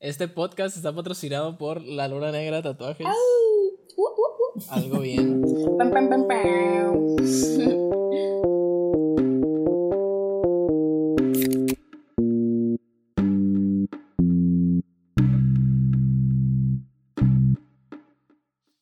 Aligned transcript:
Este 0.00 0.28
podcast 0.28 0.76
está 0.76 0.94
patrocinado 0.94 1.58
por 1.58 1.82
la 1.82 2.06
Luna 2.06 2.30
Negra 2.30 2.62
Tatuajes. 2.62 3.04
Uh, 3.04 4.00
uh, 4.00 4.04
uh. 4.04 4.62
Algo 4.70 5.00
bien. 5.00 5.42
Pam, 5.76 5.90
pam, 5.90 6.08
pam, 6.08 6.28
pam. 6.28 7.16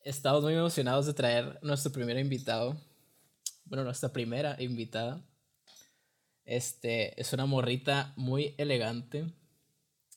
Estamos 0.04 0.42
muy 0.42 0.52
emocionados 0.52 1.06
de 1.06 1.14
traer 1.14 1.58
nuestro 1.62 1.90
primer 1.92 2.18
invitado. 2.18 2.76
Bueno, 3.64 3.84
nuestra 3.84 4.12
primera 4.12 4.62
invitada. 4.62 5.24
Este 6.44 7.18
es 7.18 7.32
una 7.32 7.46
morrita 7.46 8.12
muy 8.16 8.54
elegante 8.58 9.32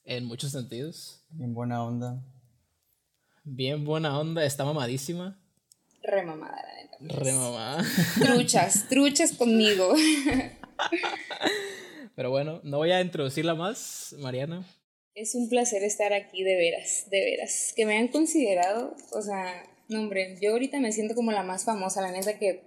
en 0.05 0.25
muchos 0.25 0.51
sentidos. 0.51 1.23
Bien 1.29 1.53
buena 1.53 1.83
onda. 1.83 2.23
Bien 3.43 3.83
buena 3.83 4.19
onda, 4.19 4.45
está 4.45 4.65
mamadísima. 4.65 5.39
Re 6.03 6.23
mamada, 6.23 6.61
la 6.61 6.75
neta. 6.75 7.19
Re 7.19 7.33
mamada. 7.33 7.83
Truchas, 8.21 8.87
truchas 8.89 9.33
conmigo. 9.33 9.93
Pero 12.15 12.31
bueno, 12.31 12.61
no 12.63 12.77
voy 12.77 12.91
a 12.91 13.01
introducirla 13.01 13.55
más, 13.55 14.15
Mariana. 14.19 14.65
Es 15.15 15.35
un 15.35 15.49
placer 15.49 15.83
estar 15.83 16.13
aquí, 16.13 16.43
de 16.43 16.55
veras, 16.55 17.05
de 17.09 17.23
veras. 17.23 17.73
Que 17.75 17.85
me 17.85 17.97
han 17.97 18.09
considerado, 18.09 18.95
o 19.11 19.21
sea, 19.21 19.63
no 19.89 19.99
hombre, 19.99 20.37
yo 20.41 20.51
ahorita 20.51 20.79
me 20.79 20.91
siento 20.91 21.15
como 21.15 21.31
la 21.31 21.43
más 21.43 21.65
famosa, 21.65 22.01
la 22.01 22.11
neta 22.11 22.37
que 22.37 22.63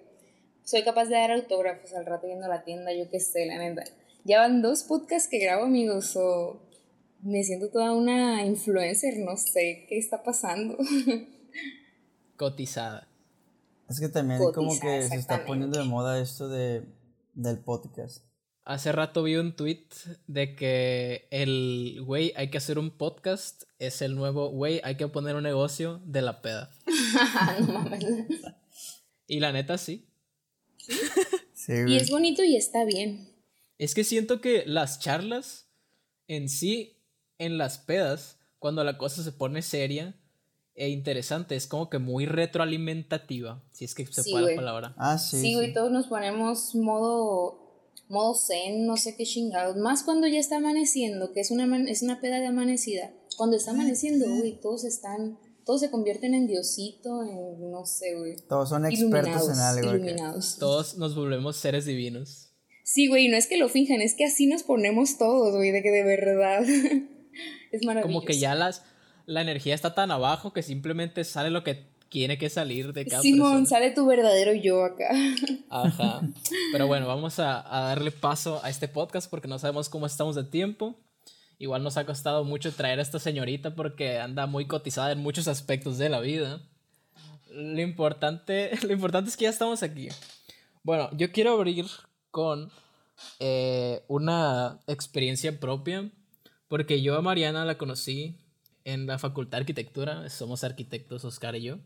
soy 0.64 0.82
capaz 0.82 1.06
de 1.06 1.16
dar 1.16 1.30
autógrafos 1.32 1.92
al 1.94 2.06
rato 2.06 2.26
viendo 2.26 2.48
la 2.48 2.64
tienda, 2.64 2.92
yo 2.92 3.08
qué 3.10 3.20
sé, 3.20 3.46
la 3.46 3.58
neta. 3.58 3.84
Ya 4.24 4.40
van 4.40 4.62
dos 4.62 4.84
podcasts 4.84 5.28
que 5.28 5.38
grabo, 5.38 5.64
amigos, 5.64 6.16
o 6.16 6.60
me 7.22 7.44
siento 7.44 7.70
toda 7.70 7.92
una 7.92 8.44
influencer, 8.44 9.18
no 9.18 9.36
sé 9.36 9.86
qué 9.88 9.98
está 9.98 10.22
pasando. 10.22 10.76
Cotizada. 12.36 13.08
Es 13.88 14.00
que 14.00 14.08
también 14.08 14.40
como 14.52 14.78
que 14.78 15.02
se 15.02 15.16
está 15.16 15.44
poniendo 15.44 15.78
de 15.78 15.84
moda 15.84 16.20
esto 16.20 16.48
de, 16.48 16.82
del 17.34 17.58
podcast. 17.58 18.24
Hace 18.64 18.92
rato 18.92 19.22
vi 19.22 19.36
un 19.36 19.56
tweet 19.56 19.86
de 20.26 20.54
que 20.54 21.26
el 21.30 22.00
güey 22.04 22.32
hay 22.36 22.48
que 22.50 22.58
hacer 22.58 22.78
un 22.78 22.90
podcast 22.90 23.64
es 23.78 24.02
el 24.02 24.14
nuevo 24.14 24.50
güey 24.50 24.80
hay 24.84 24.96
que 24.96 25.08
poner 25.08 25.34
un 25.34 25.42
negocio 25.42 26.00
de 26.04 26.22
la 26.22 26.42
peda. 26.42 26.70
no 27.60 27.72
mames. 27.72 28.04
Y 29.26 29.40
la 29.40 29.52
neta 29.52 29.78
sí. 29.78 30.06
Sí, 31.54 31.72
Y 31.88 31.96
es 31.96 32.10
bonito 32.10 32.42
y 32.44 32.56
está 32.56 32.84
bien. 32.84 33.28
Es 33.78 33.94
que 33.94 34.04
siento 34.04 34.40
que 34.40 34.64
las 34.66 35.00
charlas 35.00 35.66
en 36.28 36.48
sí, 36.48 37.01
en 37.44 37.58
las 37.58 37.78
pedas, 37.78 38.38
cuando 38.58 38.84
la 38.84 38.98
cosa 38.98 39.22
se 39.22 39.32
pone 39.32 39.62
seria 39.62 40.16
e 40.74 40.88
interesante, 40.88 41.54
es 41.54 41.66
como 41.66 41.90
que 41.90 41.98
muy 41.98 42.26
retroalimentativa, 42.26 43.62
si 43.72 43.84
es 43.84 43.94
que 43.94 44.06
se 44.06 44.22
Sí, 44.22 44.30
puede 44.30 44.52
la 44.52 44.56
palabra. 44.56 44.94
Ah, 44.96 45.18
sí. 45.18 45.36
Sí, 45.36 45.42
sí. 45.48 45.54
güey, 45.54 45.74
todos 45.74 45.90
nos 45.92 46.06
ponemos 46.06 46.74
modo 46.74 47.62
modo 48.12 48.34
zen, 48.34 48.86
no 48.86 48.96
sé 48.96 49.16
qué 49.16 49.24
chingados. 49.24 49.76
Más 49.76 50.02
cuando 50.02 50.26
ya 50.28 50.38
está 50.38 50.56
amaneciendo, 50.56 51.32
que 51.32 51.40
es 51.40 51.50
una, 51.50 51.90
es 51.90 52.02
una 52.02 52.20
peda 52.20 52.40
de 52.40 52.46
amanecida. 52.46 53.10
Cuando 53.36 53.56
está 53.56 53.70
amaneciendo, 53.70 54.26
güey, 54.28 54.60
todos 54.60 54.84
están, 54.84 55.38
todos 55.64 55.80
se 55.80 55.90
convierten 55.90 56.34
en 56.34 56.46
diosito, 56.46 57.22
en 57.22 57.70
no 57.70 57.86
sé, 57.86 58.14
güey. 58.14 58.36
Todos 58.48 58.68
son 58.68 58.84
expertos 58.84 59.48
en 59.48 59.58
algo. 59.58 59.94
iluminados. 59.94 60.58
Todos 60.58 60.98
nos 60.98 61.16
volvemos 61.16 61.56
seres 61.56 61.86
divinos. 61.86 62.50
Sí, 62.84 63.08
güey, 63.08 63.28
no 63.28 63.36
es 63.36 63.46
que 63.46 63.56
lo 63.56 63.68
finjan, 63.68 64.02
es 64.02 64.14
que 64.14 64.26
así 64.26 64.46
nos 64.46 64.62
ponemos 64.62 65.16
todos, 65.16 65.54
güey, 65.56 65.70
de 65.70 65.82
que 65.82 65.90
de 65.90 66.04
verdad. 66.04 66.62
es 67.72 67.84
maravilloso. 67.84 68.14
Como 68.14 68.24
que 68.24 68.38
ya 68.38 68.54
las, 68.54 68.84
la 69.26 69.40
energía 69.42 69.74
está 69.74 69.94
tan 69.94 70.10
abajo 70.10 70.52
que 70.52 70.62
simplemente 70.62 71.24
sale 71.24 71.50
lo 71.50 71.64
que 71.64 71.90
tiene 72.08 72.36
que 72.36 72.50
salir 72.50 72.92
de 72.92 73.06
cada 73.06 73.22
Simón, 73.22 73.62
persona. 73.62 73.66
sale 73.66 73.90
tu 73.90 74.06
verdadero 74.06 74.52
yo 74.52 74.84
acá. 74.84 75.08
Ajá. 75.70 76.20
Pero 76.72 76.86
bueno, 76.86 77.06
vamos 77.06 77.38
a, 77.38 77.64
a 77.74 77.88
darle 77.88 78.10
paso 78.10 78.60
a 78.62 78.68
este 78.68 78.86
podcast 78.86 79.30
porque 79.30 79.48
no 79.48 79.58
sabemos 79.58 79.88
cómo 79.88 80.06
estamos 80.06 80.36
de 80.36 80.44
tiempo. 80.44 80.94
Igual 81.58 81.82
nos 81.82 81.96
ha 81.96 82.04
costado 82.04 82.44
mucho 82.44 82.72
traer 82.72 82.98
a 82.98 83.02
esta 83.02 83.18
señorita 83.18 83.74
porque 83.74 84.18
anda 84.18 84.46
muy 84.46 84.66
cotizada 84.66 85.12
en 85.12 85.20
muchos 85.20 85.48
aspectos 85.48 85.96
de 85.96 86.10
la 86.10 86.20
vida. 86.20 86.60
Lo 87.50 87.80
importante, 87.80 88.72
lo 88.82 88.92
importante 88.92 89.30
es 89.30 89.36
que 89.36 89.44
ya 89.44 89.50
estamos 89.50 89.82
aquí. 89.82 90.08
Bueno, 90.82 91.08
yo 91.16 91.32
quiero 91.32 91.52
abrir 91.52 91.86
con 92.30 92.70
eh, 93.38 94.02
una 94.08 94.80
experiencia 94.86 95.58
propia 95.60 96.10
porque 96.72 97.02
yo 97.02 97.16
a 97.16 97.20
Mariana 97.20 97.66
la 97.66 97.76
conocí 97.76 98.38
en 98.84 99.06
la 99.06 99.18
Facultad 99.18 99.58
de 99.58 99.60
Arquitectura. 99.60 100.30
Somos 100.30 100.64
arquitectos, 100.64 101.22
Oscar 101.22 101.54
y 101.54 101.64
yo. 101.64 101.80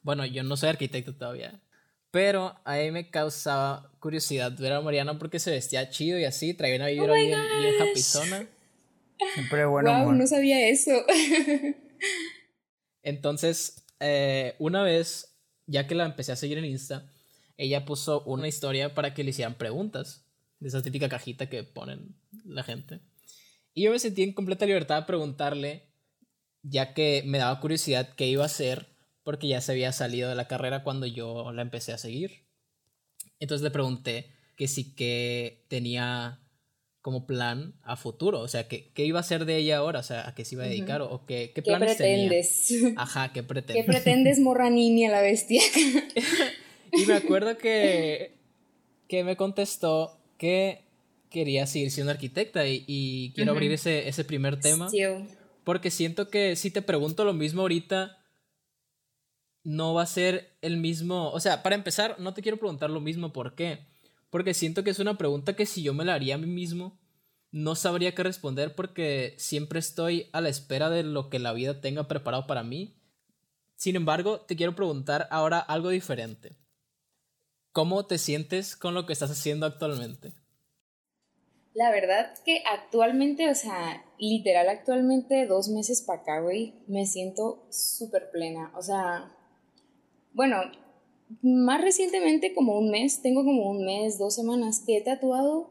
Bueno, 0.00 0.24
yo 0.24 0.42
no 0.42 0.56
soy 0.56 0.70
arquitecto 0.70 1.14
todavía. 1.14 1.60
Pero 2.10 2.58
a 2.64 2.76
mí 2.76 2.90
me 2.92 3.10
causaba 3.10 3.92
curiosidad 4.00 4.56
ver 4.56 4.72
a 4.72 4.80
Mariana 4.80 5.18
porque 5.18 5.38
se 5.38 5.50
vestía 5.50 5.90
chido 5.90 6.18
y 6.18 6.24
así, 6.24 6.54
traía 6.54 6.76
una 6.76 6.86
vibra 6.86 7.12
bien, 7.12 7.38
bien 7.60 7.82
happyzona. 7.82 8.48
Siempre 9.34 9.66
buen 9.66 9.84
wow, 9.84 9.96
humor. 9.96 10.14
no 10.14 10.26
sabía 10.26 10.70
eso. 10.70 10.92
Entonces, 13.02 13.84
eh, 14.00 14.54
una 14.60 14.82
vez, 14.82 15.36
ya 15.66 15.86
que 15.86 15.94
la 15.94 16.06
empecé 16.06 16.32
a 16.32 16.36
seguir 16.36 16.56
en 16.56 16.64
Insta, 16.64 17.06
ella 17.58 17.84
puso 17.84 18.22
una 18.22 18.48
historia 18.48 18.94
para 18.94 19.12
que 19.12 19.24
le 19.24 19.28
hicieran 19.28 19.56
preguntas. 19.56 20.24
De 20.58 20.68
esa 20.68 20.80
típica 20.80 21.10
cajita 21.10 21.50
que 21.50 21.64
ponen 21.64 22.14
la 22.46 22.62
gente. 22.62 23.00
Y 23.74 23.82
yo 23.84 23.90
me 23.90 23.98
sentí 23.98 24.22
en 24.22 24.32
completa 24.32 24.66
libertad 24.66 25.00
de 25.00 25.06
preguntarle, 25.06 25.88
ya 26.62 26.94
que 26.94 27.22
me 27.26 27.38
daba 27.38 27.60
curiosidad 27.60 28.14
qué 28.16 28.26
iba 28.26 28.42
a 28.42 28.46
hacer, 28.46 28.86
porque 29.22 29.48
ya 29.48 29.60
se 29.60 29.72
había 29.72 29.92
salido 29.92 30.28
de 30.28 30.34
la 30.34 30.48
carrera 30.48 30.82
cuando 30.84 31.06
yo 31.06 31.52
la 31.52 31.62
empecé 31.62 31.92
a 31.92 31.98
seguir. 31.98 32.46
Entonces 33.40 33.62
le 33.62 33.70
pregunté 33.70 34.30
que 34.56 34.68
sí 34.68 34.94
que 34.94 35.64
tenía 35.68 36.38
como 37.00 37.26
plan 37.26 37.74
a 37.82 37.96
futuro, 37.96 38.38
o 38.40 38.46
sea, 38.48 38.68
que, 38.68 38.92
qué 38.92 39.04
iba 39.04 39.18
a 39.18 39.22
hacer 39.22 39.44
de 39.44 39.56
ella 39.56 39.78
ahora, 39.78 39.98
o 40.00 40.02
sea, 40.04 40.28
a 40.28 40.34
qué 40.36 40.44
se 40.44 40.54
iba 40.54 40.62
a 40.64 40.68
dedicar, 40.68 41.02
o, 41.02 41.10
o 41.12 41.26
qué, 41.26 41.50
qué 41.52 41.62
¿Qué 41.62 41.62
planes 41.62 41.96
tenía. 41.96 42.28
pretendes? 42.28 42.72
Ajá, 42.96 43.32
¿qué 43.32 43.40
¿Qué 43.40 43.42
pretende? 43.42 43.82
pretendes, 43.84 44.38
morra 44.38 44.70
niña, 44.70 45.10
la 45.10 45.20
bestia? 45.20 45.60
y 46.92 47.04
me 47.06 47.14
acuerdo 47.14 47.58
que, 47.58 48.38
que 49.08 49.24
me 49.24 49.36
contestó 49.36 50.20
que 50.38 50.81
quería 51.32 51.66
seguir 51.66 51.90
siendo 51.90 52.12
arquitecta 52.12 52.66
y, 52.66 52.84
y 52.86 53.32
quiero 53.32 53.52
abrir 53.52 53.72
ese, 53.72 54.08
ese 54.08 54.24
primer 54.24 54.60
tema 54.60 54.88
Still. 54.88 55.28
porque 55.64 55.90
siento 55.90 56.28
que 56.28 56.56
si 56.56 56.70
te 56.70 56.82
pregunto 56.82 57.24
lo 57.24 57.32
mismo 57.32 57.62
ahorita, 57.62 58.18
no 59.64 59.94
va 59.94 60.02
a 60.02 60.06
ser 60.06 60.56
el 60.60 60.76
mismo, 60.76 61.30
o 61.30 61.40
sea, 61.40 61.62
para 61.62 61.74
empezar, 61.74 62.16
no 62.18 62.34
te 62.34 62.42
quiero 62.42 62.58
preguntar 62.58 62.90
lo 62.90 63.00
mismo, 63.00 63.32
¿por 63.32 63.54
qué? 63.54 63.86
Porque 64.30 64.54
siento 64.54 64.82
que 64.84 64.90
es 64.90 64.98
una 64.98 65.18
pregunta 65.18 65.54
que 65.54 65.66
si 65.66 65.82
yo 65.82 65.94
me 65.94 66.04
la 66.04 66.14
haría 66.14 66.34
a 66.34 66.38
mí 66.38 66.46
mismo, 66.46 66.98
no 67.50 67.74
sabría 67.74 68.14
qué 68.14 68.22
responder 68.22 68.74
porque 68.74 69.34
siempre 69.38 69.78
estoy 69.78 70.30
a 70.32 70.40
la 70.40 70.48
espera 70.48 70.88
de 70.88 71.02
lo 71.02 71.28
que 71.28 71.38
la 71.38 71.52
vida 71.52 71.80
tenga 71.80 72.08
preparado 72.08 72.46
para 72.46 72.62
mí. 72.62 72.96
Sin 73.76 73.94
embargo, 73.94 74.40
te 74.40 74.56
quiero 74.56 74.74
preguntar 74.74 75.28
ahora 75.30 75.58
algo 75.58 75.90
diferente. 75.90 76.56
¿Cómo 77.72 78.06
te 78.06 78.18
sientes 78.18 78.74
con 78.74 78.94
lo 78.94 79.06
que 79.06 79.12
estás 79.12 79.30
haciendo 79.30 79.66
actualmente? 79.66 80.32
La 81.74 81.90
verdad 81.90 82.34
que 82.44 82.62
actualmente, 82.70 83.48
o 83.48 83.54
sea, 83.54 84.04
literal 84.18 84.68
actualmente 84.68 85.46
dos 85.46 85.68
meses 85.68 86.02
para 86.02 86.20
acá, 86.20 86.40
güey, 86.40 86.74
me 86.86 87.06
siento 87.06 87.66
súper 87.70 88.30
plena. 88.30 88.72
O 88.76 88.82
sea, 88.82 89.34
bueno, 90.34 90.58
más 91.40 91.80
recientemente 91.80 92.54
como 92.54 92.78
un 92.78 92.90
mes, 92.90 93.22
tengo 93.22 93.42
como 93.44 93.70
un 93.70 93.84
mes, 93.84 94.18
dos 94.18 94.34
semanas 94.34 94.82
que 94.86 94.98
he 94.98 95.00
tatuado 95.00 95.70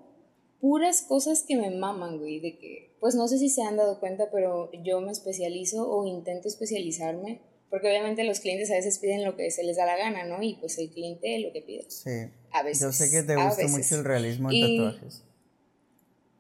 puras 0.59 1.01
cosas 1.03 1.43
que 1.47 1.55
me 1.55 1.71
maman, 1.71 2.19
güey, 2.19 2.39
de 2.39 2.57
que, 2.57 2.95
pues 2.99 3.15
no 3.15 3.27
sé 3.27 3.37
si 3.37 3.49
se 3.49 3.63
han 3.63 3.77
dado 3.77 3.99
cuenta, 3.99 4.29
pero 4.31 4.71
yo 4.83 5.01
me 5.01 5.11
especializo 5.11 5.89
o 5.89 6.05
intento 6.05 6.47
especializarme, 6.47 7.41
porque 7.69 7.87
obviamente 7.87 8.23
los 8.23 8.39
clientes 8.39 8.69
a 8.71 8.75
veces 8.75 8.99
piden 8.99 9.23
lo 9.23 9.35
que 9.35 9.49
se 9.49 9.63
les 9.63 9.77
da 9.77 9.85
la 9.85 9.97
gana, 9.97 10.23
¿no? 10.25 10.41
Y 10.43 10.55
pues 10.55 10.77
el 10.77 10.91
cliente 10.91 11.39
lo 11.39 11.51
que 11.51 11.61
pide. 11.61 11.85
Sí. 11.89 12.31
A 12.51 12.63
veces. 12.63 12.81
Yo 12.81 12.91
sé 12.91 13.09
que 13.09 13.23
te 13.23 13.35
gusta 13.35 13.67
mucho 13.67 13.95
el 13.95 14.03
realismo 14.03 14.49
en 14.49 14.55
Y- 14.55 14.77
tatuajes. 14.77 15.23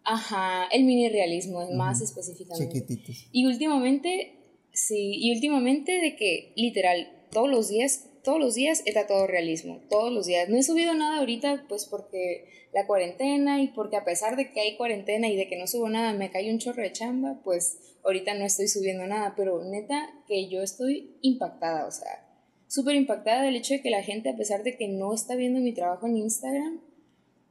Ajá, 0.03 0.67
el 0.71 0.83
mini 0.83 1.09
realismo, 1.09 1.61
es 1.61 1.69
más 1.71 2.01
específicamente. 2.01 2.73
Chiquititos. 2.73 3.27
Y 3.31 3.45
últimamente, 3.45 4.33
sí, 4.73 5.13
y 5.19 5.33
últimamente 5.33 5.91
de 5.91 6.15
que 6.15 6.53
literal, 6.55 7.11
todos 7.31 7.49
los 7.49 7.69
días, 7.69 8.07
todos 8.23 8.39
los 8.39 8.55
días 8.55 8.83
he 8.85 8.93
tatuado 8.93 9.27
realismo, 9.27 9.81
todos 9.89 10.11
los 10.11 10.25
días. 10.25 10.49
No 10.49 10.57
he 10.57 10.63
subido 10.63 10.93
nada 10.93 11.19
ahorita, 11.19 11.65
pues 11.67 11.85
porque 11.85 12.45
la 12.73 12.87
cuarentena 12.87 13.61
y 13.61 13.67
porque 13.69 13.97
a 13.97 14.05
pesar 14.05 14.35
de 14.35 14.51
que 14.51 14.61
hay 14.61 14.77
cuarentena 14.77 15.27
y 15.27 15.35
de 15.35 15.47
que 15.47 15.57
no 15.57 15.67
subo 15.67 15.89
nada, 15.89 16.13
me 16.13 16.31
cae 16.31 16.51
un 16.51 16.59
chorro 16.59 16.81
de 16.81 16.91
chamba, 16.91 17.39
pues 17.43 17.77
ahorita 18.03 18.33
no 18.33 18.45
estoy 18.45 18.67
subiendo 18.67 19.05
nada, 19.05 19.33
pero 19.35 19.63
neta 19.63 20.09
que 20.27 20.49
yo 20.49 20.61
estoy 20.61 21.17
impactada, 21.21 21.85
o 21.85 21.91
sea, 21.91 22.27
súper 22.67 22.95
impactada 22.95 23.43
del 23.43 23.55
hecho 23.55 23.73
de 23.73 23.81
que 23.81 23.89
la 23.89 24.03
gente, 24.03 24.29
a 24.29 24.37
pesar 24.37 24.63
de 24.63 24.77
que 24.77 24.87
no 24.87 25.13
está 25.13 25.35
viendo 25.35 25.59
mi 25.59 25.73
trabajo 25.73 26.07
en 26.07 26.17
Instagram, 26.17 26.81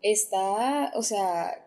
está, 0.02 0.92
o 0.94 1.02
sea, 1.02 1.66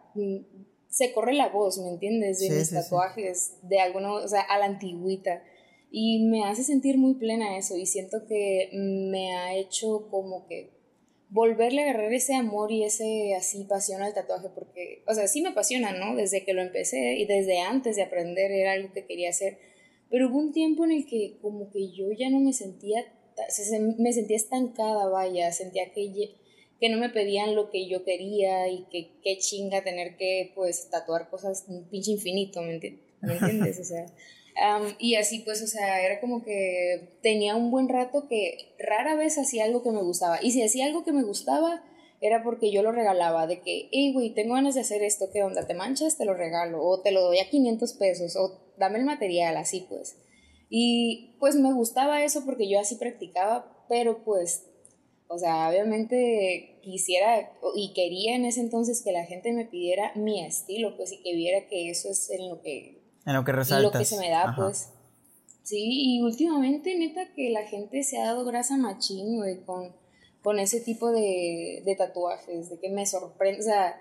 se 0.93 1.11
corre 1.11 1.33
la 1.33 1.49
voz, 1.49 1.79
¿me 1.79 1.89
entiendes? 1.89 2.37
De 2.39 2.51
mis 2.51 2.69
tatuajes, 2.69 3.55
de 3.63 3.79
alguno, 3.79 4.13
o 4.13 4.27
sea, 4.27 4.41
a 4.41 4.59
la 4.59 4.65
antigüita. 4.65 5.43
Y 5.89 6.23
me 6.25 6.45
hace 6.45 6.63
sentir 6.63 6.99
muy 6.99 7.15
plena 7.15 7.57
eso 7.57 7.75
y 7.75 7.87
siento 7.87 8.27
que 8.27 8.69
me 8.73 9.35
ha 9.35 9.55
hecho 9.55 10.07
como 10.11 10.45
que 10.45 10.69
volverle 11.29 11.81
a 11.81 11.89
agarrar 11.89 12.13
ese 12.13 12.35
amor 12.35 12.71
y 12.71 12.83
ese 12.83 13.33
así 13.35 13.63
pasión 13.63 14.03
al 14.03 14.13
tatuaje 14.13 14.49
porque, 14.53 15.03
o 15.07 15.15
sea, 15.15 15.27
sí 15.27 15.41
me 15.41 15.49
apasiona, 15.49 15.93
¿no? 15.93 16.15
Desde 16.15 16.45
que 16.45 16.53
lo 16.53 16.61
empecé 16.61 17.15
y 17.15 17.25
desde 17.25 17.59
antes 17.59 17.95
de 17.95 18.03
aprender 18.03 18.51
era 18.51 18.73
algo 18.73 18.93
que 18.93 19.07
quería 19.07 19.29
hacer. 19.29 19.57
Pero 20.11 20.29
hubo 20.29 20.37
un 20.37 20.51
tiempo 20.51 20.85
en 20.85 20.91
el 20.91 21.07
que 21.07 21.39
como 21.41 21.71
que 21.71 21.91
yo 21.91 22.11
ya 22.11 22.29
no 22.29 22.39
me 22.39 22.53
sentía, 22.53 23.03
me 23.97 24.13
sentía 24.13 24.37
estancada, 24.37 25.09
vaya, 25.09 25.51
sentía 25.51 25.91
que 25.91 26.11
que 26.83 26.89
no 26.89 26.97
me 26.97 27.07
pedían 27.07 27.55
lo 27.55 27.69
que 27.71 27.87
yo 27.87 28.03
quería 28.03 28.67
y 28.67 28.83
que 28.91 29.13
qué 29.23 29.37
chinga 29.37 29.85
tener 29.85 30.17
que 30.17 30.51
pues 30.53 30.89
tatuar 30.89 31.29
cosas 31.29 31.63
un 31.69 31.87
pinche 31.87 32.11
infinito, 32.11 32.61
¿me, 32.61 32.73
entiendes? 32.73 33.79
O 33.79 33.85
sea, 33.85 34.05
y 34.99 35.15
así 35.15 35.39
pues, 35.39 35.61
o 35.61 35.67
sea, 35.67 36.05
era 36.05 36.19
como 36.19 36.43
que 36.43 37.19
tenía 37.21 37.55
un 37.55 37.71
buen 37.71 37.87
rato 37.87 38.27
que 38.27 38.75
rara 38.77 39.15
vez 39.15 39.37
hacía 39.37 39.63
algo 39.63 39.81
que 39.81 39.91
me 39.91 40.03
gustaba. 40.03 40.39
Y 40.43 40.51
si 40.51 40.61
hacía 40.61 40.85
algo 40.85 41.05
que 41.05 41.13
me 41.13 41.23
gustaba, 41.23 41.85
era 42.19 42.43
porque 42.43 42.69
yo 42.69 42.83
lo 42.83 42.91
regalaba, 42.91 43.47
de 43.47 43.61
que, 43.61 43.87
hey, 43.93 44.11
güey, 44.11 44.31
tengo 44.31 44.55
ganas 44.55 44.75
de 44.75 44.81
hacer 44.81 45.03
esto, 45.03 45.29
¿qué 45.31 45.41
onda? 45.41 45.65
¿Te 45.65 45.75
manchas? 45.75 46.17
Te 46.17 46.25
lo 46.25 46.33
regalo, 46.33 46.83
o 46.83 46.99
te 47.01 47.11
lo 47.11 47.21
doy 47.21 47.39
a 47.39 47.49
500 47.49 47.93
pesos, 47.93 48.35
o 48.35 48.59
dame 48.77 48.99
el 48.99 49.05
material, 49.05 49.55
así 49.55 49.85
pues. 49.87 50.17
Y 50.69 51.37
pues 51.39 51.55
me 51.55 51.71
gustaba 51.71 52.25
eso 52.25 52.43
porque 52.43 52.69
yo 52.69 52.77
así 52.77 52.95
practicaba, 52.95 53.85
pero 53.87 54.25
pues 54.25 54.65
o 55.33 55.39
sea, 55.39 55.67
obviamente 55.69 56.72
quisiera 56.83 57.51
y 57.75 57.93
quería 57.93 58.35
en 58.35 58.45
ese 58.45 58.59
entonces 58.59 59.01
que 59.01 59.11
la 59.11 59.25
gente 59.25 59.53
me 59.53 59.65
pidiera 59.65 60.11
mi 60.15 60.45
estilo, 60.45 60.95
pues, 60.95 61.11
y 61.11 61.23
que 61.23 61.33
viera 61.33 61.67
que 61.67 61.89
eso 61.89 62.09
es 62.09 62.29
en 62.29 62.49
lo 62.49 62.61
que... 62.61 63.01
En 63.25 63.33
lo 63.33 63.43
que 63.43 63.51
resaltas. 63.53 63.93
Lo 63.93 63.99
que 63.99 64.05
se 64.05 64.19
me 64.19 64.29
da, 64.29 64.53
pues. 64.55 64.89
Sí, 65.63 66.17
y 66.17 66.21
últimamente, 66.21 66.95
neta, 66.97 67.33
que 67.33 67.49
la 67.49 67.65
gente 67.65 68.03
se 68.03 68.19
ha 68.19 68.25
dado 68.25 68.45
grasa 68.45 68.77
machín, 68.77 69.37
güey, 69.37 69.63
con, 69.63 69.95
con 70.41 70.59
ese 70.59 70.81
tipo 70.81 71.11
de, 71.11 71.81
de 71.85 71.95
tatuajes, 71.95 72.69
de 72.69 72.79
que 72.79 72.89
me 72.89 73.05
sorprende, 73.05 73.61
o 73.61 73.63
sea, 73.63 73.97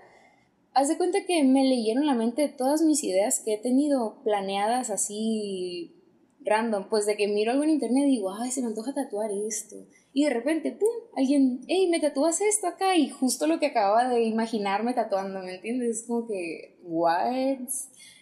haz 0.73 0.89
de 0.89 0.97
cuenta 0.97 1.25
que 1.25 1.43
me 1.43 1.63
leyeron 1.63 2.05
la 2.05 2.15
mente 2.15 2.49
todas 2.49 2.81
mis 2.81 3.03
ideas 3.03 3.39
que 3.39 3.53
he 3.53 3.57
tenido 3.57 4.21
planeadas 4.23 4.89
así 4.89 5.95
random, 6.41 6.89
pues 6.89 7.05
de 7.05 7.15
que 7.15 7.29
miro 7.29 7.51
algo 7.51 7.63
en 7.63 7.69
internet 7.69 8.03
y 8.07 8.11
digo, 8.11 8.33
ay, 8.33 8.51
se 8.51 8.61
me 8.61 8.67
antoja 8.67 8.93
tatuar 8.93 9.31
esto 9.31 9.77
y 10.13 10.25
de 10.25 10.29
repente, 10.29 10.71
¡pum! 10.71 10.89
Alguien, 11.15 11.61
hey, 11.67 11.87
me 11.89 11.99
tatúas 11.99 12.39
esto 12.39 12.67
acá 12.67 12.95
y 12.95 13.09
justo 13.09 13.47
lo 13.47 13.59
que 13.59 13.65
acababa 13.65 14.07
de 14.07 14.21
imaginarme 14.21 14.93
tatuando, 14.93 15.39
¿me 15.39 15.55
entiendes? 15.55 16.01
Es 16.01 16.03
como 16.03 16.27
que, 16.27 16.77
what? 16.83 17.67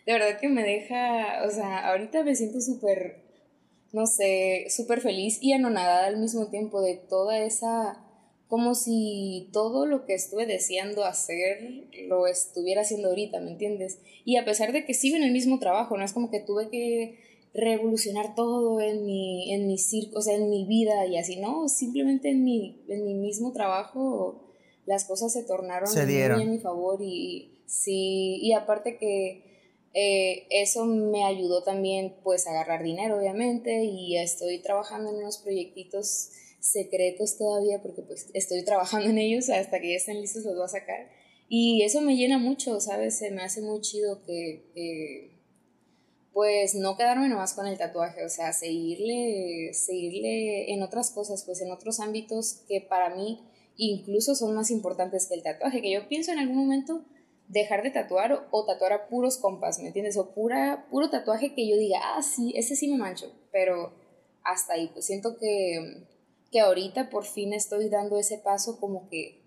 De 0.05 0.13
verdad 0.13 0.39
que 0.39 0.47
me 0.47 0.63
deja, 0.63 1.43
o 1.45 1.51
sea, 1.51 1.89
ahorita 1.89 2.23
me 2.23 2.33
siento 2.33 2.61
súper, 2.61 3.23
no 3.91 4.07
sé, 4.07 4.67
súper 4.69 5.01
feliz 5.01 5.39
y 5.41 5.51
anonadada 5.51 6.07
al 6.07 6.17
mismo 6.17 6.49
tiempo 6.49 6.81
de 6.81 6.95
toda 6.95 7.38
esa, 7.39 8.01
como 8.47 8.73
si 8.73 9.49
todo 9.51 9.85
lo 9.85 10.05
que 10.05 10.13
estuve 10.13 10.45
deseando 10.45 11.03
hacer 11.03 11.89
lo 12.07 12.25
estuviera 12.25 12.81
haciendo 12.81 13.09
ahorita, 13.09 13.41
¿me 13.41 13.51
entiendes? 13.51 13.99
Y 14.23 14.37
a 14.37 14.45
pesar 14.45 14.71
de 14.71 14.85
que 14.85 14.94
sigo 14.94 15.17
en 15.17 15.23
el 15.23 15.33
mismo 15.33 15.59
trabajo, 15.59 15.97
no 15.97 16.05
es 16.05 16.13
como 16.13 16.31
que 16.31 16.39
tuve 16.39 16.69
que 16.69 17.31
revolucionar 17.53 18.36
todo 18.36 18.80
en 18.81 19.06
mi, 19.06 19.53
en 19.53 19.68
mi 19.68 19.77
circo, 19.77 20.19
o 20.19 20.21
sea, 20.21 20.36
en 20.36 20.50
mi 20.50 20.65
vida 20.65 21.06
y 21.06 21.18
así, 21.18 21.38
¿no? 21.38 21.68
Simplemente 21.68 22.30
en 22.30 22.44
mi, 22.44 22.83
en 22.88 23.06
mi 23.06 23.13
mismo 23.13 23.51
trabajo 23.51 24.48
las 24.86 25.06
cosas 25.06 25.33
se 25.33 25.44
tornaron 25.44 25.89
muy 25.94 26.19
a 26.19 26.38
mi 26.45 26.59
favor 26.59 27.01
y 27.01 27.63
sí, 27.65 28.39
y 28.42 28.53
aparte 28.53 28.98
que 28.98 29.51
eh, 29.94 30.48
eso 30.50 30.86
me 30.86 31.24
ayudó 31.25 31.63
también 31.63 32.15
pues 32.24 32.48
a 32.48 32.51
agarrar 32.51 32.83
dinero 32.83 33.18
obviamente 33.18 33.83
y 33.83 34.18
estoy 34.18 34.59
trabajando 34.59 35.09
en 35.09 35.18
unos 35.18 35.39
proyectitos 35.39 36.30
secretos 36.59 37.38
todavía 37.38 37.81
porque 37.81 38.01
pues 38.01 38.30
estoy 38.33 38.63
trabajando 38.63 39.09
en 39.09 39.18
ellos 39.18 39.50
hasta 39.50 39.81
que 39.81 39.89
ya 39.89 39.97
estén 39.97 40.21
listos 40.21 40.45
los 40.45 40.56
voy 40.56 40.63
a 40.63 40.69
sacar 40.69 41.09
y 41.50 41.83
eso 41.83 42.00
me 42.00 42.15
llena 42.15 42.38
mucho, 42.38 42.80
¿sabes? 42.80 43.18
Se 43.18 43.30
me 43.30 43.42
hace 43.42 43.62
muy 43.62 43.81
chido 43.81 44.24
que 44.24 45.31
pues 46.33 46.75
no 46.75 46.95
quedarme 46.95 47.28
nomás 47.28 47.54
con 47.54 47.68
el 47.68 47.78
tatuaje, 47.78 48.24
o 48.24 48.30
sea, 48.30 48.54
seguirle, 48.54 49.74
seguirle 49.74 50.74
en 50.74 50.81
otras 50.81 51.12
cosas, 51.12 51.44
pues 51.45 51.62
en 51.62 51.72
otros 51.72 52.00
ámbitos 52.00 52.63
que 52.68 52.81
para 52.81 53.13
mí 53.16 53.39
incluso 53.75 54.36
son 54.36 54.56
más 54.56 54.72
importantes 54.72 55.28
que 55.28 55.36
el 55.36 55.44
tatuaje, 55.44 55.81
que 55.81 55.92
yo 55.92 56.07
pienso 56.07 56.31
en 56.31 56.39
algún 56.39 56.57
momento 56.57 57.04
dejar 57.48 57.83
de 57.83 57.92
tatuar 57.92 58.48
o, 58.51 58.66
tatuar 58.66 58.94
a 58.94 59.07
puros 59.07 59.38
compas, 59.38 59.80
¿me 59.80 59.88
entiendes? 59.88 60.16
O 60.18 60.33
pura, 60.33 60.88
puro 60.89 61.10
tatuaje 61.10 61.54
que 61.54 61.68
yo 61.68 61.75
diga, 61.75 62.00
ah, 62.01 62.22
sí, 62.22 62.54
ese 62.56 62.75
sí 62.75 62.88
me 62.89 62.98
mancho, 62.98 63.31
pero 63.51 63.94
hasta 64.44 64.74
ahí, 64.74 64.89
pues 64.94 65.06
siento 65.06 65.38
que, 65.38 66.06
que 66.50 66.62
ahorita 66.62 67.10
por 67.10 67.25
fin 67.25 67.54
estoy 67.54 67.89
dando 67.89 68.18
ese 68.18 68.38
paso 68.38 68.80
como 68.80 69.10
que 69.10 69.44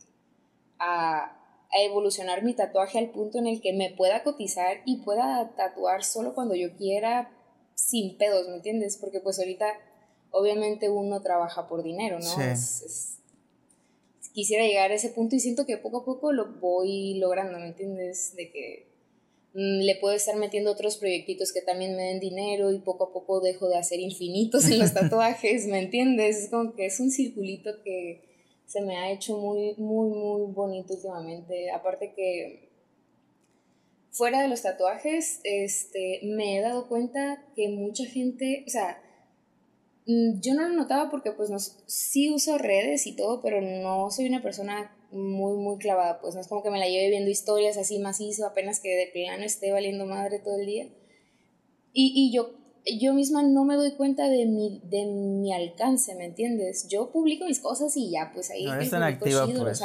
a 0.78 1.43
a 1.74 1.82
evolucionar 1.82 2.44
mi 2.44 2.54
tatuaje 2.54 2.98
al 2.98 3.10
punto 3.10 3.38
en 3.38 3.46
el 3.46 3.60
que 3.60 3.72
me 3.72 3.90
pueda 3.90 4.22
cotizar 4.22 4.78
y 4.84 4.98
pueda 4.98 5.54
tatuar 5.56 6.04
solo 6.04 6.34
cuando 6.34 6.54
yo 6.54 6.76
quiera, 6.76 7.30
sin 7.74 8.16
pedos, 8.16 8.48
¿me 8.48 8.56
entiendes? 8.56 8.96
Porque 8.96 9.20
pues 9.20 9.38
ahorita 9.38 9.66
obviamente 10.30 10.88
uno 10.88 11.20
trabaja 11.22 11.68
por 11.68 11.82
dinero, 11.82 12.18
¿no? 12.20 12.30
quisiera 14.32 14.66
llegar 14.66 14.90
a 14.90 14.94
ese 14.94 15.10
punto 15.10 15.36
y 15.36 15.40
siento 15.40 15.64
que 15.64 15.78
poco 15.78 15.98
a 15.98 16.04
poco 16.04 16.32
lo 16.32 16.54
voy 16.60 17.14
logrando, 17.14 17.58
¿me 17.58 17.68
entiendes? 17.68 18.34
De 18.34 18.50
que 18.50 18.88
mm, 19.54 19.84
le 19.84 19.94
puedo 19.96 20.14
estar 20.14 20.36
metiendo 20.36 20.72
otros 20.72 20.96
proyectitos 20.96 21.52
que 21.52 21.62
también 21.62 21.94
me 21.94 22.02
den 22.02 22.18
dinero 22.18 22.72
y 22.72 22.80
poco 22.80 23.04
a 23.04 23.12
poco 23.12 23.40
dejo 23.40 23.68
de 23.68 23.78
hacer 23.78 24.00
infinitos 24.00 24.64
en 24.66 24.80
los 24.80 24.92
tatuajes, 24.94 25.66
¿me 25.66 25.78
entiendes? 25.78 26.36
Es 26.44 26.50
como 26.50 26.74
que 26.74 26.86
es 26.86 26.98
un 26.98 27.12
circulito 27.12 27.70
que 27.84 28.33
se 28.66 28.80
me 28.82 28.96
ha 28.96 29.10
hecho 29.10 29.36
muy, 29.38 29.74
muy, 29.76 30.10
muy 30.10 30.52
bonito 30.52 30.94
últimamente. 30.94 31.70
Aparte 31.70 32.12
que 32.14 32.70
fuera 34.10 34.40
de 34.40 34.48
los 34.48 34.62
tatuajes, 34.62 35.40
este, 35.44 36.20
me 36.22 36.56
he 36.56 36.60
dado 36.60 36.88
cuenta 36.88 37.44
que 37.54 37.68
mucha 37.68 38.04
gente, 38.06 38.64
o 38.66 38.70
sea, 38.70 39.02
mm, 40.06 40.40
yo 40.40 40.54
no 40.54 40.68
lo 40.68 40.74
notaba 40.74 41.10
porque 41.10 41.32
pues 41.32 41.50
sí 41.86 42.30
uso 42.30 42.58
redes 42.58 43.06
y 43.06 43.16
todo, 43.16 43.42
pero 43.42 43.60
no 43.60 44.10
soy 44.10 44.26
una 44.28 44.42
persona 44.42 44.96
muy, 45.10 45.56
muy 45.56 45.78
clavada, 45.78 46.20
pues 46.20 46.34
no 46.34 46.40
es 46.40 46.48
como 46.48 46.62
que 46.62 46.70
me 46.70 46.78
la 46.78 46.88
lleve 46.88 47.10
viendo 47.10 47.30
historias 47.30 47.76
así 47.76 47.98
macizo, 47.98 48.46
apenas 48.46 48.80
que 48.80 48.90
de 48.90 49.10
plano 49.12 49.44
esté 49.44 49.72
valiendo 49.72 50.06
madre 50.06 50.38
todo 50.38 50.58
el 50.58 50.66
día. 50.66 50.88
Y, 51.92 52.12
y 52.16 52.34
yo 52.34 52.63
yo 53.00 53.14
misma 53.14 53.42
no 53.42 53.64
me 53.64 53.76
doy 53.76 53.92
cuenta 53.92 54.28
de 54.28 54.46
mi, 54.46 54.80
de 54.84 55.06
mi 55.06 55.52
alcance, 55.52 56.14
¿me 56.14 56.26
entiendes? 56.26 56.88
Yo 56.88 57.10
publico 57.10 57.46
mis 57.46 57.60
cosas 57.60 57.96
y 57.96 58.10
ya, 58.10 58.30
pues 58.32 58.50
ahí... 58.50 58.64
No 58.64 58.74
eres 58.74 58.90
tan 58.90 59.02
activa, 59.02 59.46
pues. 59.46 59.82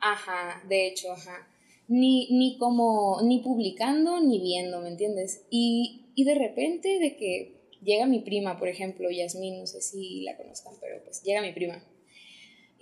Ajá, 0.00 0.62
de 0.68 0.88
hecho, 0.88 1.12
ajá. 1.12 1.48
Ni, 1.88 2.28
ni 2.30 2.58
como, 2.58 3.20
ni 3.22 3.40
publicando, 3.40 4.20
ni 4.20 4.40
viendo, 4.40 4.80
¿me 4.80 4.88
entiendes? 4.88 5.44
Y, 5.50 6.06
y 6.14 6.24
de 6.24 6.34
repente 6.34 6.98
de 6.98 7.16
que 7.16 7.62
llega 7.82 8.06
mi 8.06 8.20
prima, 8.20 8.58
por 8.58 8.68
ejemplo, 8.68 9.10
Yasmín, 9.10 9.58
no 9.58 9.66
sé 9.66 9.80
si 9.80 10.22
la 10.22 10.36
conozcan, 10.36 10.74
pero 10.80 11.02
pues 11.04 11.22
llega 11.22 11.42
mi 11.42 11.52
prima 11.52 11.82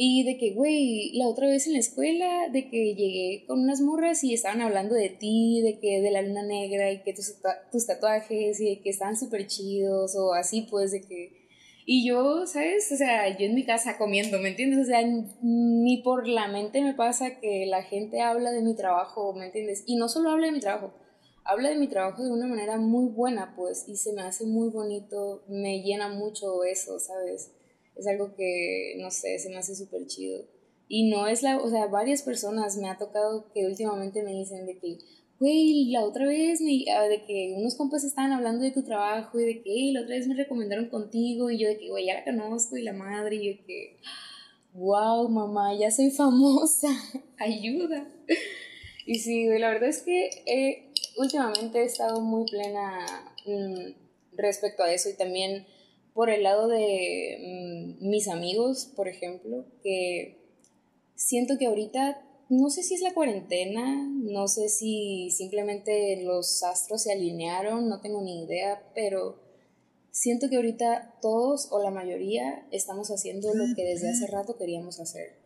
y 0.02 0.24
de 0.24 0.38
que, 0.38 0.54
güey, 0.54 1.12
la 1.12 1.28
otra 1.28 1.46
vez 1.46 1.66
en 1.66 1.74
la 1.74 1.78
escuela, 1.78 2.48
de 2.50 2.70
que 2.70 2.94
llegué 2.94 3.44
con 3.46 3.60
unas 3.60 3.82
morras 3.82 4.24
y 4.24 4.32
estaban 4.32 4.62
hablando 4.62 4.94
de 4.94 5.10
ti, 5.10 5.60
de 5.60 5.78
que 5.78 6.00
de 6.00 6.10
la 6.10 6.22
luna 6.22 6.42
negra 6.42 6.90
y 6.90 7.02
que 7.02 7.12
tus, 7.12 7.34
tus 7.70 7.86
tatuajes 7.86 8.58
y 8.60 8.76
de 8.76 8.80
que 8.80 8.88
estaban 8.88 9.14
súper 9.14 9.46
chidos 9.46 10.16
o 10.16 10.32
así, 10.32 10.66
pues, 10.70 10.92
de 10.92 11.02
que... 11.02 11.50
Y 11.84 12.08
yo, 12.08 12.46
¿sabes? 12.46 12.90
O 12.90 12.96
sea, 12.96 13.36
yo 13.36 13.44
en 13.44 13.54
mi 13.54 13.66
casa 13.66 13.98
comiendo, 13.98 14.38
¿me 14.38 14.48
entiendes? 14.48 14.80
O 14.80 14.84
sea, 14.86 15.02
ni 15.42 15.98
por 15.98 16.26
la 16.26 16.48
mente 16.48 16.80
me 16.80 16.94
pasa 16.94 17.38
que 17.38 17.66
la 17.66 17.82
gente 17.82 18.22
habla 18.22 18.52
de 18.52 18.62
mi 18.62 18.74
trabajo, 18.74 19.34
¿me 19.34 19.44
entiendes? 19.44 19.84
Y 19.84 19.96
no 19.96 20.08
solo 20.08 20.30
habla 20.30 20.46
de 20.46 20.52
mi 20.52 20.60
trabajo, 20.60 20.94
habla 21.44 21.68
de 21.68 21.76
mi 21.76 21.88
trabajo 21.88 22.24
de 22.24 22.32
una 22.32 22.46
manera 22.46 22.78
muy 22.78 23.12
buena, 23.12 23.54
pues, 23.54 23.86
y 23.86 23.96
se 23.96 24.14
me 24.14 24.22
hace 24.22 24.46
muy 24.46 24.70
bonito, 24.70 25.44
me 25.46 25.82
llena 25.82 26.08
mucho 26.08 26.64
eso, 26.64 26.98
¿sabes? 26.98 27.50
Es 28.00 28.06
algo 28.06 28.34
que, 28.34 28.94
no 28.98 29.10
sé, 29.10 29.38
se 29.38 29.50
me 29.50 29.58
hace 29.58 29.76
súper 29.76 30.06
chido. 30.06 30.44
Y 30.88 31.08
no 31.08 31.28
es 31.28 31.42
la, 31.42 31.58
o 31.58 31.70
sea, 31.70 31.86
varias 31.86 32.22
personas 32.22 32.76
me 32.76 32.88
ha 32.88 32.98
tocado 32.98 33.52
que 33.52 33.66
últimamente 33.66 34.22
me 34.22 34.32
dicen 34.32 34.66
de 34.66 34.78
que, 34.78 34.98
güey, 35.38 35.90
la 35.90 36.04
otra 36.04 36.26
vez, 36.26 36.60
me, 36.60 36.84
ah, 36.92 37.04
de 37.04 37.24
que 37.24 37.54
unos 37.56 37.76
compas 37.76 38.02
estaban 38.02 38.32
hablando 38.32 38.64
de 38.64 38.72
tu 38.72 38.82
trabajo 38.82 39.38
y 39.38 39.44
de 39.44 39.62
que, 39.62 39.90
la 39.92 40.00
otra 40.00 40.16
vez 40.16 40.26
me 40.26 40.34
recomendaron 40.34 40.88
contigo 40.88 41.50
y 41.50 41.58
yo 41.58 41.68
de 41.68 41.78
que, 41.78 41.90
güey, 41.90 42.06
ya 42.06 42.14
la 42.14 42.24
conozco 42.24 42.76
y 42.76 42.82
la 42.82 42.92
madre 42.92 43.36
y 43.36 43.46
yo 43.46 43.52
de 43.58 43.64
que, 43.64 43.96
wow, 44.72 45.28
mamá, 45.28 45.74
ya 45.78 45.90
soy 45.90 46.10
famosa, 46.10 46.88
ayuda. 47.38 48.08
Y 49.06 49.18
sí, 49.18 49.46
güey, 49.46 49.58
la 49.58 49.68
verdad 49.68 49.90
es 49.90 50.02
que 50.02 50.30
eh, 50.46 50.92
últimamente 51.18 51.80
he 51.80 51.84
estado 51.84 52.20
muy 52.20 52.50
plena 52.50 53.06
mm, 53.46 54.36
respecto 54.36 54.82
a 54.82 54.92
eso 54.92 55.08
y 55.08 55.14
también 55.14 55.66
por 56.20 56.28
el 56.28 56.42
lado 56.42 56.68
de 56.68 57.96
mm, 57.98 58.06
mis 58.06 58.28
amigos, 58.28 58.92
por 58.94 59.08
ejemplo, 59.08 59.64
que 59.82 60.36
siento 61.14 61.56
que 61.56 61.64
ahorita 61.64 62.22
no 62.50 62.68
sé 62.68 62.82
si 62.82 62.92
es 62.92 63.00
la 63.00 63.14
cuarentena, 63.14 64.06
no 64.06 64.46
sé 64.46 64.68
si 64.68 65.30
simplemente 65.30 66.22
los 66.22 66.62
astros 66.62 67.04
se 67.04 67.12
alinearon, 67.12 67.88
no 67.88 68.02
tengo 68.02 68.20
ni 68.20 68.44
idea, 68.44 68.82
pero 68.94 69.40
siento 70.10 70.50
que 70.50 70.56
ahorita 70.56 71.14
todos 71.22 71.68
o 71.70 71.82
la 71.82 71.90
mayoría 71.90 72.66
estamos 72.70 73.08
haciendo 73.08 73.54
lo 73.54 73.74
que 73.74 73.84
desde 73.84 74.10
hace 74.10 74.26
rato 74.26 74.58
queríamos 74.58 75.00
hacer. 75.00 75.38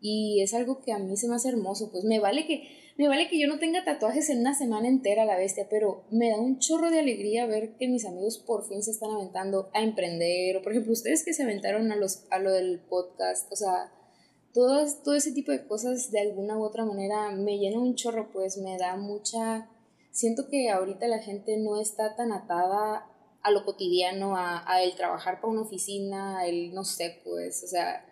Y 0.00 0.40
es 0.40 0.54
algo 0.54 0.80
que 0.80 0.92
a 0.92 0.98
mí 0.98 1.14
se 1.18 1.28
me 1.28 1.34
hace 1.34 1.50
hermoso, 1.50 1.90
pues 1.92 2.04
me 2.04 2.20
vale 2.20 2.46
que 2.46 2.66
me 2.98 3.08
vale 3.08 3.28
que 3.28 3.40
yo 3.40 3.48
no 3.48 3.58
tenga 3.58 3.84
tatuajes 3.84 4.28
en 4.30 4.40
una 4.40 4.54
semana 4.54 4.88
entera 4.88 5.24
la 5.24 5.36
bestia, 5.36 5.66
pero 5.70 6.04
me 6.10 6.30
da 6.30 6.38
un 6.38 6.58
chorro 6.58 6.90
de 6.90 7.00
alegría 7.00 7.46
ver 7.46 7.76
que 7.76 7.88
mis 7.88 8.04
amigos 8.04 8.38
por 8.38 8.66
fin 8.66 8.82
se 8.82 8.90
están 8.90 9.10
aventando 9.10 9.70
a 9.72 9.82
emprender, 9.82 10.56
o 10.56 10.62
por 10.62 10.72
ejemplo 10.72 10.92
ustedes 10.92 11.24
que 11.24 11.32
se 11.32 11.42
aventaron 11.42 11.90
a, 11.90 11.96
los, 11.96 12.24
a 12.30 12.38
lo 12.38 12.52
del 12.52 12.80
podcast, 12.80 13.50
o 13.50 13.56
sea, 13.56 13.92
todo, 14.52 14.84
todo 15.02 15.14
ese 15.14 15.32
tipo 15.32 15.52
de 15.52 15.66
cosas 15.66 16.10
de 16.10 16.20
alguna 16.20 16.58
u 16.58 16.62
otra 16.62 16.84
manera 16.84 17.30
me 17.30 17.58
llena 17.58 17.80
un 17.80 17.94
chorro, 17.94 18.30
pues 18.32 18.58
me 18.58 18.76
da 18.78 18.96
mucha... 18.96 19.68
Siento 20.10 20.48
que 20.50 20.68
ahorita 20.68 21.06
la 21.08 21.20
gente 21.20 21.56
no 21.56 21.80
está 21.80 22.14
tan 22.16 22.32
atada 22.32 23.06
a 23.42 23.50
lo 23.50 23.64
cotidiano, 23.64 24.36
a, 24.36 24.62
a 24.70 24.82
el 24.82 24.94
trabajar 24.94 25.40
para 25.40 25.52
una 25.52 25.62
oficina, 25.62 26.46
el 26.46 26.74
no 26.74 26.84
sé, 26.84 27.20
pues, 27.24 27.64
o 27.64 27.66
sea, 27.66 28.04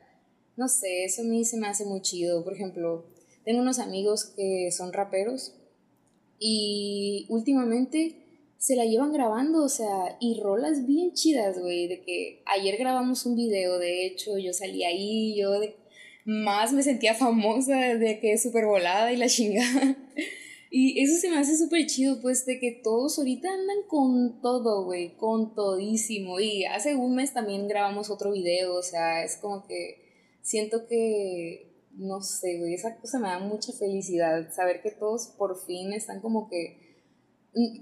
no 0.57 0.69
sé, 0.69 1.05
eso 1.05 1.23
a 1.23 1.27
mí 1.27 1.45
se 1.45 1.59
me 1.59 1.69
hace 1.69 1.85
muy 1.85 2.01
chido. 2.01 2.43
Por 2.43 2.55
ejemplo, 2.55 3.05
tengo 3.51 3.63
unos 3.63 3.81
amigos 3.81 4.27
que 4.37 4.71
son 4.71 4.93
raperos 4.93 5.57
y 6.39 7.27
últimamente 7.31 8.15
se 8.59 8.77
la 8.77 8.85
llevan 8.85 9.13
grabando, 9.13 9.65
o 9.65 9.69
sea, 9.69 10.17
y 10.21 10.39
rolas 10.41 10.87
bien 10.87 11.15
chidas, 11.15 11.59
güey, 11.59 11.89
de 11.89 12.01
que 12.01 12.45
ayer 12.47 12.77
grabamos 12.77 13.27
un 13.27 13.35
video, 13.35 13.81
de 13.81 14.07
hecho, 14.07 14.39
yo 14.39 14.53
salí 14.53 14.85
ahí, 14.85 15.37
yo 15.37 15.59
de, 15.59 15.75
más 16.25 16.73
me 16.73 16.85
sentía 16.85 17.15
famosa 17.15 17.77
de 17.77 18.21
que 18.21 18.39
súper 18.39 18.67
volada 18.67 19.13
y 19.13 19.17
la 19.17 19.29
chingada. 19.29 19.97
Y 20.73 21.03
eso 21.03 21.17
se 21.21 21.29
me 21.29 21.37
hace 21.37 21.59
súper 21.59 21.85
chido, 21.87 22.21
pues, 22.21 22.47
de 22.47 22.61
que 22.61 22.71
todos 22.71 23.19
ahorita 23.19 23.49
andan 23.53 23.79
con 23.89 24.41
todo, 24.41 24.85
güey, 24.85 25.17
con 25.17 25.57
todísimo. 25.57 26.39
Y 26.39 26.65
hace 26.65 26.95
un 26.95 27.17
mes 27.17 27.35
también 27.35 27.67
grabamos 27.67 28.09
otro 28.09 28.31
video, 28.31 28.77
o 28.77 28.83
sea, 28.85 29.25
es 29.25 29.37
como 29.39 29.67
que 29.67 29.97
siento 30.43 30.87
que, 30.87 31.70
no 31.93 32.21
sé, 32.21 32.59
güey, 32.59 32.75
esa 32.75 32.97
cosa 32.97 33.19
me 33.19 33.29
da 33.29 33.39
mucha 33.39 33.73
felicidad, 33.73 34.53
saber 34.53 34.81
que 34.83 34.91
todos 34.91 35.29
por 35.39 35.65
fin 35.67 35.93
están 35.93 36.21
como 36.21 36.49
que, 36.49 37.05
mm, 37.55 37.81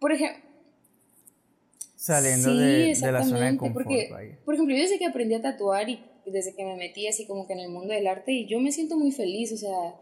por 0.00 0.12
ejemplo, 0.12 0.42
saliendo 1.96 2.54
de, 2.54 2.96
la 3.00 3.24
zona 3.24 3.50
de 3.50 3.56
confort. 3.56 3.84
Porque, 3.84 4.38
por 4.44 4.54
ejemplo, 4.54 4.74
yo 4.74 4.82
desde 4.82 4.98
que 4.98 5.06
aprendí 5.06 5.34
a 5.34 5.42
tatuar 5.42 5.88
y 5.88 6.00
desde 6.26 6.54
que 6.54 6.64
me 6.64 6.76
metí 6.76 7.06
así 7.08 7.26
como 7.26 7.46
que 7.46 7.54
en 7.54 7.60
el 7.60 7.70
mundo 7.70 7.92
del 7.92 8.06
arte 8.06 8.32
y 8.32 8.46
yo 8.46 8.60
me 8.60 8.72
siento 8.72 8.96
muy 8.96 9.12
feliz, 9.12 9.52
o 9.52 9.56
sea, 9.56 9.94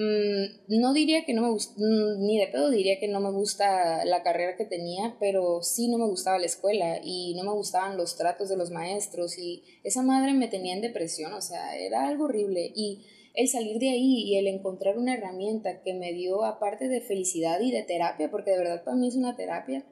mm, 0.00 0.80
no 0.80 0.92
diría 0.92 1.24
que 1.24 1.34
no 1.34 1.42
me 1.42 1.50
gusta, 1.50 1.74
mm, 1.76 2.26
ni 2.26 2.38
de 2.38 2.46
pedo 2.48 2.70
diría 2.70 2.98
que 2.98 3.08
no 3.08 3.20
me 3.20 3.30
gusta 3.30 4.04
la 4.04 4.22
carrera 4.22 4.56
que 4.56 4.64
tenía, 4.64 5.16
pero 5.20 5.62
sí 5.62 5.88
no 5.88 5.98
me 5.98 6.06
gustaba 6.06 6.38
la 6.38 6.46
escuela 6.46 7.00
y 7.04 7.34
no 7.36 7.44
me 7.44 7.52
gustaban 7.52 7.96
los 7.96 8.16
tratos 8.16 8.48
de 8.48 8.56
los 8.56 8.70
maestros 8.70 9.38
y 9.38 9.62
esa 9.84 10.02
madre 10.02 10.32
me 10.32 10.48
tenía 10.48 10.74
en 10.74 10.80
depresión, 10.80 11.32
o 11.34 11.40
sea, 11.40 11.76
era 11.76 12.08
algo 12.08 12.24
horrible. 12.24 12.72
Y 12.74 13.04
el 13.34 13.48
salir 13.48 13.78
de 13.78 13.90
ahí 13.90 14.24
y 14.24 14.36
el 14.36 14.46
encontrar 14.46 14.98
una 14.98 15.14
herramienta 15.14 15.82
que 15.82 15.94
me 15.94 16.12
dio 16.12 16.44
aparte 16.44 16.88
de 16.88 17.00
felicidad 17.00 17.60
y 17.60 17.70
de 17.70 17.82
terapia, 17.82 18.30
porque 18.30 18.50
de 18.52 18.58
verdad 18.58 18.84
para 18.84 18.96
mí 18.96 19.08
es 19.08 19.16
una 19.16 19.36
terapia, 19.36 19.84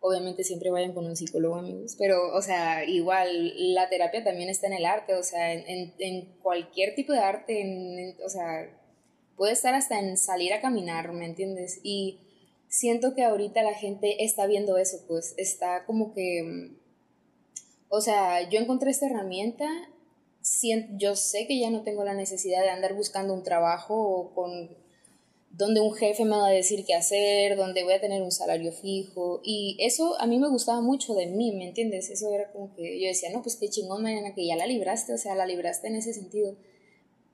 Obviamente 0.00 0.44
siempre 0.44 0.70
vayan 0.70 0.94
con 0.94 1.06
un 1.06 1.16
psicólogo, 1.16 1.56
amigos, 1.56 1.96
pero, 1.98 2.32
o 2.32 2.40
sea, 2.40 2.84
igual 2.84 3.74
la 3.74 3.88
terapia 3.88 4.22
también 4.22 4.48
está 4.48 4.68
en 4.68 4.74
el 4.74 4.86
arte, 4.86 5.14
o 5.14 5.24
sea, 5.24 5.52
en, 5.52 5.92
en, 5.98 6.38
cualquier 6.40 6.94
tipo 6.94 7.12
de 7.12 7.18
arte, 7.18 7.60
en, 7.60 8.14
o 8.24 8.28
sea, 8.28 8.70
puede 9.38 9.52
estar 9.52 9.74
hasta 9.74 9.98
en 9.98 10.18
salir 10.18 10.52
a 10.52 10.60
caminar, 10.60 11.12
¿me 11.12 11.24
entiendes? 11.24 11.80
Y 11.82 12.20
siento 12.68 13.14
que 13.14 13.24
ahorita 13.24 13.62
la 13.62 13.72
gente 13.72 14.24
está 14.24 14.46
viendo 14.46 14.76
eso, 14.76 14.98
pues 15.08 15.32
está 15.38 15.86
como 15.86 16.12
que, 16.12 16.76
o 17.88 18.02
sea, 18.02 18.46
yo 18.50 18.60
encontré 18.60 18.90
esta 18.90 19.06
herramienta, 19.06 19.66
yo 20.96 21.16
sé 21.16 21.46
que 21.46 21.58
ya 21.58 21.70
no 21.70 21.82
tengo 21.82 22.04
la 22.04 22.14
necesidad 22.14 22.62
de 22.62 22.70
andar 22.70 22.94
buscando 22.94 23.32
un 23.32 23.42
trabajo 23.42 24.32
con 24.34 24.76
donde 25.50 25.80
un 25.80 25.92
jefe 25.92 26.24
me 26.24 26.36
va 26.36 26.46
a 26.46 26.50
decir 26.50 26.84
qué 26.86 26.94
hacer, 26.94 27.56
donde 27.56 27.82
voy 27.82 27.94
a 27.94 28.00
tener 28.00 28.22
un 28.22 28.30
salario 28.30 28.70
fijo. 28.70 29.40
Y 29.42 29.76
eso 29.80 30.20
a 30.20 30.26
mí 30.26 30.38
me 30.38 30.48
gustaba 30.48 30.80
mucho 30.80 31.14
de 31.14 31.26
mí, 31.26 31.52
¿me 31.52 31.66
entiendes? 31.66 32.10
Eso 32.10 32.32
era 32.32 32.52
como 32.52 32.74
que 32.74 33.00
yo 33.00 33.08
decía, 33.08 33.30
no, 33.32 33.42
pues 33.42 33.56
qué 33.56 33.68
chingón, 33.68 34.02
mañana 34.02 34.34
que 34.34 34.46
ya 34.46 34.56
la 34.56 34.66
libraste, 34.66 35.14
o 35.14 35.18
sea, 35.18 35.34
la 35.34 35.46
libraste 35.46 35.88
en 35.88 35.96
ese 35.96 36.12
sentido. 36.12 36.56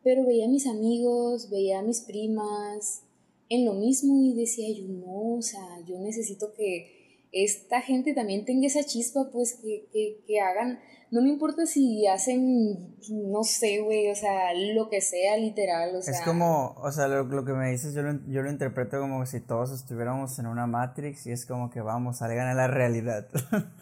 Pero 0.04 0.26
veía 0.26 0.44
a 0.46 0.50
mis 0.50 0.66
amigos, 0.66 1.50
veía 1.50 1.80
a 1.80 1.82
mis 1.82 2.02
primas 2.02 3.02
en 3.48 3.64
lo 3.64 3.74
mismo 3.74 4.22
y 4.22 4.34
decía 4.34 4.68
yo, 4.72 4.86
no, 4.86 5.36
o 5.38 5.42
sea, 5.42 5.80
yo 5.86 5.98
necesito 5.98 6.52
que 6.52 7.26
esta 7.32 7.80
gente 7.80 8.14
también 8.14 8.44
tenga 8.44 8.66
esa 8.66 8.84
chispa, 8.84 9.30
pues 9.32 9.54
que, 9.54 9.86
que, 9.92 10.22
que 10.26 10.40
hagan 10.40 10.78
no 11.14 11.22
me 11.22 11.28
importa 11.28 11.64
si 11.64 12.08
hacen, 12.08 12.96
no 13.08 13.44
sé, 13.44 13.80
güey, 13.80 14.10
o 14.10 14.16
sea, 14.16 14.52
lo 14.74 14.90
que 14.90 15.00
sea, 15.00 15.36
literal, 15.36 15.94
o 15.94 16.02
sea. 16.02 16.12
Es 16.12 16.22
como, 16.22 16.74
o 16.76 16.90
sea, 16.90 17.06
lo, 17.06 17.44
que 17.44 17.52
me 17.52 17.70
dices, 17.70 17.94
yo 17.94 18.02
lo, 18.02 18.18
yo 18.26 18.42
lo 18.42 18.50
interpreto 18.50 18.98
como 18.98 19.24
si 19.24 19.38
todos 19.38 19.70
estuviéramos 19.70 20.36
en 20.40 20.46
una 20.46 20.66
Matrix 20.66 21.24
y 21.28 21.30
es 21.30 21.46
como 21.46 21.70
que 21.70 21.80
vamos, 21.80 22.18
salgan 22.18 22.48
a 22.48 22.54
la 22.54 22.66
realidad. 22.66 23.28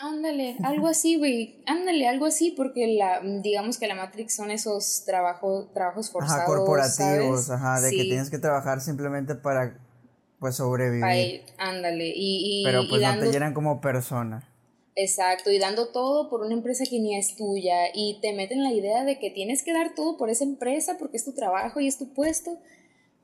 Ándale, 0.00 0.56
algo 0.64 0.88
así, 0.88 1.16
güey. 1.16 1.62
Ándale, 1.66 2.08
algo 2.08 2.26
así, 2.26 2.52
porque 2.52 2.94
la, 2.96 3.20
digamos 3.42 3.78
que 3.78 3.86
la 3.86 3.94
Matrix 3.94 4.34
son 4.34 4.50
esos 4.50 5.04
trabajos, 5.04 5.72
trabajos 5.72 6.10
forzados. 6.10 6.38
Ajá, 6.38 6.46
corporativos, 6.46 7.50
ajá, 7.50 7.80
de 7.80 7.90
que 7.90 8.04
tienes 8.04 8.30
que 8.30 8.38
trabajar 8.38 8.80
simplemente 8.80 9.34
para, 9.34 9.78
pues, 10.38 10.56
sobrevivir. 10.56 11.42
ándale, 11.58 12.12
y, 12.14 12.62
Pero 12.64 12.82
pues 12.88 13.02
no 13.02 13.18
te 13.18 13.30
llenan 13.30 13.54
como 13.54 13.80
persona. 13.80 14.46
Exacto, 14.96 15.50
y 15.50 15.58
dando 15.58 15.92
todo 15.92 16.28
por 16.28 16.42
una 16.42 16.52
empresa 16.52 16.84
que 16.84 16.98
ni 16.98 17.16
es 17.16 17.36
tuya 17.36 17.76
y 17.94 18.18
te 18.20 18.32
meten 18.32 18.62
la 18.62 18.72
idea 18.72 19.04
de 19.04 19.18
que 19.18 19.30
tienes 19.30 19.62
que 19.62 19.72
dar 19.72 19.94
todo 19.94 20.16
por 20.16 20.30
esa 20.30 20.44
empresa 20.44 20.96
porque 20.98 21.16
es 21.16 21.24
tu 21.24 21.32
trabajo 21.32 21.80
y 21.80 21.86
es 21.86 21.96
tu 21.96 22.12
puesto, 22.12 22.58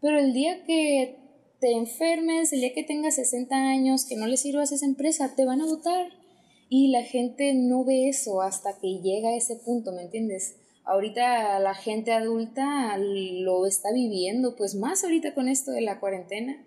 pero 0.00 0.18
el 0.18 0.32
día 0.32 0.64
que 0.64 1.18
te 1.60 1.72
enfermes, 1.72 2.52
el 2.52 2.60
día 2.60 2.72
que 2.72 2.84
tengas 2.84 3.16
60 3.16 3.54
años, 3.54 4.04
que 4.04 4.16
no 4.16 4.26
le 4.26 4.36
sirvas 4.36 4.72
a 4.72 4.76
esa 4.76 4.86
empresa, 4.86 5.34
te 5.34 5.44
van 5.44 5.60
a 5.60 5.66
votar. 5.66 6.25
Y 6.68 6.88
la 6.88 7.02
gente 7.02 7.54
no 7.54 7.84
ve 7.84 8.08
eso 8.08 8.42
hasta 8.42 8.78
que 8.78 9.00
llega 9.00 9.30
a 9.30 9.36
ese 9.36 9.56
punto, 9.56 9.92
¿me 9.92 10.02
entiendes? 10.02 10.56
Ahorita 10.84 11.58
la 11.58 11.74
gente 11.74 12.12
adulta 12.12 12.96
lo 12.98 13.66
está 13.66 13.92
viviendo, 13.92 14.56
pues 14.56 14.74
más 14.74 15.04
ahorita 15.04 15.34
con 15.34 15.48
esto 15.48 15.72
de 15.72 15.80
la 15.80 16.00
cuarentena 16.00 16.64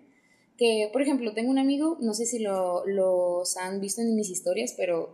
que, 0.60 0.90
por 0.92 1.00
ejemplo, 1.00 1.32
tengo 1.32 1.50
un 1.50 1.58
amigo, 1.58 1.96
no 2.00 2.12
sé 2.12 2.26
si 2.26 2.38
lo, 2.38 2.86
los 2.86 3.56
han 3.56 3.80
visto 3.80 4.02
en 4.02 4.14
mis 4.14 4.28
historias, 4.28 4.74
pero 4.76 5.08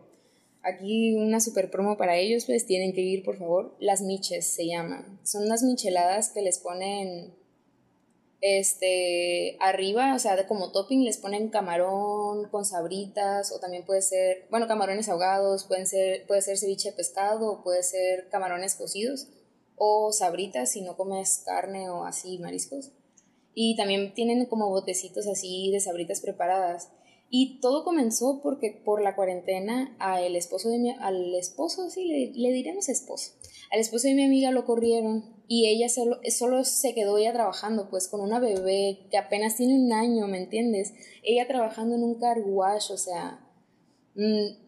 aquí 0.62 1.14
una 1.14 1.38
super 1.38 1.70
promo 1.70 1.96
para 1.96 2.16
ellos, 2.16 2.46
pues 2.46 2.66
tienen 2.66 2.92
que 2.92 3.02
ir, 3.02 3.22
por 3.22 3.38
favor. 3.38 3.76
Las 3.78 4.02
miches 4.02 4.44
se 4.44 4.66
llaman. 4.66 5.20
Son 5.22 5.44
unas 5.44 5.62
micheladas 5.62 6.30
que 6.30 6.42
les 6.42 6.58
ponen 6.58 7.32
este 8.40 9.56
arriba, 9.60 10.14
o 10.14 10.18
sea, 10.18 10.46
como 10.46 10.70
topping 10.70 11.04
les 11.04 11.18
ponen 11.18 11.48
camarón 11.48 12.48
con 12.50 12.64
sabritas 12.64 13.52
o 13.52 13.60
también 13.60 13.84
puede 13.84 14.02
ser, 14.02 14.46
bueno, 14.50 14.68
camarones 14.68 15.08
ahogados, 15.08 15.64
pueden 15.64 15.86
ser 15.86 16.26
puede 16.26 16.42
ser 16.42 16.58
ceviche 16.58 16.90
de 16.90 16.96
pescado 16.96 17.62
puede 17.62 17.82
ser 17.82 18.28
camarones 18.28 18.74
cocidos 18.74 19.28
o 19.76 20.12
sabritas 20.12 20.72
si 20.72 20.80
no 20.82 20.96
comes 20.96 21.42
carne 21.44 21.90
o 21.90 22.04
así 22.04 22.38
mariscos. 22.38 22.92
Y 23.54 23.76
también 23.76 24.12
tienen 24.14 24.44
como 24.46 24.68
botecitos 24.68 25.26
así 25.26 25.70
de 25.70 25.80
sabritas 25.80 26.20
preparadas. 26.20 26.90
Y 27.28 27.58
todo 27.60 27.84
comenzó 27.84 28.40
porque 28.42 28.70
por 28.84 29.02
la 29.02 29.16
cuarentena 29.16 29.96
al 29.98 30.36
esposo 30.36 30.68
de 30.68 30.78
mi, 30.78 30.90
al 30.90 31.34
esposo, 31.34 31.90
sí, 31.90 32.04
le, 32.04 32.32
le 32.32 32.52
diremos 32.52 32.88
esposo, 32.88 33.32
al 33.72 33.80
esposo 33.80 34.06
de 34.06 34.14
mi 34.14 34.24
amiga 34.24 34.52
lo 34.52 34.64
corrieron 34.64 35.35
y 35.48 35.68
ella 35.68 35.88
solo, 35.88 36.18
solo 36.30 36.64
se 36.64 36.94
quedó 36.94 37.18
ella 37.18 37.32
trabajando 37.32 37.88
pues 37.88 38.08
con 38.08 38.20
una 38.20 38.40
bebé 38.40 39.06
que 39.10 39.18
apenas 39.18 39.56
tiene 39.56 39.74
un 39.74 39.92
año, 39.92 40.26
¿me 40.26 40.38
entiendes? 40.38 40.92
Ella 41.22 41.46
trabajando 41.46 41.94
en 41.94 42.02
un 42.02 42.18
car 42.18 42.38
wash, 42.44 42.90
o 42.90 42.96
sea, 42.96 43.40
mm, 44.14 44.66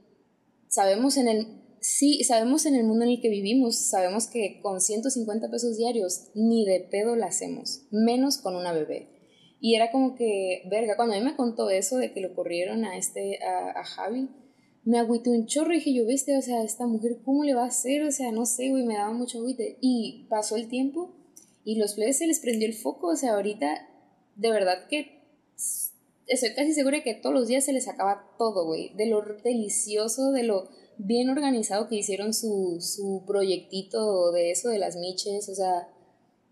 sabemos 0.69 1.17
en 1.17 1.29
el, 1.29 1.47
sí, 1.81 2.23
sabemos 2.25 2.67
en 2.67 2.77
el 2.77 2.85
mundo 2.85 3.05
en 3.05 3.13
el 3.13 3.21
que 3.21 3.29
vivimos, 3.29 3.77
sabemos 3.77 4.27
que 4.29 4.61
con 4.63 4.81
150 4.81 5.51
pesos 5.51 5.77
diarios 5.77 6.29
ni 6.35 6.65
de 6.65 6.81
pedo 6.81 7.17
la 7.17 7.27
hacemos, 7.27 7.87
menos 7.91 8.39
con 8.39 8.55
una 8.55 8.73
bebé. 8.73 9.19
Y 9.61 9.75
era 9.75 9.91
como 9.91 10.15
que, 10.15 10.63
verga, 10.71 10.95
cuando 10.97 11.15
a 11.15 11.19
mí 11.19 11.25
me 11.25 11.35
contó 11.35 11.69
eso 11.71 11.97
de 11.97 12.13
que 12.13 12.21
lo 12.21 12.35
corrieron 12.35 12.85
a 12.85 12.97
este, 12.97 13.41
a, 13.43 13.83
Javi, 13.83 14.29
me 14.89 14.99
agüité 14.99 15.29
un 15.29 15.45
chorro 15.45 15.73
y 15.75 15.77
dije, 15.77 15.93
yo, 15.93 16.07
viste, 16.07 16.35
o 16.39 16.41
sea, 16.41 16.65
esta 16.65 16.87
mujer, 16.87 17.19
¿cómo 17.23 17.45
le 17.45 17.53
va 17.53 17.65
a 17.65 17.67
hacer? 17.67 18.05
O 18.05 18.11
sea, 18.11 18.33
no 18.33 18.47
sé, 18.47 18.71
güey, 18.71 18.85
me 18.85 18.95
daba 18.95 19.13
mucho 19.13 19.37
agüite. 19.37 19.77
Y 19.83 20.27
pasó 20.31 20.57
el 20.57 20.69
tiempo 20.69 21.15
y 21.63 21.77
los 21.77 21.93
plebes 21.93 22.17
se 22.17 22.27
les 22.27 22.41
prendió 22.41 22.67
el 22.67 22.73
foco, 22.73 23.09
o 23.09 23.17
sea, 23.17 23.35
ahorita, 23.35 23.87
de 24.37 24.51
verdad 24.51 24.89
que 24.89 25.25
estoy 26.27 26.55
casi 26.55 26.73
segura 26.73 27.03
que 27.03 27.13
todos 27.13 27.35
los 27.35 27.49
días 27.49 27.67
se 27.67 27.75
les 27.75 27.87
acaba 27.87 28.35
todo, 28.39 28.65
güey, 28.65 28.95
de 28.95 29.05
lo 29.05 29.21
delicioso, 29.45 30.33
de 30.33 30.45
lo 30.45 30.71
bien 30.97 31.29
organizado 31.29 31.87
que 31.91 31.97
hicieron 31.97 32.33
su, 32.33 32.79
su 32.81 33.25
proyectito 33.27 34.33
de 34.33 34.53
eso 34.53 34.71
de 34.71 34.79
las 34.79 34.97
miches, 34.97 35.51
o 35.51 35.55
sea, 35.55 35.87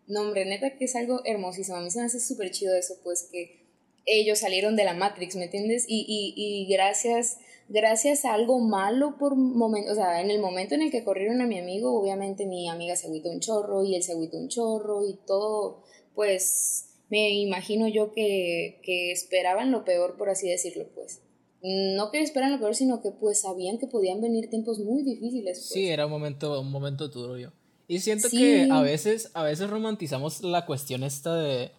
No, 0.09 0.21
hombre, 0.21 0.45
neta 0.45 0.76
que 0.76 0.85
es 0.85 0.95
algo 0.95 1.23
hermosísimo. 1.25 1.78
A 1.78 1.81
mí 1.81 1.90
se 1.90 2.00
me 2.00 2.05
hace 2.05 2.21
súper 2.21 2.50
chido 2.50 2.75
eso, 2.75 2.95
pues 3.02 3.28
que 3.33 3.66
ellos 4.05 4.40
salieron 4.40 4.76
de 4.76 4.85
la 4.85 4.93
Matrix, 4.95 5.37
¿me 5.37 5.45
entiendes? 5.45 5.87
Y, 5.88 6.05
y, 6.07 6.35
y 6.37 6.73
gracias, 6.73 7.38
gracias 7.68 8.25
a 8.25 8.35
algo 8.35 8.61
malo 8.61 9.16
por 9.18 9.37
momento, 9.37 9.92
o 9.92 9.94
sea, 9.94 10.20
en 10.20 10.30
el 10.30 10.40
momento 10.40 10.75
en 10.75 10.82
el 10.82 10.90
que 10.90 11.04
corrieron 11.04 11.40
a 11.40 11.46
mi 11.46 11.58
amigo, 11.58 11.99
obviamente 11.99 12.46
mi 12.46 12.68
amiga 12.68 12.96
se 12.96 13.06
agüitó 13.06 13.30
un 13.30 13.40
chorro 13.40 13.85
y 13.85 13.94
él 13.94 14.02
se 14.02 14.12
agüitó 14.12 14.38
un 14.38 14.49
chorro 14.49 15.06
y 15.06 15.18
todo, 15.26 15.82
pues 16.14 16.90
me 17.08 17.30
imagino 17.35 17.88
yo 17.88 18.12
que, 18.12 18.80
que 18.82 19.12
esperaban 19.12 19.70
lo 19.70 19.85
peor, 19.85 20.16
por 20.16 20.30
así 20.30 20.49
decirlo, 20.49 20.87
pues 20.94 21.23
no 21.62 22.11
que 22.11 22.20
esperan 22.20 22.52
lo 22.52 22.58
peor, 22.58 22.75
sino 22.75 23.00
que 23.00 23.11
pues 23.11 23.40
sabían 23.40 23.78
que 23.78 23.87
podían 23.87 24.20
venir 24.20 24.49
tiempos 24.50 24.78
muy 24.78 25.02
difíciles. 25.02 25.58
Pues. 25.58 25.68
Sí, 25.68 25.88
era 25.88 26.06
un 26.06 26.12
momento, 26.12 26.61
un 26.61 26.70
momento 26.70 27.08
duro 27.08 27.38
yo. 27.38 27.50
Y 27.88 28.00
siento 28.00 28.28
que 28.30 28.68
a 28.70 28.82
veces, 28.82 29.30
a 29.35 29.42
veces 29.42 29.70
romantizamos 29.70 30.42
la 30.42 30.66
cuestión 30.66 31.04
esta 31.04 31.37
de, 31.37 31.70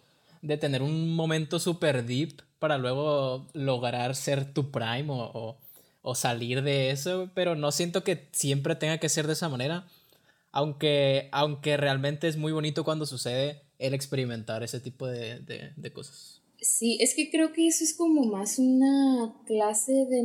de 0.42 0.56
tener 0.56 0.82
un 0.82 1.14
momento 1.14 1.58
super 1.58 2.04
deep 2.04 2.42
para 2.58 2.78
luego 2.78 3.46
lograr 3.52 4.16
ser 4.16 4.52
tu 4.52 4.70
prime 4.70 5.06
o, 5.08 5.30
o, 5.34 5.58
salir 6.14 6.62
de 6.62 6.90
eso, 6.90 7.30
pero 7.34 7.54
no 7.54 7.72
siento 7.72 8.04
que 8.04 8.28
siempre 8.32 8.76
tenga 8.76 8.98
que 8.98 9.08
ser 9.08 9.26
de 9.26 9.32
esa 9.34 9.48
manera, 9.48 9.86
aunque, 10.52 11.28
aunque 11.32 11.76
realmente 11.76 12.28
es 12.28 12.36
muy 12.36 12.52
bonito 12.52 12.84
cuando 12.84 13.06
sucede 13.06 13.62
el 13.78 13.94
experimentar 13.94 14.62
ese 14.62 14.80
tipo 14.80 15.06
de, 15.06 15.40
de, 15.40 15.72
de 15.76 15.92
cosas. 15.92 16.42
Sí, 16.60 16.98
es 17.00 17.14
que 17.14 17.30
creo 17.30 17.52
que 17.52 17.68
eso 17.68 17.84
es 17.84 17.94
como 17.94 18.24
más 18.24 18.58
una 18.58 19.36
clase 19.46 20.06
de, 20.06 20.22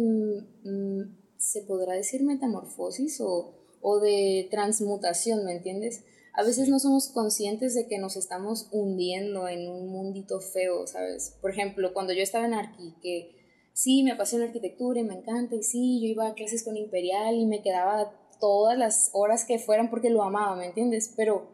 mm, 0.64 1.16
se 1.38 1.62
podrá 1.62 1.94
decir 1.94 2.24
metamorfosis 2.24 3.22
o, 3.22 3.54
o 3.82 4.00
de 4.00 4.48
transmutación, 4.50 5.46
¿me 5.46 5.54
entiendes? 5.54 6.04
A 6.34 6.44
veces 6.44 6.68
no 6.70 6.80
somos 6.80 7.10
conscientes 7.10 7.76
de 7.76 7.88
que 7.88 8.00
nos 8.00 8.18
estamos 8.18 8.68
hundiendo 8.72 9.48
en 9.48 9.70
un 9.70 9.90
mundito 9.90 10.40
feo, 10.40 10.88
¿sabes? 10.88 11.38
Por 11.42 11.52
ejemplo, 11.52 11.94
cuando 11.94 12.14
yo 12.14 12.24
estaba 12.24 12.48
en 12.48 12.56
Arqui, 12.56 12.96
que 13.04 13.43
sí, 13.74 14.04
me 14.04 14.12
apasiona 14.12 14.46
la 14.46 14.50
arquitectura 14.50 15.00
y 15.00 15.04
me 15.04 15.16
encanta, 15.16 15.56
y 15.56 15.64
sí, 15.64 16.00
yo 16.02 16.08
iba 16.08 16.28
a 16.28 16.34
clases 16.36 16.64
con 16.64 16.78
Imperial 16.78 17.36
y 17.36 17.46
me 17.46 17.62
quedaba 17.62 18.14
todas 18.40 18.78
las 18.78 19.10
horas 19.14 19.46
que 19.46 19.60
fueran 19.60 19.90
porque 19.90 20.10
lo 20.10 20.24
amaba, 20.24 20.56
¿me 20.56 20.68
entiendes? 20.68 21.14
Pero 21.16 21.50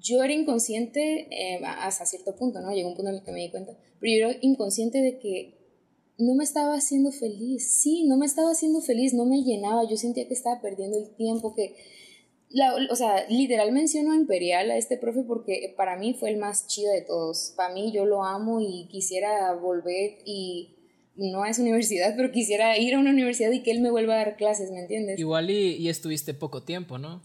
yo 0.00 0.22
era 0.22 0.32
inconsciente 0.32 1.28
eh, 1.30 1.60
hasta 1.64 2.06
cierto 2.06 2.36
punto, 2.36 2.60
¿no? 2.60 2.72
Llegó 2.72 2.88
un 2.88 2.96
punto 2.96 3.10
en 3.10 3.16
el 3.16 3.22
que 3.22 3.32
me 3.32 3.40
di 3.40 3.50
cuenta, 3.50 3.76
pero 4.00 4.12
yo 4.12 4.28
era 4.28 4.38
inconsciente 4.40 5.00
de 5.00 5.18
que 5.18 5.58
no 6.18 6.34
me 6.34 6.44
estaba 6.44 6.74
haciendo 6.74 7.12
feliz, 7.12 7.80
sí, 7.82 8.04
no 8.04 8.16
me 8.16 8.26
estaba 8.26 8.50
haciendo 8.50 8.80
feliz, 8.80 9.14
no 9.14 9.24
me 9.24 9.42
llenaba, 9.42 9.88
yo 9.88 9.96
sentía 9.96 10.28
que 10.28 10.34
estaba 10.34 10.60
perdiendo 10.60 10.98
el 10.98 11.14
tiempo, 11.16 11.54
que, 11.54 11.76
la, 12.50 12.74
o 12.90 12.96
sea, 12.96 13.26
literal 13.28 13.72
menciono 13.72 14.12
a 14.12 14.16
Imperial, 14.16 14.70
a 14.70 14.76
este 14.76 14.98
profe, 14.98 15.22
porque 15.22 15.72
para 15.76 15.96
mí 15.96 16.14
fue 16.14 16.30
el 16.30 16.36
más 16.36 16.66
chido 16.66 16.92
de 16.92 17.02
todos, 17.02 17.54
para 17.56 17.72
mí 17.72 17.90
yo 17.92 18.04
lo 18.04 18.22
amo 18.22 18.60
y 18.60 18.86
quisiera 18.88 19.54
volver 19.54 20.18
y 20.26 20.79
no 21.16 21.42
a 21.42 21.50
esa 21.50 21.62
universidad, 21.62 22.14
pero 22.16 22.32
quisiera 22.32 22.78
ir 22.78 22.94
a 22.94 22.98
una 22.98 23.10
universidad 23.10 23.50
y 23.52 23.62
que 23.62 23.70
él 23.70 23.80
me 23.80 23.90
vuelva 23.90 24.14
a 24.14 24.16
dar 24.18 24.36
clases, 24.36 24.70
¿me 24.70 24.80
entiendes? 24.80 25.18
Igual 25.18 25.50
y, 25.50 25.76
y 25.76 25.88
estuviste 25.88 26.34
poco 26.34 26.62
tiempo, 26.62 26.98
¿no? 26.98 27.22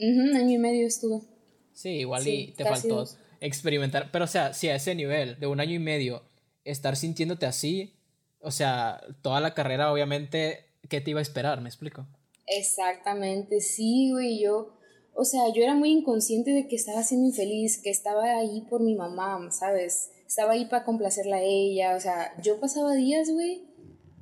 un 0.00 0.34
año 0.34 0.54
y 0.54 0.58
medio 0.58 0.86
estuve. 0.86 1.20
Sí, 1.72 1.90
igual 1.90 2.26
y 2.26 2.52
te 2.52 2.64
faltó 2.64 3.04
experimentar. 3.40 4.10
Pero, 4.12 4.24
o 4.24 4.28
sea, 4.28 4.52
si 4.52 4.68
a 4.68 4.74
ese 4.74 4.94
nivel 4.94 5.38
de 5.38 5.46
un 5.46 5.60
año 5.60 5.74
y 5.74 5.78
medio, 5.78 6.22
estar 6.64 6.96
sintiéndote 6.96 7.46
así, 7.46 7.94
o 8.40 8.50
sea, 8.50 9.00
toda 9.22 9.40
la 9.40 9.54
carrera, 9.54 9.92
obviamente, 9.92 10.64
¿qué 10.88 11.00
te 11.00 11.10
iba 11.10 11.20
a 11.20 11.22
esperar? 11.22 11.60
¿Me 11.60 11.68
explico? 11.68 12.06
Exactamente, 12.46 13.60
sí, 13.60 14.10
güey. 14.12 14.42
Yo, 14.42 14.76
o 15.14 15.24
sea, 15.24 15.52
yo 15.54 15.62
era 15.62 15.74
muy 15.74 15.90
inconsciente 15.90 16.50
de 16.52 16.66
que 16.66 16.76
estaba 16.76 17.02
siendo 17.02 17.28
infeliz, 17.28 17.80
que 17.82 17.90
estaba 17.90 18.38
ahí 18.38 18.62
por 18.68 18.82
mi 18.82 18.94
mamá, 18.94 19.50
¿sabes? 19.52 20.10
Estaba 20.30 20.52
ahí 20.52 20.66
para 20.66 20.84
complacerla 20.84 21.38
a 21.38 21.42
ella. 21.42 21.96
O 21.96 22.00
sea, 22.00 22.40
yo 22.40 22.60
pasaba 22.60 22.94
días, 22.94 23.32
güey. 23.32 23.64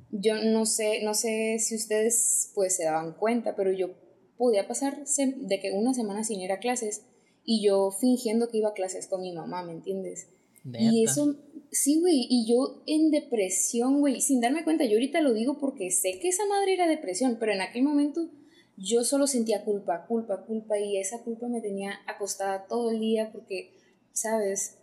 Yo 0.09 0.43
no 0.43 0.65
sé, 0.65 1.03
no 1.03 1.13
sé 1.13 1.59
si 1.59 1.75
ustedes 1.75 2.51
pues 2.55 2.75
se 2.75 2.85
daban 2.85 3.13
cuenta, 3.13 3.55
pero 3.55 3.71
yo 3.71 3.91
podía 4.35 4.67
pasar 4.67 5.03
de 5.05 5.59
que 5.59 5.71
una 5.71 5.93
semana 5.93 6.23
sin 6.23 6.41
ir 6.41 6.51
a 6.51 6.57
clases 6.57 7.03
y 7.45 7.63
yo 7.63 7.91
fingiendo 7.91 8.49
que 8.49 8.57
iba 8.57 8.69
a 8.69 8.73
clases 8.73 9.05
con 9.05 9.21
mi 9.21 9.33
mamá, 9.33 9.61
¿me 9.61 9.73
entiendes? 9.73 10.29
Y 10.63 11.03
eso, 11.03 11.35
sí, 11.71 11.99
güey, 11.99 12.25
y 12.27 12.47
yo 12.47 12.81
en 12.87 13.11
depresión, 13.11 13.99
güey, 13.99 14.19
sin 14.19 14.41
darme 14.41 14.63
cuenta, 14.63 14.85
yo 14.85 14.93
ahorita 14.93 15.21
lo 15.21 15.33
digo 15.33 15.59
porque 15.59 15.91
sé 15.91 16.17
que 16.19 16.29
esa 16.29 16.47
madre 16.47 16.73
era 16.73 16.87
depresión, 16.87 17.37
pero 17.39 17.53
en 17.53 17.61
aquel 17.61 17.83
momento 17.83 18.31
yo 18.77 19.03
solo 19.03 19.27
sentía 19.27 19.63
culpa, 19.63 20.07
culpa, 20.07 20.43
culpa, 20.43 20.79
y 20.79 20.97
esa 20.97 21.19
culpa 21.19 21.47
me 21.47 21.61
tenía 21.61 21.99
acostada 22.07 22.65
todo 22.65 22.89
el 22.89 22.99
día 22.99 23.31
porque, 23.31 23.73
¿sabes? 24.11 24.78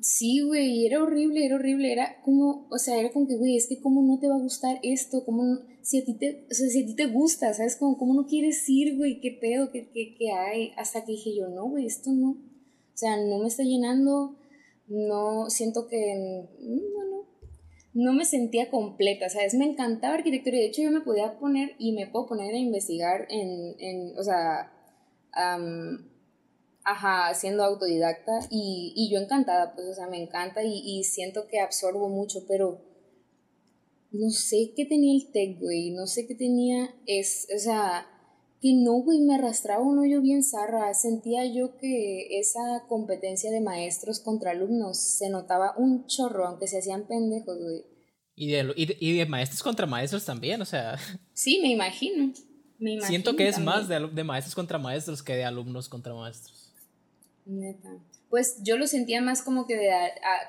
Sí, 0.00 0.40
güey, 0.40 0.86
era 0.86 1.02
horrible, 1.02 1.46
era 1.46 1.54
horrible, 1.54 1.92
era 1.92 2.20
como, 2.22 2.66
o 2.68 2.78
sea, 2.78 2.98
era 2.98 3.12
como 3.12 3.28
que, 3.28 3.36
güey, 3.36 3.56
es 3.56 3.68
que 3.68 3.80
cómo 3.80 4.02
no 4.02 4.18
te 4.18 4.28
va 4.28 4.34
a 4.34 4.40
gustar 4.40 4.80
esto, 4.82 5.24
cómo, 5.24 5.60
si 5.82 6.00
a 6.00 6.04
ti 6.04 6.14
te, 6.14 6.46
o 6.50 6.54
sea, 6.54 6.68
si 6.68 6.82
a 6.82 6.86
ti 6.86 6.96
te 6.96 7.06
gusta, 7.06 7.54
¿sabes? 7.54 7.76
Como, 7.76 7.96
cómo 7.96 8.12
no 8.14 8.26
quieres 8.26 8.68
ir, 8.68 8.96
güey, 8.96 9.20
qué 9.20 9.38
pedo, 9.40 9.70
qué, 9.70 9.88
qué, 9.92 10.16
qué 10.18 10.32
hay, 10.32 10.72
hasta 10.76 11.04
que 11.04 11.12
dije 11.12 11.36
yo, 11.36 11.48
no, 11.48 11.68
güey, 11.68 11.86
esto 11.86 12.10
no, 12.10 12.30
o 12.30 12.96
sea, 12.96 13.16
no 13.16 13.38
me 13.38 13.46
está 13.46 13.62
llenando, 13.62 14.36
no, 14.88 15.48
siento 15.48 15.86
que, 15.86 16.46
no, 16.60 17.04
no, 17.10 17.28
no 17.94 18.12
me 18.12 18.24
sentía 18.24 18.70
completa, 18.70 19.28
¿sabes? 19.28 19.54
Me 19.54 19.64
encantaba 19.64 20.14
arquitectura, 20.14 20.56
de 20.58 20.66
hecho 20.66 20.82
yo 20.82 20.90
me 20.90 21.02
podía 21.02 21.38
poner, 21.38 21.76
y 21.78 21.92
me 21.92 22.08
puedo 22.08 22.26
poner 22.26 22.52
a 22.52 22.58
investigar 22.58 23.26
en, 23.30 23.76
en 23.78 24.18
o 24.18 24.24
sea, 24.24 24.72
ajá, 26.84 27.34
siendo 27.34 27.64
autodidacta 27.64 28.32
y, 28.50 28.92
y, 28.94 29.10
yo 29.10 29.18
encantada, 29.20 29.74
pues, 29.74 29.86
o 29.88 29.94
sea, 29.94 30.06
me 30.06 30.22
encanta 30.22 30.62
y, 30.62 30.82
y, 30.84 31.04
siento 31.04 31.48
que 31.48 31.60
absorbo 31.60 32.08
mucho, 32.08 32.44
pero 32.46 32.80
no 34.12 34.30
sé 34.30 34.72
qué 34.76 34.84
tenía 34.84 35.14
el 35.14 35.32
TEC, 35.32 35.58
güey, 35.60 35.90
no 35.90 36.06
sé 36.06 36.26
qué 36.26 36.34
tenía, 36.34 36.94
es, 37.06 37.48
o 37.54 37.58
sea, 37.58 38.06
que 38.60 38.72
no, 38.74 38.92
güey, 39.02 39.20
me 39.20 39.34
arrastraba 39.34 39.82
un 39.82 39.98
hoyo 39.98 40.20
bien 40.20 40.42
zarra, 40.42 40.92
sentía 40.94 41.44
yo 41.44 41.76
que 41.78 42.38
esa 42.38 42.84
competencia 42.88 43.50
de 43.50 43.60
maestros 43.60 44.20
contra 44.20 44.52
alumnos 44.52 44.98
se 44.98 45.30
notaba 45.30 45.74
un 45.76 46.06
chorro, 46.06 46.46
aunque 46.46 46.66
se 46.66 46.78
hacían 46.78 47.06
pendejos, 47.06 47.58
güey. 47.58 47.84
Y 48.36 48.50
de, 48.52 48.72
y 48.74 48.86
de, 48.86 48.96
y 49.00 49.18
de 49.18 49.26
maestros 49.26 49.62
contra 49.62 49.86
maestros 49.86 50.24
también, 50.24 50.60
o 50.60 50.64
sea. 50.64 50.96
Sí, 51.32 51.58
me 51.60 51.68
imagino. 51.68 52.32
Me 52.78 52.92
imagino 52.92 53.08
Siento 53.08 53.36
que 53.36 53.48
es 53.48 53.58
más 53.58 53.88
de, 53.88 54.08
de 54.08 54.24
maestros 54.24 54.54
contra 54.54 54.78
maestros 54.78 55.22
que 55.22 55.34
de 55.34 55.44
alumnos 55.44 55.88
contra 55.88 56.14
maestros. 56.14 56.63
Neta. 57.46 57.98
Pues 58.30 58.58
yo 58.62 58.76
lo 58.76 58.86
sentía 58.86 59.20
más 59.20 59.42
como 59.42 59.66
que 59.66 59.76
de 59.76 59.90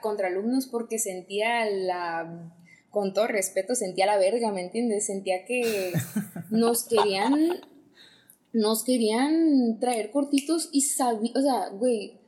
contra 0.02 0.28
alumnos 0.28 0.68
porque 0.68 0.98
sentía 0.98 1.70
la, 1.70 2.54
con 2.90 3.14
todo 3.14 3.28
respeto, 3.28 3.76
sentía 3.76 4.06
la 4.06 4.18
verga, 4.18 4.52
¿me 4.52 4.62
entiendes? 4.62 5.06
Sentía 5.06 5.46
que 5.46 5.92
nos 6.50 6.86
querían, 6.86 7.62
nos 8.54 8.84
querían 8.84 9.80
traer 9.80 10.12
cortitos 10.12 10.70
y 10.72 10.82
sabía, 10.82 11.32
o 11.36 11.42
sea, 11.42 11.70
güey, 11.70 12.22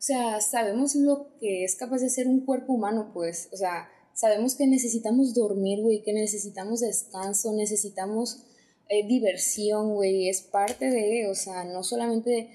o 0.00 0.02
sea, 0.02 0.40
sabemos 0.40 0.94
lo 0.94 1.38
que 1.40 1.64
es 1.64 1.74
capaz 1.76 1.98
de 1.98 2.06
hacer 2.06 2.28
un 2.28 2.44
cuerpo 2.44 2.74
humano, 2.74 3.10
pues, 3.12 3.48
o 3.52 3.56
sea, 3.56 3.88
sabemos 4.14 4.54
que 4.54 4.66
necesitamos 4.66 5.34
dormir, 5.34 5.80
güey, 5.80 6.02
que 6.02 6.12
necesitamos 6.12 6.80
descanso, 6.80 7.54
necesitamos 7.54 8.44
eh, 8.88 9.06
diversión, 9.06 9.94
güey, 9.94 10.28
es 10.28 10.42
parte 10.42 10.90
de, 10.90 11.28
o 11.30 11.34
sea, 11.34 11.64
no 11.64 11.82
solamente 11.82 12.50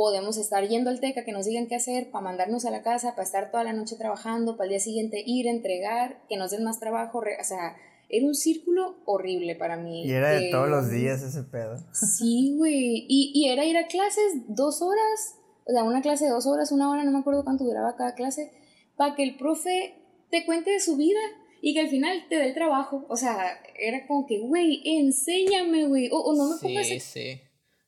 podemos 0.00 0.38
estar 0.38 0.66
yendo 0.66 0.88
al 0.88 0.98
TECA, 0.98 1.24
que 1.24 1.32
nos 1.32 1.44
digan 1.44 1.66
qué 1.66 1.74
hacer, 1.74 2.10
para 2.10 2.24
mandarnos 2.24 2.64
a 2.64 2.70
la 2.70 2.80
casa, 2.80 3.10
para 3.10 3.24
estar 3.24 3.50
toda 3.50 3.64
la 3.64 3.74
noche 3.74 3.96
trabajando, 3.96 4.56
para 4.56 4.64
el 4.64 4.70
día 4.70 4.80
siguiente 4.80 5.22
ir, 5.26 5.46
entregar, 5.46 6.22
que 6.26 6.38
nos 6.38 6.52
den 6.52 6.64
más 6.64 6.80
trabajo, 6.80 7.18
o 7.18 7.44
sea, 7.44 7.76
era 8.08 8.24
un 8.24 8.34
círculo 8.34 8.96
horrible 9.04 9.56
para 9.56 9.76
mí. 9.76 10.06
Y 10.06 10.12
era 10.12 10.30
de 10.30 10.50
todos 10.50 10.70
los 10.70 10.90
días 10.90 11.20
ese 11.20 11.42
pedo. 11.42 11.76
Sí, 11.92 12.54
güey, 12.56 13.04
y, 13.10 13.32
y 13.34 13.50
era 13.50 13.66
ir 13.66 13.76
a 13.76 13.88
clases 13.88 14.32
dos 14.48 14.80
horas, 14.80 15.34
o 15.66 15.72
sea, 15.72 15.84
una 15.84 16.00
clase 16.00 16.24
de 16.24 16.30
dos 16.30 16.46
horas, 16.46 16.72
una 16.72 16.90
hora, 16.90 17.04
no 17.04 17.12
me 17.12 17.18
acuerdo 17.18 17.44
cuánto 17.44 17.64
duraba 17.64 17.94
cada 17.94 18.14
clase, 18.14 18.52
para 18.96 19.14
que 19.14 19.22
el 19.22 19.36
profe 19.36 19.96
te 20.30 20.46
cuente 20.46 20.70
de 20.70 20.80
su 20.80 20.96
vida 20.96 21.20
y 21.60 21.74
que 21.74 21.80
al 21.80 21.88
final 21.88 22.24
te 22.30 22.36
dé 22.36 22.46
el 22.46 22.54
trabajo. 22.54 23.04
O 23.10 23.18
sea, 23.18 23.60
era 23.78 24.06
como 24.06 24.26
que, 24.26 24.38
güey, 24.38 24.80
enséñame, 24.82 25.86
güey. 25.88 26.08
O, 26.10 26.34
no 26.34 26.48
me 26.48 26.56
pongas. 26.56 26.86
Sí, 26.86 27.00
sí. 27.00 27.40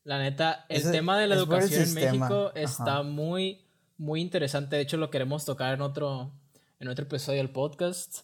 La 0.05 0.19
neta, 0.19 0.67
el 0.69 0.91
tema 0.91 1.19
de 1.19 1.29
la 1.29 1.37
educación 1.37 1.83
en 1.83 1.95
México 1.95 2.53
está 2.55 3.03
muy, 3.03 3.61
muy 3.99 4.21
interesante. 4.21 4.77
De 4.77 4.83
hecho, 4.83 4.97
lo 4.97 5.11
queremos 5.11 5.45
tocar 5.45 5.75
en 5.75 5.81
otro, 5.81 6.33
en 6.81 6.89
otro 6.89 7.05
episodio 7.05 7.39
del 7.39 7.51
podcast. 7.51 8.21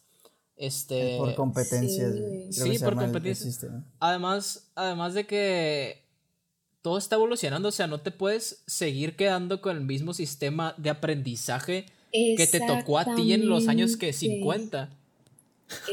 Este, 0.57 1.17
por 1.19 1.37
competencias. 1.37 2.15
Sí, 2.51 2.79
por 2.81 2.97
competencias. 2.97 3.65
Además, 4.01 4.71
además 4.75 5.15
de 5.15 5.27
que 5.27 6.05
todo 6.83 6.99
está 6.99 7.15
evolucionando, 7.15 7.69
o 7.69 7.73
sea, 7.73 7.87
no 7.87 8.01
te 8.01 8.11
puedes 8.11 8.65
seguir 8.67 9.15
quedando 9.15 9.61
con 9.61 9.77
el 9.77 9.85
mismo 9.85 10.15
sistema 10.15 10.75
de 10.79 10.91
aprendizaje 10.91 11.87
que 12.13 12.49
te 12.51 12.61
tocó 12.61 12.99
a 12.99 13.15
ti 13.15 13.33
en 13.33 13.49
los 13.49 13.69
años 13.69 13.97
que 13.97 14.13
50. 14.13 14.98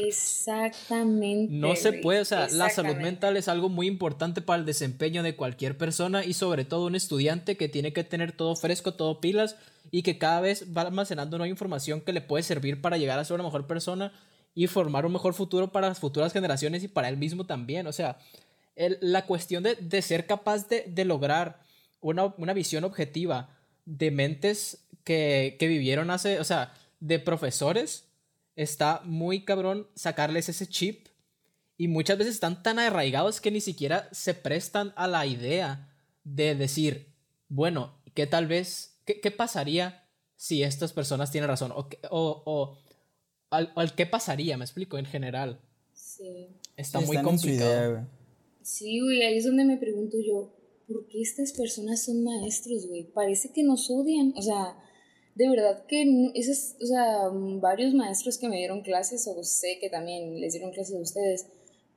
Exactamente. 0.00 1.52
No 1.52 1.76
se 1.76 1.92
puede, 1.92 2.20
o 2.20 2.24
sea, 2.24 2.48
la 2.48 2.70
salud 2.70 2.96
mental 2.96 3.36
es 3.36 3.48
algo 3.48 3.68
muy 3.68 3.86
importante 3.86 4.40
para 4.40 4.58
el 4.58 4.66
desempeño 4.66 5.22
de 5.22 5.36
cualquier 5.36 5.76
persona 5.76 6.24
y 6.24 6.32
sobre 6.32 6.64
todo 6.64 6.86
un 6.86 6.94
estudiante 6.94 7.56
que 7.56 7.68
tiene 7.68 7.92
que 7.92 8.04
tener 8.04 8.32
todo 8.32 8.56
fresco, 8.56 8.94
todo 8.94 9.20
pilas 9.20 9.56
y 9.90 10.02
que 10.02 10.18
cada 10.18 10.40
vez 10.40 10.66
va 10.76 10.82
almacenando 10.82 11.38
nueva 11.38 11.50
información 11.50 12.00
que 12.00 12.12
le 12.12 12.20
puede 12.20 12.42
servir 12.42 12.80
para 12.80 12.96
llegar 12.96 13.18
a 13.18 13.24
ser 13.24 13.34
una 13.34 13.44
mejor 13.44 13.66
persona 13.66 14.12
y 14.54 14.66
formar 14.66 15.04
un 15.04 15.12
mejor 15.12 15.34
futuro 15.34 15.70
para 15.70 15.88
las 15.88 15.98
futuras 15.98 16.32
generaciones 16.32 16.82
y 16.82 16.88
para 16.88 17.08
él 17.08 17.18
mismo 17.18 17.44
también. 17.44 17.86
O 17.86 17.92
sea, 17.92 18.18
la 19.00 19.26
cuestión 19.26 19.62
de, 19.62 20.02
ser 20.02 20.26
capaz 20.26 20.66
de, 20.68 21.04
lograr 21.04 21.60
una, 22.00 22.34
una, 22.38 22.54
visión 22.54 22.84
objetiva 22.84 23.50
de 23.84 24.10
mentes 24.10 24.86
que, 25.04 25.56
que 25.58 25.68
vivieron 25.68 26.10
hace, 26.10 26.40
o 26.40 26.44
sea, 26.44 26.72
de 27.00 27.18
profesores 27.18 28.05
está 28.56 29.02
muy 29.04 29.44
cabrón 29.44 29.86
sacarles 29.94 30.48
ese 30.48 30.66
chip 30.66 31.08
y 31.76 31.88
muchas 31.88 32.18
veces 32.18 32.34
están 32.34 32.62
tan 32.62 32.78
arraigados 32.78 33.40
que 33.40 33.50
ni 33.50 33.60
siquiera 33.60 34.08
se 34.12 34.34
prestan 34.34 34.92
a 34.96 35.06
la 35.06 35.26
idea 35.26 35.94
de 36.24 36.54
decir, 36.54 37.12
bueno, 37.48 38.02
¿qué 38.14 38.26
tal 38.26 38.46
vez, 38.46 38.98
qué, 39.04 39.30
pasaría 39.30 40.08
si 40.36 40.62
estas 40.62 40.92
personas 40.92 41.30
tienen 41.30 41.48
razón? 41.48 41.72
O, 41.72 41.88
o, 42.10 42.42
o 42.46 42.78
al, 43.50 43.94
qué 43.94 44.06
pasaría, 44.06 44.56
me 44.56 44.64
explico, 44.64 44.98
en 44.98 45.04
general. 45.04 45.60
Sí. 45.92 46.48
Está 46.76 47.00
muy 47.00 47.22
complicado. 47.22 48.06
sí, 48.62 49.00
güey, 49.00 49.22
ahí 49.22 49.36
es 49.36 49.44
donde 49.44 49.64
me 49.64 49.76
pregunto 49.76 50.16
yo, 50.18 50.54
¿por 50.88 51.06
qué 51.08 51.20
estas 51.20 51.52
personas 51.52 52.04
son 52.04 52.24
maestros, 52.24 52.86
güey? 52.88 53.04
Parece 53.12 53.52
que 53.52 53.62
nos 53.62 53.90
odian, 53.90 54.32
o 54.36 54.42
sea, 54.42 54.76
de 55.36 55.50
verdad 55.50 55.84
que 55.86 56.32
esos, 56.34 56.76
o 56.82 56.86
sea, 56.86 57.28
varios 57.60 57.92
maestros 57.92 58.38
que 58.38 58.48
me 58.48 58.56
dieron 58.56 58.80
clases, 58.80 59.28
o 59.28 59.44
sé 59.44 59.78
que 59.78 59.90
también 59.90 60.40
les 60.40 60.54
dieron 60.54 60.72
clases 60.72 60.96
a 60.96 61.00
ustedes, 61.00 61.46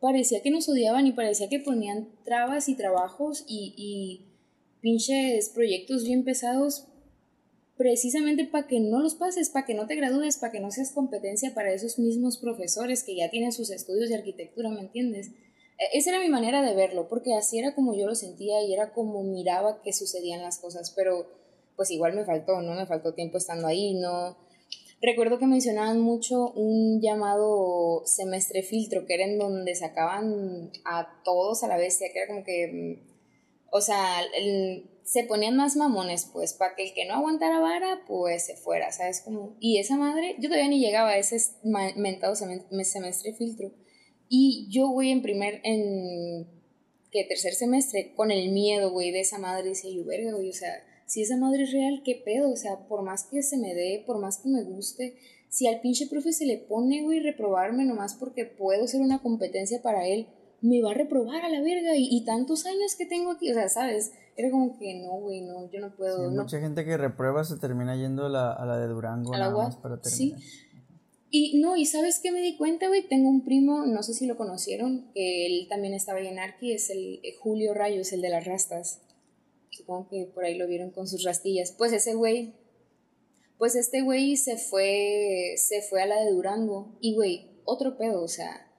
parecía 0.01 0.41
que 0.41 0.51
nos 0.51 0.67
odiaban 0.67 1.07
y 1.07 1.13
parecía 1.13 1.47
que 1.47 1.61
ponían 1.61 2.09
trabas 2.25 2.67
y 2.67 2.75
trabajos 2.75 3.45
y, 3.47 3.73
y 3.77 4.25
pinches 4.81 5.49
proyectos 5.49 6.03
bien 6.03 6.25
pesados 6.25 6.87
precisamente 7.77 8.43
para 8.43 8.67
que 8.67 8.81
no 8.81 8.99
los 8.99 9.15
pases, 9.15 9.49
para 9.49 9.65
que 9.65 9.73
no 9.73 9.87
te 9.87 9.95
gradúes, 9.95 10.35
para 10.35 10.51
que 10.51 10.59
no 10.59 10.69
seas 10.69 10.91
competencia 10.91 11.53
para 11.53 11.71
esos 11.71 11.97
mismos 11.97 12.37
profesores 12.37 13.05
que 13.05 13.15
ya 13.15 13.29
tienen 13.29 13.53
sus 13.53 13.69
estudios 13.69 14.09
de 14.09 14.15
arquitectura, 14.15 14.69
¿me 14.69 14.81
entiendes? 14.81 15.29
E, 15.77 15.97
esa 15.97 16.09
era 16.09 16.19
mi 16.19 16.27
manera 16.27 16.61
de 16.61 16.75
verlo, 16.75 17.07
porque 17.07 17.35
así 17.35 17.57
era 17.57 17.73
como 17.73 17.95
yo 17.95 18.05
lo 18.05 18.15
sentía 18.15 18.61
y 18.63 18.73
era 18.73 18.91
como 18.91 19.23
miraba 19.23 19.81
que 19.81 19.93
sucedían 19.93 20.41
las 20.41 20.59
cosas, 20.59 20.91
pero 20.93 21.38
pues 21.79 21.91
igual 21.91 22.13
me 22.13 22.25
faltó, 22.25 22.61
¿no? 22.61 22.75
Me 22.75 22.85
faltó 22.85 23.13
tiempo 23.13 23.37
estando 23.37 23.65
ahí, 23.65 23.93
¿no? 23.93 24.37
Recuerdo 25.01 25.39
que 25.39 25.47
mencionaban 25.47 26.01
mucho 26.01 26.51
un 26.51 26.99
llamado 26.99 28.03
semestre 28.05 28.63
filtro, 28.63 29.05
que 29.05 29.13
era 29.13 29.23
en 29.23 29.39
donde 29.39 29.73
sacaban 29.75 30.73
a 30.83 31.21
todos 31.23 31.63
a 31.63 31.69
la 31.69 31.77
bestia, 31.77 32.09
que 32.11 32.19
era 32.19 32.27
como 32.27 32.43
que, 32.43 32.67
mm, 32.67 33.09
o 33.71 33.79
sea, 33.79 34.19
se 35.05 35.23
ponían 35.23 35.55
más 35.55 35.77
mamones, 35.77 36.29
pues, 36.33 36.51
para 36.51 36.75
que 36.75 36.83
el 36.83 36.93
que 36.93 37.05
no 37.05 37.13
aguantara 37.13 37.61
vara, 37.61 38.01
pues 38.05 38.47
se 38.47 38.57
fuera, 38.57 38.91
¿sabes? 38.91 39.21
Como, 39.21 39.55
y 39.61 39.77
esa 39.77 39.95
madre, 39.95 40.35
yo 40.39 40.49
todavía 40.49 40.67
ni 40.67 40.81
llegaba 40.81 41.11
a 41.11 41.17
ese 41.17 41.37
mentado 41.63 42.35
semestre 42.35 43.33
filtro. 43.37 43.71
Y 44.27 44.67
yo, 44.69 44.89
güey, 44.89 45.11
en 45.11 45.21
primer, 45.21 45.61
en, 45.63 46.45
que 47.09 47.23
tercer 47.23 47.53
semestre, 47.53 48.13
con 48.15 48.31
el 48.31 48.51
miedo, 48.51 48.91
güey, 48.91 49.11
de 49.11 49.21
esa 49.21 49.39
madre, 49.39 49.69
decía 49.69 49.91
yo, 49.95 50.03
verga, 50.03 50.33
güey, 50.33 50.49
o 50.49 50.53
sea, 50.53 50.88
si 51.09 51.23
esa 51.23 51.37
madre 51.37 51.63
es 51.63 51.71
real, 51.71 52.03
¿qué 52.05 52.21
pedo? 52.23 52.51
O 52.51 52.55
sea, 52.55 52.87
por 52.87 53.01
más 53.01 53.23
que 53.23 53.41
se 53.41 53.57
me 53.57 53.73
dé, 53.73 54.03
por 54.05 54.19
más 54.19 54.37
que 54.37 54.47
me 54.47 54.61
guste, 54.61 55.15
si 55.49 55.65
al 55.65 55.81
pinche 55.81 56.05
profe 56.05 56.31
se 56.31 56.45
le 56.45 56.57
pone, 56.59 57.01
güey, 57.01 57.19
reprobarme 57.19 57.83
nomás 57.83 58.13
porque 58.13 58.45
puedo 58.45 58.87
ser 58.87 59.01
una 59.01 59.19
competencia 59.19 59.81
para 59.81 60.05
él, 60.05 60.27
me 60.61 60.83
va 60.83 60.91
a 60.91 60.93
reprobar 60.93 61.43
a 61.43 61.49
la 61.49 61.61
verga 61.61 61.93
y, 61.95 62.23
tantos 62.25 62.67
años 62.67 62.95
que 62.95 63.07
tengo 63.07 63.31
aquí, 63.31 63.49
o 63.49 63.55
sea, 63.55 63.69
¿sabes? 63.69 64.11
Era 64.37 64.51
como 64.51 64.77
que 64.77 65.01
no, 65.01 65.13
güey, 65.13 65.41
no, 65.41 65.71
yo 65.71 65.79
no 65.79 65.95
puedo. 65.95 66.29
Mucha 66.29 66.59
gente 66.59 66.85
que 66.85 66.95
reprueba 66.95 67.43
se 67.43 67.57
termina 67.57 67.95
yendo 67.95 68.27
a 68.27 68.29
la, 68.29 68.53
a 68.53 68.63
la 68.67 68.77
de 68.77 68.87
Durango 68.87 69.33
a 69.33 69.39
la 69.39 69.51
para 69.81 69.99
terminar. 69.99 70.39
Sí. 70.39 70.65
Y 71.31 71.59
no, 71.59 71.75
y 71.75 71.87
¿sabes 71.87 72.19
qué 72.21 72.31
me 72.31 72.41
di 72.41 72.55
cuenta, 72.55 72.87
güey? 72.87 73.07
Tengo 73.07 73.29
un 73.29 73.43
primo, 73.43 73.83
no 73.87 74.03
sé 74.03 74.13
si 74.13 74.27
lo 74.27 74.37
conocieron, 74.37 75.09
que 75.15 75.47
él 75.47 75.67
también 75.69 75.95
estaba 75.95 76.19
en 76.19 76.37
Arqui, 76.37 76.73
es 76.73 76.91
el 76.91 77.19
eh, 77.23 77.33
Julio 77.39 77.73
Rayos, 77.73 78.13
el 78.13 78.21
de 78.21 78.29
las 78.29 78.45
rastas 78.45 79.01
supongo 79.71 80.07
que 80.09 80.25
por 80.33 80.43
ahí 80.43 80.57
lo 80.57 80.67
vieron 80.67 80.91
con 80.91 81.07
sus 81.07 81.23
rastillas. 81.23 81.71
Pues 81.71 81.93
ese 81.93 82.13
güey, 82.13 82.53
pues 83.57 83.75
este 83.75 84.01
güey 84.01 84.37
se 84.37 84.57
fue, 84.57 85.55
se 85.57 85.81
fue 85.81 86.01
a 86.01 86.05
la 86.05 86.23
de 86.23 86.31
Durango. 86.31 86.97
Y 87.01 87.15
güey, 87.15 87.49
otro 87.65 87.97
pedo, 87.97 88.23
o 88.23 88.27
sea, 88.27 88.69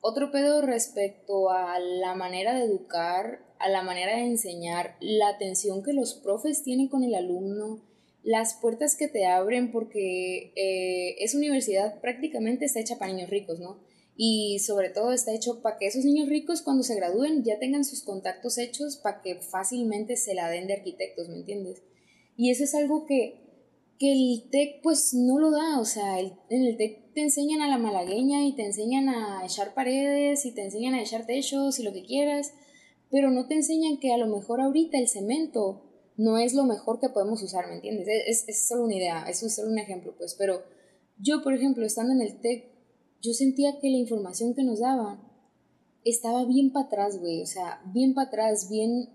otro 0.00 0.30
pedo 0.30 0.62
respecto 0.62 1.50
a 1.50 1.78
la 1.78 2.14
manera 2.14 2.54
de 2.54 2.64
educar, 2.64 3.40
a 3.58 3.68
la 3.68 3.82
manera 3.82 4.16
de 4.16 4.26
enseñar, 4.26 4.96
la 5.00 5.28
atención 5.28 5.82
que 5.82 5.92
los 5.92 6.14
profes 6.14 6.62
tienen 6.62 6.88
con 6.88 7.02
el 7.02 7.14
alumno, 7.14 7.82
las 8.22 8.54
puertas 8.54 8.96
que 8.96 9.08
te 9.08 9.26
abren, 9.26 9.72
porque 9.72 10.52
eh, 10.54 11.16
esa 11.18 11.38
universidad 11.38 12.00
prácticamente 12.00 12.66
está 12.66 12.80
hecha 12.80 12.98
para 12.98 13.12
niños 13.12 13.30
ricos, 13.30 13.58
¿no? 13.58 13.78
Y 14.20 14.58
sobre 14.58 14.90
todo 14.90 15.12
está 15.12 15.32
hecho 15.32 15.62
para 15.62 15.78
que 15.78 15.86
esos 15.86 16.04
niños 16.04 16.28
ricos 16.28 16.62
cuando 16.62 16.82
se 16.82 16.96
gradúen 16.96 17.44
ya 17.44 17.60
tengan 17.60 17.84
sus 17.84 18.02
contactos 18.02 18.58
hechos 18.58 18.96
para 18.96 19.22
que 19.22 19.36
fácilmente 19.36 20.16
se 20.16 20.34
la 20.34 20.50
den 20.50 20.66
de 20.66 20.72
arquitectos, 20.72 21.28
¿me 21.28 21.36
entiendes? 21.36 21.84
Y 22.36 22.50
eso 22.50 22.64
es 22.64 22.74
algo 22.74 23.06
que, 23.06 23.40
que 23.96 24.10
el 24.10 24.50
TEC 24.50 24.82
pues 24.82 25.14
no 25.14 25.38
lo 25.38 25.52
da, 25.52 25.78
o 25.78 25.84
sea, 25.84 26.18
en 26.18 26.32
el 26.50 26.76
TEC 26.76 27.14
te 27.14 27.20
enseñan 27.20 27.62
a 27.62 27.68
la 27.68 27.78
malagueña 27.78 28.44
y 28.44 28.56
te 28.56 28.66
enseñan 28.66 29.08
a 29.08 29.46
echar 29.46 29.72
paredes 29.72 30.44
y 30.44 30.52
te 30.52 30.64
enseñan 30.64 30.94
a 30.94 31.02
echar 31.02 31.24
techos 31.24 31.78
y 31.78 31.84
lo 31.84 31.92
que 31.92 32.02
quieras, 32.02 32.52
pero 33.12 33.30
no 33.30 33.46
te 33.46 33.54
enseñan 33.54 33.98
que 33.98 34.12
a 34.12 34.18
lo 34.18 34.26
mejor 34.26 34.60
ahorita 34.60 34.98
el 34.98 35.06
cemento 35.06 35.84
no 36.16 36.38
es 36.38 36.54
lo 36.54 36.64
mejor 36.64 36.98
que 36.98 37.08
podemos 37.08 37.40
usar, 37.44 37.68
¿me 37.68 37.76
entiendes? 37.76 38.08
Es, 38.26 38.48
es 38.48 38.66
solo 38.66 38.86
una 38.86 38.96
idea, 38.96 39.26
es 39.28 39.38
solo 39.38 39.70
un 39.70 39.78
ejemplo, 39.78 40.12
pues, 40.18 40.34
pero 40.34 40.64
yo, 41.18 41.40
por 41.44 41.54
ejemplo, 41.54 41.86
estando 41.86 42.12
en 42.12 42.20
el 42.20 42.40
TEC, 42.40 42.77
yo 43.22 43.32
sentía 43.32 43.78
que 43.80 43.90
la 43.90 43.98
información 43.98 44.54
que 44.54 44.62
nos 44.62 44.80
daban 44.80 45.20
estaba 46.04 46.44
bien 46.44 46.72
para 46.72 46.86
atrás, 46.86 47.18
güey, 47.18 47.42
o 47.42 47.46
sea, 47.46 47.82
bien 47.92 48.14
para 48.14 48.28
atrás, 48.28 48.68
bien... 48.70 49.10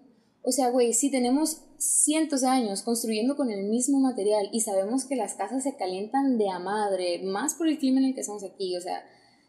O 0.46 0.52
sea, 0.52 0.70
güey, 0.70 0.94
si 0.94 1.10
tenemos 1.10 1.62
cientos 1.78 2.42
de 2.42 2.48
años 2.48 2.82
construyendo 2.82 3.38
con 3.38 3.50
el 3.50 3.70
mismo 3.70 4.00
material 4.00 4.50
y 4.52 4.60
sabemos 4.60 5.06
que 5.06 5.16
las 5.16 5.36
casas 5.36 5.64
se 5.64 5.78
calientan 5.78 6.38
de 6.38 6.50
a 6.50 6.60
madre, 6.60 7.24
más 7.24 7.54
por 7.54 7.68
el 7.68 7.78
clima 7.78 8.00
en 8.00 8.08
el 8.08 8.14
que 8.14 8.22
estamos 8.22 8.44
aquí, 8.44 8.76
o 8.76 8.82
sea, 8.82 9.06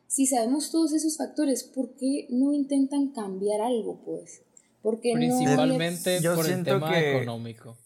si 0.07 0.27
sabemos 0.27 0.71
todos 0.71 0.93
esos 0.93 1.17
factores, 1.17 1.65
¿por 1.65 1.97
qué 1.97 2.29
no 2.31 2.53
intentan 2.53 3.09
cambiar 3.13 3.61
algo, 3.61 4.01
pues? 4.05 4.43
Porque 4.83 5.13
Principalmente 5.15 6.21
por 6.23 6.49
el 6.49 6.63
tema 6.63 7.01
económico. 7.01 7.77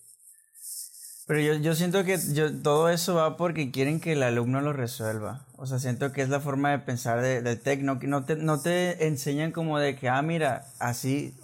Pero 1.28 1.40
yo, 1.40 1.54
yo 1.56 1.74
siento 1.74 2.04
que 2.04 2.18
yo, 2.32 2.50
todo 2.62 2.88
eso 2.88 3.14
va 3.14 3.36
porque 3.36 3.70
quieren 3.70 4.00
que 4.00 4.14
el 4.14 4.22
alumno 4.22 4.62
lo 4.62 4.72
resuelva. 4.72 5.44
O 5.58 5.66
sea, 5.66 5.78
siento 5.78 6.10
que 6.10 6.22
es 6.22 6.30
la 6.30 6.40
forma 6.40 6.70
de 6.70 6.78
pensar 6.78 7.20
de, 7.20 7.42
del 7.42 7.60
TEC. 7.60 7.82
No, 7.82 7.98
no, 8.00 8.24
te, 8.24 8.36
no 8.36 8.58
te 8.62 9.06
enseñan 9.06 9.52
como 9.52 9.78
de 9.78 9.94
que, 9.94 10.08
ah, 10.08 10.22
mira, 10.22 10.64
así, 10.78 11.34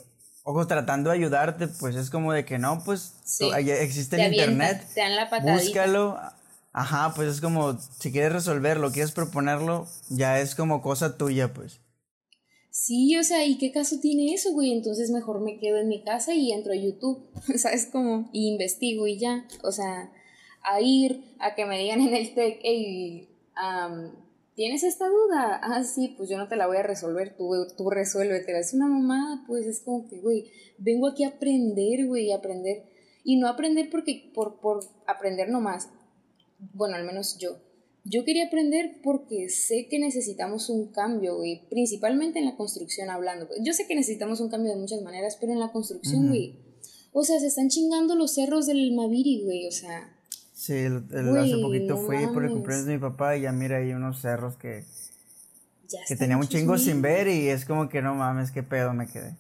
ojo, 0.43 0.67
tratando 0.67 1.11
de 1.11 1.17
ayudarte, 1.17 1.69
pues 1.69 1.97
es 1.97 2.09
como 2.09 2.33
de 2.33 2.47
que 2.47 2.59
no, 2.59 2.83
pues 2.83 3.13
existe 3.43 4.17
el 4.17 4.33
internet. 4.33 4.89
Te 4.95 5.01
dan 5.03 5.17
la 5.17 5.29
búscalo. 5.41 6.19
Ajá, 6.73 7.13
pues 7.15 7.29
es 7.29 7.41
como, 7.43 7.79
si 7.79 8.11
quieres 8.11 8.33
resolverlo, 8.33 8.91
quieres 8.91 9.13
proponerlo, 9.13 9.87
ya 10.09 10.41
es 10.41 10.55
como 10.55 10.81
cosa 10.81 11.19
tuya, 11.19 11.53
pues. 11.53 11.79
Sí, 12.77 13.17
o 13.17 13.23
sea, 13.23 13.47
¿y 13.47 13.57
qué 13.57 13.71
caso 13.71 14.01
tiene 14.01 14.35
eso, 14.35 14.53
güey? 14.53 14.73
Entonces 14.73 15.09
mejor 15.13 15.41
me 15.41 15.61
quedo 15.61 15.79
en 15.79 15.87
mi 15.87 16.03
casa 16.03 16.35
y 16.35 16.51
entro 16.51 16.73
a 16.73 16.77
YouTube, 16.77 17.25
¿sabes 17.57 17.87
cómo? 17.87 18.29
Y 18.33 18.51
investigo 18.51 19.07
y 19.07 19.17
ya. 19.17 19.47
O 19.63 19.71
sea, 19.71 20.11
a 20.61 20.81
ir, 20.81 21.37
a 21.39 21.55
que 21.55 21.67
me 21.67 21.79
digan 21.79 22.01
en 22.01 22.13
el 22.13 22.35
tech, 22.35 22.59
hey, 22.65 23.29
¿tienes 24.57 24.83
esta 24.83 25.07
duda? 25.07 25.61
Ah, 25.63 25.85
sí, 25.85 26.15
pues 26.17 26.29
yo 26.29 26.37
no 26.37 26.49
te 26.49 26.57
la 26.57 26.67
voy 26.67 26.79
a 26.79 26.83
resolver, 26.83 27.37
tú, 27.37 27.53
tú 27.77 27.91
resuélvete. 27.91 28.59
Es 28.59 28.75
una 28.75 28.89
mamada, 28.89 29.45
pues 29.47 29.67
es 29.67 29.79
como 29.83 30.09
que, 30.09 30.19
güey, 30.19 30.51
vengo 30.77 31.07
aquí 31.07 31.23
a 31.23 31.29
aprender, 31.29 32.09
güey, 32.09 32.33
a 32.33 32.39
aprender. 32.39 32.87
Y 33.23 33.37
no 33.37 33.47
aprender 33.47 33.89
porque, 33.89 34.33
por, 34.35 34.59
por 34.59 34.85
aprender 35.07 35.49
nomás. 35.49 35.91
Bueno, 36.59 36.97
al 36.97 37.05
menos 37.05 37.39
yo 37.39 37.57
yo 38.05 38.25
quería 38.25 38.47
aprender 38.47 39.01
porque 39.03 39.49
sé 39.49 39.87
que 39.89 39.99
necesitamos 39.99 40.69
un 40.69 40.93
cambio, 40.93 41.37
güey, 41.37 41.67
principalmente 41.71 42.39
en 42.39 42.45
la 42.45 42.57
construcción 42.57 43.09
hablando. 43.09 43.49
Yo 43.63 43.73
sé 43.73 43.87
que 43.87 43.95
necesitamos 43.95 44.41
un 44.41 44.51
cambio 44.51 44.73
de 44.73 44.79
muchas 44.79 45.01
maneras, 45.01 45.39
pero 45.41 45.53
en 45.53 45.61
la 45.61 45.73
construcción, 45.73 46.29
güey. 46.29 46.59
O 47.13 47.25
sea, 47.25 47.41
se 47.41 47.47
están 47.47 47.69
chingando 47.69 48.15
los 48.15 48.35
cerros 48.35 48.67
del 48.67 48.93
Maviri, 48.93 49.45
güey, 49.45 49.67
o 49.67 49.71
sea. 49.71 50.15
Sí, 50.53 50.75
hace 50.75 51.57
poquito 51.63 51.97
fui 51.97 52.27
por 52.27 52.45
el 52.45 52.51
cumpleaños 52.51 52.87
de 52.87 52.95
mi 52.95 53.01
papá 53.01 53.37
y 53.37 53.43
ya 53.43 53.53
mira 53.53 53.79
ahí 53.79 53.93
unos 53.93 54.21
cerros 54.21 54.57
que, 54.57 54.85
que 56.07 56.17
tenía 56.17 56.37
un 56.37 56.47
chingo 56.47 56.77
sin 56.77 57.01
ver 57.01 57.27
y 57.29 57.49
es 57.49 57.65
como 57.65 57.89
que 57.89 58.03
no 58.03 58.15
mames, 58.15 58.51
qué 58.51 58.63
pedo 58.63 58.93
me 58.93 59.07
quedé. 59.07 59.37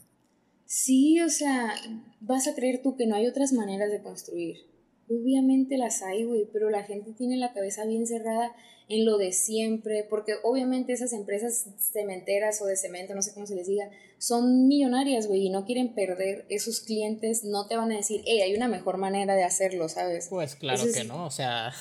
Sí, 0.66 1.20
o 1.20 1.28
sea, 1.28 1.74
vas 2.20 2.48
a 2.48 2.54
creer 2.54 2.80
tú 2.82 2.96
que 2.96 3.06
no 3.06 3.14
hay 3.14 3.26
otras 3.26 3.52
maneras 3.52 3.90
de 3.90 4.02
construir 4.02 4.73
Obviamente 5.08 5.76
las 5.76 6.02
hay, 6.02 6.24
güey, 6.24 6.48
pero 6.52 6.70
la 6.70 6.82
gente 6.82 7.12
tiene 7.12 7.36
la 7.36 7.52
cabeza 7.52 7.84
bien 7.84 8.06
cerrada 8.06 8.54
en 8.88 9.06
lo 9.06 9.16
de 9.16 9.32
siempre, 9.32 10.06
porque 10.08 10.34
obviamente 10.42 10.92
esas 10.92 11.12
empresas 11.12 11.66
cementeras 11.78 12.60
o 12.60 12.66
de 12.66 12.76
cemento, 12.76 13.14
no 13.14 13.22
sé 13.22 13.32
cómo 13.32 13.46
se 13.46 13.54
les 13.54 13.66
diga, 13.66 13.88
son 14.18 14.68
millonarias, 14.68 15.26
güey, 15.26 15.46
y 15.46 15.50
no 15.50 15.64
quieren 15.64 15.94
perder 15.94 16.44
esos 16.50 16.80
clientes, 16.80 17.44
no 17.44 17.66
te 17.66 17.76
van 17.76 17.92
a 17.92 17.96
decir, 17.96 18.22
hey, 18.26 18.42
hay 18.42 18.54
una 18.54 18.68
mejor 18.68 18.98
manera 18.98 19.34
de 19.34 19.42
hacerlo, 19.42 19.88
¿sabes? 19.88 20.28
Pues 20.28 20.54
claro 20.56 20.84
que 20.92 21.04
no, 21.04 21.24
o 21.24 21.30
sea, 21.30 21.72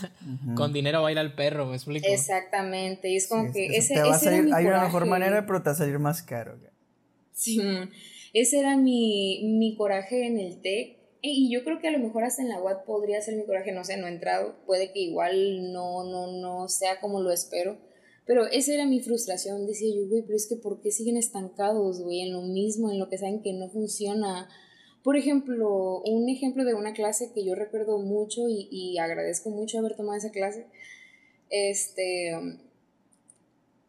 con 0.56 0.72
dinero 0.72 1.02
baila 1.02 1.22
el 1.22 1.36
perro, 1.36 1.66
me 1.66 1.76
explico. 1.76 2.08
Exactamente, 2.10 3.10
y 3.10 3.18
es 3.18 3.28
como 3.28 3.52
que 3.52 3.66
ese, 3.78 3.96
hay 4.00 4.66
una 4.66 4.84
mejor 4.84 5.06
manera, 5.06 5.46
pero 5.46 5.62
te 5.62 5.70
va 5.70 5.72
a 5.74 5.76
salir 5.76 6.00
más 6.00 6.24
caro. 6.24 6.58
Sí, 7.34 7.60
ese 8.32 8.60
era 8.60 8.78
mi, 8.78 9.42
mi 9.58 9.76
coraje 9.76 10.26
en 10.26 10.40
el 10.40 10.62
TEC 10.62 11.03
y 11.26 11.50
yo 11.50 11.64
creo 11.64 11.80
que 11.80 11.88
a 11.88 11.92
lo 11.92 12.00
mejor 12.00 12.26
hasta 12.26 12.42
en 12.42 12.50
la 12.50 12.60
web 12.60 12.84
podría 12.86 13.22
ser 13.22 13.38
mi 13.38 13.46
coraje, 13.46 13.72
no 13.72 13.86
sé, 13.86 13.96
no 13.96 14.08
he 14.08 14.12
entrado, 14.12 14.58
puede 14.66 14.92
que 14.92 15.00
igual 15.00 15.72
no, 15.72 16.04
no, 16.04 16.28
no 16.28 16.68
sea 16.68 17.00
como 17.00 17.22
lo 17.22 17.32
espero, 17.32 17.78
pero 18.26 18.46
esa 18.48 18.74
era 18.74 18.86
mi 18.86 19.00
frustración, 19.00 19.66
decía 19.66 19.88
yo, 19.96 20.06
güey, 20.10 20.22
pero 20.24 20.36
es 20.36 20.48
que 20.48 20.58
¿por 20.58 20.82
qué 20.82 20.92
siguen 20.92 21.16
estancados, 21.16 22.02
güey, 22.02 22.22
en 22.22 22.34
lo 22.34 22.42
mismo, 22.42 22.92
en 22.92 23.00
lo 23.00 23.10
que 23.10 23.18
saben 23.18 23.42
que 23.42 23.54
no 23.54 23.70
funciona? 23.70 24.50
Por 25.02 25.16
ejemplo, 25.16 26.02
un 26.02 26.28
ejemplo 26.28 26.66
de 26.66 26.74
una 26.74 26.92
clase 26.92 27.32
que 27.34 27.46
yo 27.46 27.56
recuerdo 27.56 28.00
mucho 28.00 28.50
y, 28.50 28.68
y 28.70 28.98
agradezco 28.98 29.50
mucho 29.50 29.80
haber 29.80 29.96
tomado 29.96 30.18
esa 30.18 30.32
clase, 30.32 30.68
este, 31.50 32.32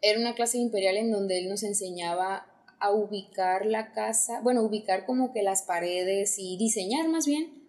era 0.02 0.20
una 0.20 0.36
clase 0.36 0.58
imperial 0.58 0.98
en 0.98 1.10
donde 1.10 1.38
él 1.38 1.48
nos 1.48 1.64
enseñaba 1.64 2.46
a 2.84 2.90
ubicar 2.90 3.64
la 3.66 3.92
casa, 3.92 4.40
bueno, 4.42 4.62
ubicar 4.62 5.06
como 5.06 5.32
que 5.32 5.42
las 5.42 5.62
paredes 5.62 6.36
y 6.38 6.56
diseñar 6.58 7.08
más 7.08 7.26
bien, 7.26 7.64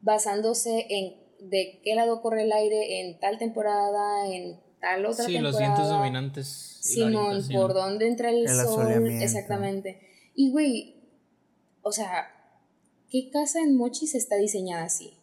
basándose 0.00 0.86
en 0.88 1.20
de 1.40 1.80
qué 1.82 1.96
lado 1.96 2.22
corre 2.22 2.44
el 2.44 2.52
aire 2.52 3.00
en 3.00 3.18
tal 3.18 3.38
temporada, 3.38 4.28
en 4.28 4.60
tal 4.80 5.04
otra 5.04 5.24
sí, 5.24 5.32
temporada. 5.32 5.34
Sí, 5.34 5.40
los 5.40 5.58
vientos 5.58 5.88
dominantes. 5.88 6.46
Simón, 6.80 7.42
por 7.52 7.74
dónde 7.74 8.06
entra 8.06 8.30
el, 8.30 8.48
sol, 8.48 9.10
exactamente. 9.20 10.00
Y 10.34 10.52
güey, 10.52 10.96
o 11.82 11.90
sea, 11.90 12.28
¿qué 13.10 13.30
casa 13.30 13.60
en 13.60 13.76
Mochis 13.76 14.14
está 14.14 14.36
diseñada 14.36 14.84
así? 14.84 15.14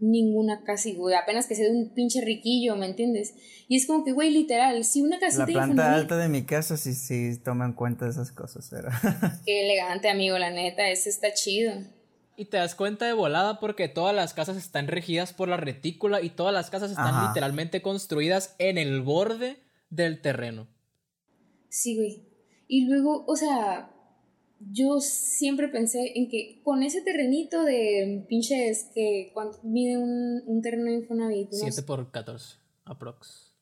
Ninguna 0.00 0.62
casi, 0.64 0.94
güey, 0.94 1.14
apenas 1.14 1.46
que 1.46 1.54
sea 1.54 1.66
de 1.66 1.72
un 1.72 1.94
pinche 1.94 2.20
riquillo, 2.20 2.76
¿me 2.76 2.86
entiendes? 2.86 3.34
Y 3.68 3.76
es 3.76 3.86
como 3.86 4.04
que, 4.04 4.12
güey, 4.12 4.30
literal, 4.30 4.84
si 4.84 5.02
una 5.02 5.18
casita... 5.18 5.46
La 5.46 5.52
planta 5.52 5.94
alta 5.94 6.16
de 6.16 6.28
mi 6.28 6.44
casa 6.44 6.76
sí, 6.76 6.94
sí 6.94 7.38
toma 7.42 7.64
en 7.64 7.72
cuenta 7.72 8.08
esas 8.08 8.32
cosas, 8.32 8.68
pero... 8.70 8.88
Qué 9.44 9.64
elegante, 9.64 10.08
amigo, 10.08 10.38
la 10.38 10.50
neta, 10.50 10.88
ese 10.88 11.10
está 11.10 11.32
chido. 11.32 11.72
Y 12.36 12.44
te 12.44 12.56
das 12.56 12.76
cuenta 12.76 13.06
de 13.06 13.12
volada 13.12 13.58
porque 13.58 13.88
todas 13.88 14.14
las 14.14 14.32
casas 14.32 14.56
están 14.56 14.86
regidas 14.86 15.32
por 15.32 15.48
la 15.48 15.56
retícula 15.56 16.22
y 16.22 16.30
todas 16.30 16.54
las 16.54 16.70
casas 16.70 16.92
están 16.92 17.26
literalmente 17.26 17.82
construidas 17.82 18.54
en 18.58 18.78
el 18.78 19.02
borde 19.02 19.60
del 19.90 20.20
terreno. 20.20 20.68
Sí, 21.68 21.96
güey. 21.96 22.28
Y 22.68 22.86
luego, 22.86 23.24
o 23.26 23.34
sea, 23.34 23.90
yo 24.60 25.00
siempre 25.00 25.68
pensé 25.68 26.12
en 26.16 26.28
que 26.28 26.60
con 26.64 26.82
ese 26.82 27.00
terrenito 27.02 27.62
de 27.62 28.24
pinches 28.28 28.90
que 28.94 29.30
cuánto 29.32 29.58
mide 29.62 29.98
un, 29.98 30.42
un 30.46 30.62
terreno 30.62 30.84
de 30.84 30.94
Infonavit. 30.94 31.48
7 31.52 31.82
por 31.82 32.10
14, 32.10 32.56
aprox. 32.84 33.52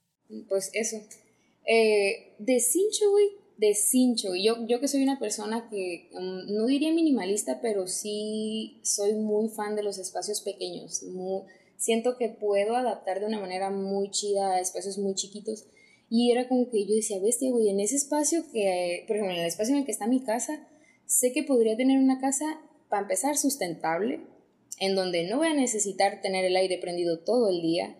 Pues 0.48 0.70
eso. 0.72 0.96
Eh, 1.66 2.34
de 2.38 2.60
cincho, 2.60 3.10
güey, 3.10 3.26
de 3.58 3.74
cincho. 3.74 4.34
Yo, 4.34 4.66
yo 4.66 4.80
que 4.80 4.88
soy 4.88 5.02
una 5.02 5.18
persona 5.18 5.68
que 5.68 6.10
um, 6.12 6.54
no 6.54 6.66
diría 6.66 6.92
minimalista, 6.92 7.60
pero 7.60 7.86
sí 7.86 8.80
soy 8.82 9.14
muy 9.14 9.48
fan 9.48 9.76
de 9.76 9.82
los 9.82 9.98
espacios 9.98 10.40
pequeños. 10.40 11.04
siento 11.76 12.16
que 12.16 12.28
puedo 12.28 12.76
adaptar 12.76 13.20
de 13.20 13.26
una 13.26 13.40
manera 13.40 13.70
muy 13.70 14.10
chida 14.10 14.52
a 14.52 14.60
espacios 14.60 14.98
muy 14.98 15.14
chiquitos. 15.14 15.66
Y 16.08 16.30
era 16.30 16.48
como 16.48 16.70
que 16.70 16.86
yo 16.86 16.94
decía, 16.94 17.20
bestia, 17.20 17.50
güey, 17.50 17.68
en 17.68 17.80
ese 17.80 17.96
espacio 17.96 18.44
que, 18.52 19.04
por 19.08 19.16
ejemplo, 19.16 19.34
en 19.34 19.40
el 19.40 19.48
espacio 19.48 19.74
en 19.74 19.80
el 19.80 19.86
que 19.86 19.92
está 19.92 20.06
mi 20.06 20.22
casa, 20.22 20.68
sé 21.06 21.32
que 21.32 21.42
podría 21.42 21.76
tener 21.76 21.98
una 21.98 22.20
casa, 22.20 22.60
para 22.88 23.02
empezar, 23.02 23.36
sustentable, 23.36 24.20
en 24.78 24.94
donde 24.94 25.28
no 25.28 25.38
voy 25.38 25.48
a 25.48 25.54
necesitar 25.54 26.20
tener 26.20 26.44
el 26.44 26.56
aire 26.56 26.78
prendido 26.78 27.20
todo 27.20 27.48
el 27.48 27.62
día, 27.62 27.96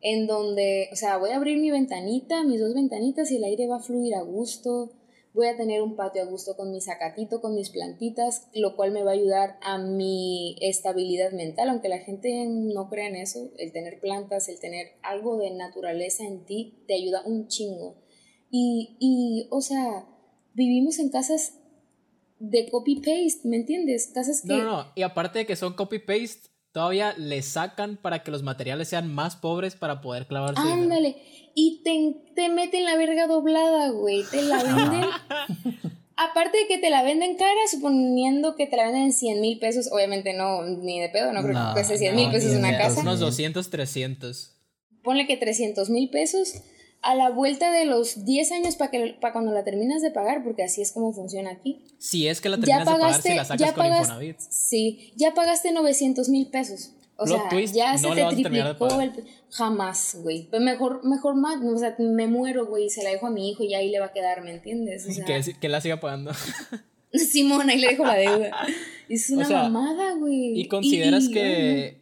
en 0.00 0.26
donde, 0.26 0.88
o 0.92 0.96
sea, 0.96 1.18
voy 1.18 1.30
a 1.30 1.36
abrir 1.36 1.58
mi 1.58 1.70
ventanita, 1.70 2.44
mis 2.44 2.60
dos 2.60 2.74
ventanitas 2.74 3.30
y 3.30 3.36
el 3.36 3.44
aire 3.44 3.66
va 3.66 3.76
a 3.76 3.82
fluir 3.82 4.14
a 4.14 4.22
gusto, 4.22 4.92
voy 5.34 5.46
a 5.46 5.56
tener 5.56 5.82
un 5.82 5.96
patio 5.96 6.22
a 6.22 6.26
gusto 6.26 6.56
con 6.56 6.70
mi 6.70 6.80
zacatito, 6.80 7.40
con 7.40 7.54
mis 7.54 7.70
plantitas, 7.70 8.48
lo 8.54 8.76
cual 8.76 8.92
me 8.92 9.02
va 9.02 9.10
a 9.10 9.14
ayudar 9.14 9.58
a 9.62 9.78
mi 9.78 10.56
estabilidad 10.60 11.32
mental, 11.32 11.68
aunque 11.68 11.88
la 11.88 11.98
gente 11.98 12.46
no 12.46 12.88
crea 12.88 13.08
en 13.08 13.16
eso, 13.16 13.50
el 13.58 13.72
tener 13.72 14.00
plantas, 14.00 14.48
el 14.48 14.58
tener 14.58 14.88
algo 15.02 15.36
de 15.38 15.50
naturaleza 15.50 16.24
en 16.24 16.44
ti, 16.44 16.82
te 16.86 16.94
ayuda 16.94 17.22
un 17.24 17.48
chingo. 17.48 17.96
Y, 18.50 18.96
y 18.98 19.46
o 19.50 19.60
sea, 19.60 20.06
vivimos 20.54 20.98
en 20.98 21.10
casas 21.10 21.59
de 22.40 22.68
copy-paste, 22.70 23.42
¿me 23.44 23.56
entiendes? 23.56 24.10
Casas 24.12 24.42
que... 24.42 24.48
No, 24.48 24.64
no, 24.64 24.92
y 24.96 25.02
aparte 25.02 25.40
de 25.40 25.46
que 25.46 25.56
son 25.56 25.74
copy-paste, 25.74 26.48
todavía 26.72 27.14
le 27.16 27.42
sacan 27.42 27.96
para 27.96 28.22
que 28.22 28.30
los 28.30 28.42
materiales 28.42 28.88
sean 28.88 29.12
más 29.12 29.36
pobres 29.36 29.76
para 29.76 30.00
poder 30.00 30.26
clavarse. 30.26 30.60
Ándale, 30.60 31.16
y 31.54 31.82
te, 31.84 32.32
te 32.34 32.48
meten 32.48 32.84
la 32.84 32.96
verga 32.96 33.26
doblada, 33.26 33.90
güey, 33.90 34.24
te 34.30 34.42
la 34.42 34.62
venden... 34.62 35.04
aparte 36.16 36.58
de 36.58 36.66
que 36.66 36.78
te 36.78 36.90
la 36.90 37.02
venden 37.02 37.36
cara, 37.36 37.60
suponiendo 37.70 38.56
que 38.56 38.66
te 38.66 38.76
la 38.76 38.84
venden 38.84 39.04
en 39.04 39.12
100 39.12 39.40
mil 39.40 39.58
pesos, 39.58 39.90
obviamente 39.92 40.32
no, 40.32 40.62
ni 40.62 40.98
de 40.98 41.10
pedo, 41.10 41.32
no 41.32 41.42
creo 41.42 41.54
que 41.54 41.72
cueste 41.74 41.98
100 41.98 42.16
mil 42.16 42.30
pesos 42.30 42.54
una 42.54 42.76
casa. 42.76 43.00
Unos 43.00 43.20
200, 43.20 43.68
300. 43.68 44.56
Ponle 45.02 45.26
que 45.26 45.36
300 45.36 45.88
mil 45.90 46.10
pesos 46.10 46.54
a 47.02 47.14
la 47.14 47.30
vuelta 47.30 47.72
de 47.72 47.86
los 47.86 48.24
10 48.24 48.52
años 48.52 48.76
para 48.76 48.90
que 48.90 49.16
para 49.20 49.32
cuando 49.32 49.52
la 49.52 49.64
terminas 49.64 50.02
de 50.02 50.10
pagar, 50.10 50.44
porque 50.44 50.62
así 50.62 50.82
es 50.82 50.92
como 50.92 51.12
funciona 51.12 51.50
aquí. 51.50 51.82
Si 51.98 52.28
es 52.28 52.40
que 52.40 52.48
la 52.48 52.56
terminas 52.56 52.80
de 52.80 52.92
pagar 52.92 53.22
si 53.22 53.34
la 53.34 53.44
sacas 53.44 53.72
con 53.72 53.86
Infonavit. 53.86 54.38
Sí, 54.38 55.12
ya 55.16 55.34
pagaste 55.34 55.72
900 55.72 56.28
mil 56.28 56.48
pesos. 56.48 56.92
O 57.22 57.26
sea, 57.26 57.50
ya 57.66 57.98
se 57.98 58.08
te 58.08 58.24
triplicó 58.30 58.98
el... 58.98 59.12
Jamás, 59.50 60.16
güey. 60.22 60.48
Pero 60.50 60.62
mejor, 60.62 61.04
mejor 61.04 61.34
más, 61.34 61.62
o 61.62 61.76
sea, 61.76 61.94
me 61.98 62.26
muero, 62.26 62.66
güey, 62.66 62.88
se 62.88 63.02
la 63.02 63.10
dejo 63.10 63.26
a 63.26 63.30
mi 63.30 63.50
hijo 63.50 63.62
y 63.62 63.74
ahí 63.74 63.90
le 63.90 64.00
va 64.00 64.06
a 64.06 64.12
quedar, 64.12 64.42
¿me 64.42 64.52
entiendes? 64.52 65.06
O 65.06 65.12
sea, 65.12 65.26
que, 65.26 65.54
que 65.60 65.68
la 65.68 65.82
siga 65.82 66.00
pagando. 66.00 66.32
Simón, 67.12 67.68
ahí 67.68 67.78
le 67.78 67.88
dejo 67.88 68.04
la 68.04 68.14
deuda. 68.14 68.50
Es 69.08 69.28
una 69.28 69.48
mamada, 69.48 70.14
güey. 70.14 70.60
Y 70.60 70.68
consideras 70.68 71.28
que... 71.28 72.00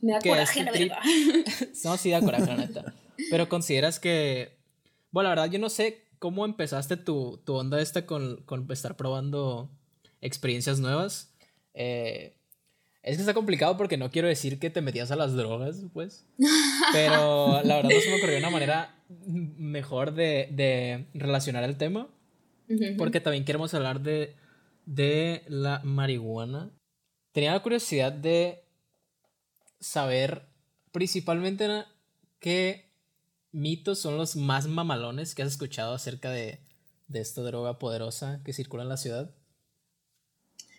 Me 0.00 0.12
da 0.12 0.18
coraje, 0.18 0.64
la 0.64 0.72
verdad. 0.72 0.98
no, 1.84 1.96
sí 1.96 2.10
da 2.10 2.20
coraje, 2.20 2.46
la 2.46 2.56
neta. 2.56 2.94
Pero 3.30 3.48
consideras 3.48 4.00
que. 4.00 4.58
Bueno, 5.10 5.28
la 5.28 5.34
verdad, 5.34 5.52
yo 5.52 5.58
no 5.58 5.68
sé 5.68 6.06
cómo 6.18 6.44
empezaste 6.44 6.96
tu, 6.96 7.40
tu 7.44 7.54
onda 7.54 7.80
esta 7.80 8.06
con, 8.06 8.42
con, 8.44 8.70
estar 8.70 8.96
probando 8.96 9.70
experiencias 10.20 10.78
nuevas. 10.78 11.34
Eh, 11.74 12.36
es 13.02 13.16
que 13.16 13.22
está 13.22 13.34
complicado 13.34 13.76
porque 13.76 13.96
no 13.96 14.10
quiero 14.10 14.28
decir 14.28 14.58
que 14.58 14.70
te 14.70 14.82
metías 14.82 15.10
a 15.10 15.16
las 15.16 15.34
drogas, 15.34 15.82
pues. 15.92 16.26
Pero 16.92 17.62
la 17.64 17.76
verdad 17.76 17.90
no 17.90 18.00
se 18.00 18.10
me 18.10 18.16
ocurrió 18.16 18.38
una 18.38 18.50
manera 18.50 18.94
mejor 19.08 20.12
de, 20.12 20.48
de 20.52 21.06
relacionar 21.14 21.64
el 21.64 21.76
tema. 21.76 22.08
Porque 22.96 23.20
también 23.20 23.44
queremos 23.44 23.74
hablar 23.74 24.00
de, 24.00 24.36
de 24.86 25.42
la 25.48 25.80
marihuana. 25.82 26.70
Tenía 27.32 27.52
la 27.52 27.62
curiosidad 27.62 28.12
de 28.12 28.62
saber 29.80 30.46
principalmente 30.92 31.66
qué 32.38 32.89
mitos 33.52 33.98
son 33.98 34.16
los 34.16 34.36
más 34.36 34.66
mamalones 34.66 35.34
que 35.34 35.42
has 35.42 35.52
escuchado 35.52 35.94
acerca 35.94 36.30
de, 36.30 36.60
esta 37.12 37.42
droga 37.42 37.78
poderosa 37.78 38.40
que 38.44 38.52
circula 38.52 38.84
en 38.84 38.88
la 38.88 38.96
ciudad? 38.96 39.34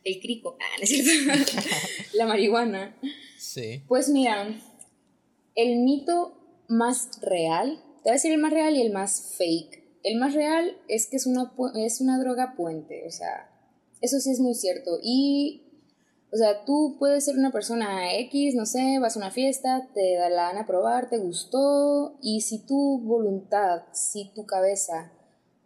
El 0.03 0.19
crico, 0.19 0.57
ah, 0.59 0.81
la 2.13 2.25
marihuana. 2.25 2.97
Sí. 3.37 3.83
Pues 3.87 4.09
mira, 4.09 4.47
el 5.55 5.79
mito 5.79 6.63
más 6.67 7.19
real, 7.21 7.83
te 7.97 8.09
voy 8.09 8.11
a 8.11 8.13
decir 8.13 8.31
el 8.31 8.39
más 8.39 8.53
real 8.53 8.75
y 8.75 8.81
el 8.81 8.91
más 8.91 9.35
fake. 9.37 9.83
El 10.03 10.17
más 10.17 10.33
real 10.33 10.77
es 10.87 11.07
que 11.07 11.17
es 11.17 11.27
una, 11.27 11.51
es 11.75 12.01
una 12.01 12.19
droga 12.19 12.55
puente, 12.55 13.03
o 13.05 13.11
sea, 13.11 13.51
eso 13.99 14.19
sí 14.19 14.31
es 14.31 14.39
muy 14.39 14.55
cierto. 14.55 14.99
Y 15.03 15.70
o 16.33 16.37
sea, 16.37 16.63
tú 16.63 16.95
puedes 16.97 17.25
ser 17.25 17.37
una 17.37 17.51
persona 17.51 18.15
X, 18.19 18.55
no 18.55 18.65
sé, 18.65 18.99
vas 18.99 19.17
a 19.17 19.19
una 19.19 19.31
fiesta, 19.31 19.89
te 19.93 20.15
da 20.15 20.29
la 20.29 20.49
a 20.49 20.65
probar, 20.65 21.09
te 21.09 21.17
gustó, 21.17 22.17
y 22.21 22.41
si 22.41 22.65
tu 22.65 22.99
voluntad, 22.99 23.83
si 23.91 24.31
tu 24.33 24.45
cabeza 24.45 25.11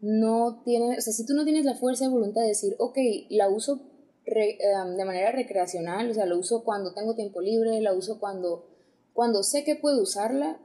no 0.01 0.63
tiene, 0.65 0.97
o 0.97 1.01
sea, 1.01 1.13
si 1.13 1.23
tú 1.25 1.36
no 1.36 1.43
tienes 1.43 1.65
la 1.65 1.75
fuerza 1.75 2.06
de 2.06 2.12
voluntad 2.12 2.41
de 2.41 2.47
decir, 2.47 2.75
ok, 2.80 2.97
la 3.30 3.47
uso 3.47 3.80
em, 4.25 4.97
de 4.97 5.06
manera 5.06 5.32
recreacional, 5.32 6.10
o 6.10 6.13
sea, 6.15 6.25
la 6.25 6.36
uso 6.36 6.63
cuando 6.63 6.95
tengo 6.95 7.13
tiempo 7.13 7.41
libre, 7.41 7.80
la 7.82 7.93
uso 7.93 8.19
cuando, 8.19 8.67
cuando 9.13 9.43
sé 9.43 9.63
que 9.63 9.75
puedo 9.75 10.01
usarla, 10.01 10.60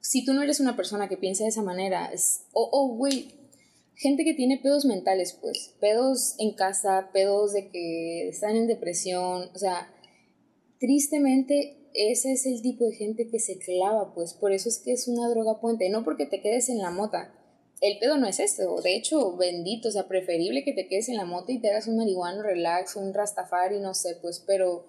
si 0.00 0.24
tú 0.24 0.32
no 0.32 0.42
eres 0.42 0.58
una 0.58 0.74
persona 0.74 1.08
que 1.10 1.18
piensa 1.18 1.44
de 1.44 1.50
esa 1.50 1.62
manera, 1.62 2.06
es, 2.06 2.46
oh, 2.54 2.68
oh, 2.72 2.96
güey, 2.96 3.41
gente 3.94 4.24
que 4.24 4.34
tiene 4.34 4.58
pedos 4.58 4.84
mentales, 4.84 5.38
pues, 5.40 5.74
pedos 5.80 6.34
en 6.38 6.54
casa, 6.54 7.10
pedos 7.12 7.52
de 7.52 7.68
que 7.68 8.28
están 8.28 8.56
en 8.56 8.66
depresión, 8.66 9.50
o 9.54 9.58
sea, 9.58 9.92
tristemente 10.78 11.78
ese 11.94 12.32
es 12.32 12.46
el 12.46 12.62
tipo 12.62 12.86
de 12.86 12.94
gente 12.94 13.28
que 13.28 13.38
se 13.38 13.58
clava, 13.58 14.14
pues 14.14 14.34
por 14.34 14.52
eso 14.52 14.68
es 14.68 14.78
que 14.78 14.92
es 14.92 15.08
una 15.08 15.28
droga 15.28 15.60
puente, 15.60 15.88
no 15.90 16.04
porque 16.04 16.26
te 16.26 16.40
quedes 16.40 16.68
en 16.68 16.78
la 16.78 16.90
mota. 16.90 17.34
El 17.80 17.98
pedo 17.98 18.16
no 18.16 18.26
es 18.26 18.38
esto, 18.38 18.80
de 18.80 18.94
hecho, 18.94 19.36
bendito, 19.36 19.88
o 19.88 19.92
sea, 19.92 20.06
preferible 20.06 20.64
que 20.64 20.72
te 20.72 20.86
quedes 20.86 21.08
en 21.08 21.16
la 21.16 21.24
mota 21.24 21.52
y 21.52 21.60
te 21.60 21.68
hagas 21.68 21.88
un 21.88 21.96
marihuano 21.96 22.42
relax, 22.42 22.96
un 22.96 23.12
rastafari, 23.12 23.80
no 23.80 23.94
sé, 23.94 24.16
pues, 24.22 24.42
pero 24.46 24.86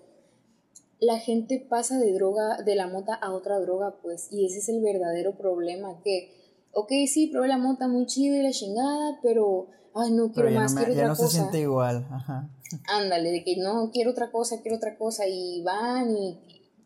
la 0.99 1.19
gente 1.19 1.59
pasa 1.59 1.99
de 1.99 2.13
droga, 2.13 2.61
de 2.63 2.75
la 2.75 2.87
mota 2.87 3.15
a 3.15 3.33
otra 3.33 3.59
droga, 3.59 3.97
pues, 4.01 4.29
y 4.31 4.45
ese 4.45 4.59
es 4.59 4.69
el 4.69 4.81
verdadero 4.81 5.35
problema, 5.35 5.99
que, 6.03 6.42
ok, 6.73 6.91
sí, 7.07 7.27
probé 7.27 7.47
la 7.47 7.57
mota 7.57 7.87
muy 7.87 8.05
chido 8.05 8.35
y 8.35 8.41
la 8.41 8.51
chingada, 8.51 9.19
pero, 9.21 9.67
ay, 9.95 10.11
no 10.11 10.31
quiero 10.31 10.51
más, 10.51 10.73
quiero 10.73 10.93
otra 10.93 11.07
no 11.07 11.15
cosa. 11.15 11.27
se 11.29 11.37
siente 11.37 11.59
igual, 11.59 12.07
ajá. 12.11 12.49
Ándale, 12.87 13.31
de 13.31 13.43
que 13.43 13.57
no, 13.57 13.91
quiero 13.91 14.11
otra 14.11 14.31
cosa, 14.31 14.61
quiero 14.61 14.77
otra 14.77 14.97
cosa, 14.97 15.27
y 15.27 15.61
van 15.63 16.15
y, 16.17 16.39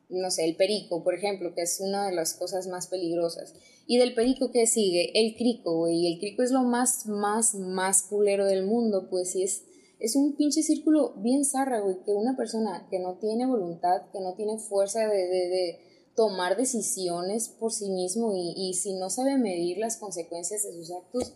no 0.09 0.29
sé, 0.31 0.45
el 0.45 0.55
perico, 0.55 1.03
por 1.03 1.15
ejemplo, 1.15 1.53
que 1.55 1.61
es 1.61 1.79
una 1.81 2.07
de 2.07 2.15
las 2.15 2.33
cosas 2.33 2.67
más 2.67 2.87
peligrosas. 2.87 3.53
Y 3.85 3.97
del 3.97 4.13
perico 4.13 4.51
que 4.51 4.67
sigue, 4.67 5.11
el 5.15 5.35
crico, 5.35 5.77
güey, 5.77 5.95
y 5.95 6.13
el 6.13 6.19
crico 6.19 6.43
es 6.43 6.51
lo 6.51 6.63
más, 6.63 7.07
más, 7.07 7.55
más 7.55 8.03
culero 8.03 8.45
del 8.45 8.65
mundo, 8.65 9.07
pues, 9.09 9.35
y 9.35 9.43
es 9.43 9.63
es 9.99 10.15
un 10.15 10.35
pinche 10.35 10.61
círculo 10.61 11.13
bien 11.17 11.43
zarra, 11.43 11.79
güey, 11.79 11.97
que 12.05 12.11
una 12.13 12.35
persona 12.37 12.87
que 12.89 12.99
no 12.99 13.15
tiene 13.15 13.47
voluntad, 13.47 14.03
que 14.11 14.19
no 14.19 14.35
tiene 14.35 14.59
fuerza 14.59 15.07
de, 15.07 15.27
de, 15.27 15.49
de 15.49 15.79
tomar 16.17 16.57
decisiones 16.57 17.47
por 17.47 17.71
sí 17.71 17.91
mismo 17.91 18.33
y, 18.35 18.53
y, 18.57 18.73
si 18.73 18.95
no 18.95 19.11
sabe 19.11 19.37
medir 19.37 19.77
las 19.77 19.97
consecuencias 19.97 20.63
de 20.63 20.73
sus 20.73 20.91
actos, 20.91 21.35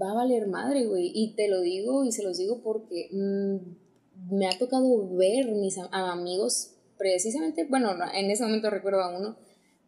va 0.00 0.10
a 0.10 0.14
valer 0.14 0.46
madre, 0.46 0.84
güey. 0.86 1.10
Y 1.14 1.34
te 1.36 1.48
lo 1.48 1.62
digo 1.62 2.04
y 2.04 2.12
se 2.12 2.22
los 2.22 2.36
digo 2.36 2.60
porque 2.62 3.08
mmm, 3.12 4.36
me 4.36 4.46
ha 4.46 4.58
tocado 4.58 5.08
ver 5.16 5.50
mis 5.52 5.78
amigos 5.78 6.74
precisamente, 6.98 7.64
bueno, 7.64 7.92
en 8.14 8.30
ese 8.30 8.42
momento 8.42 8.68
recuerdo 8.68 9.00
a 9.00 9.18
uno, 9.18 9.38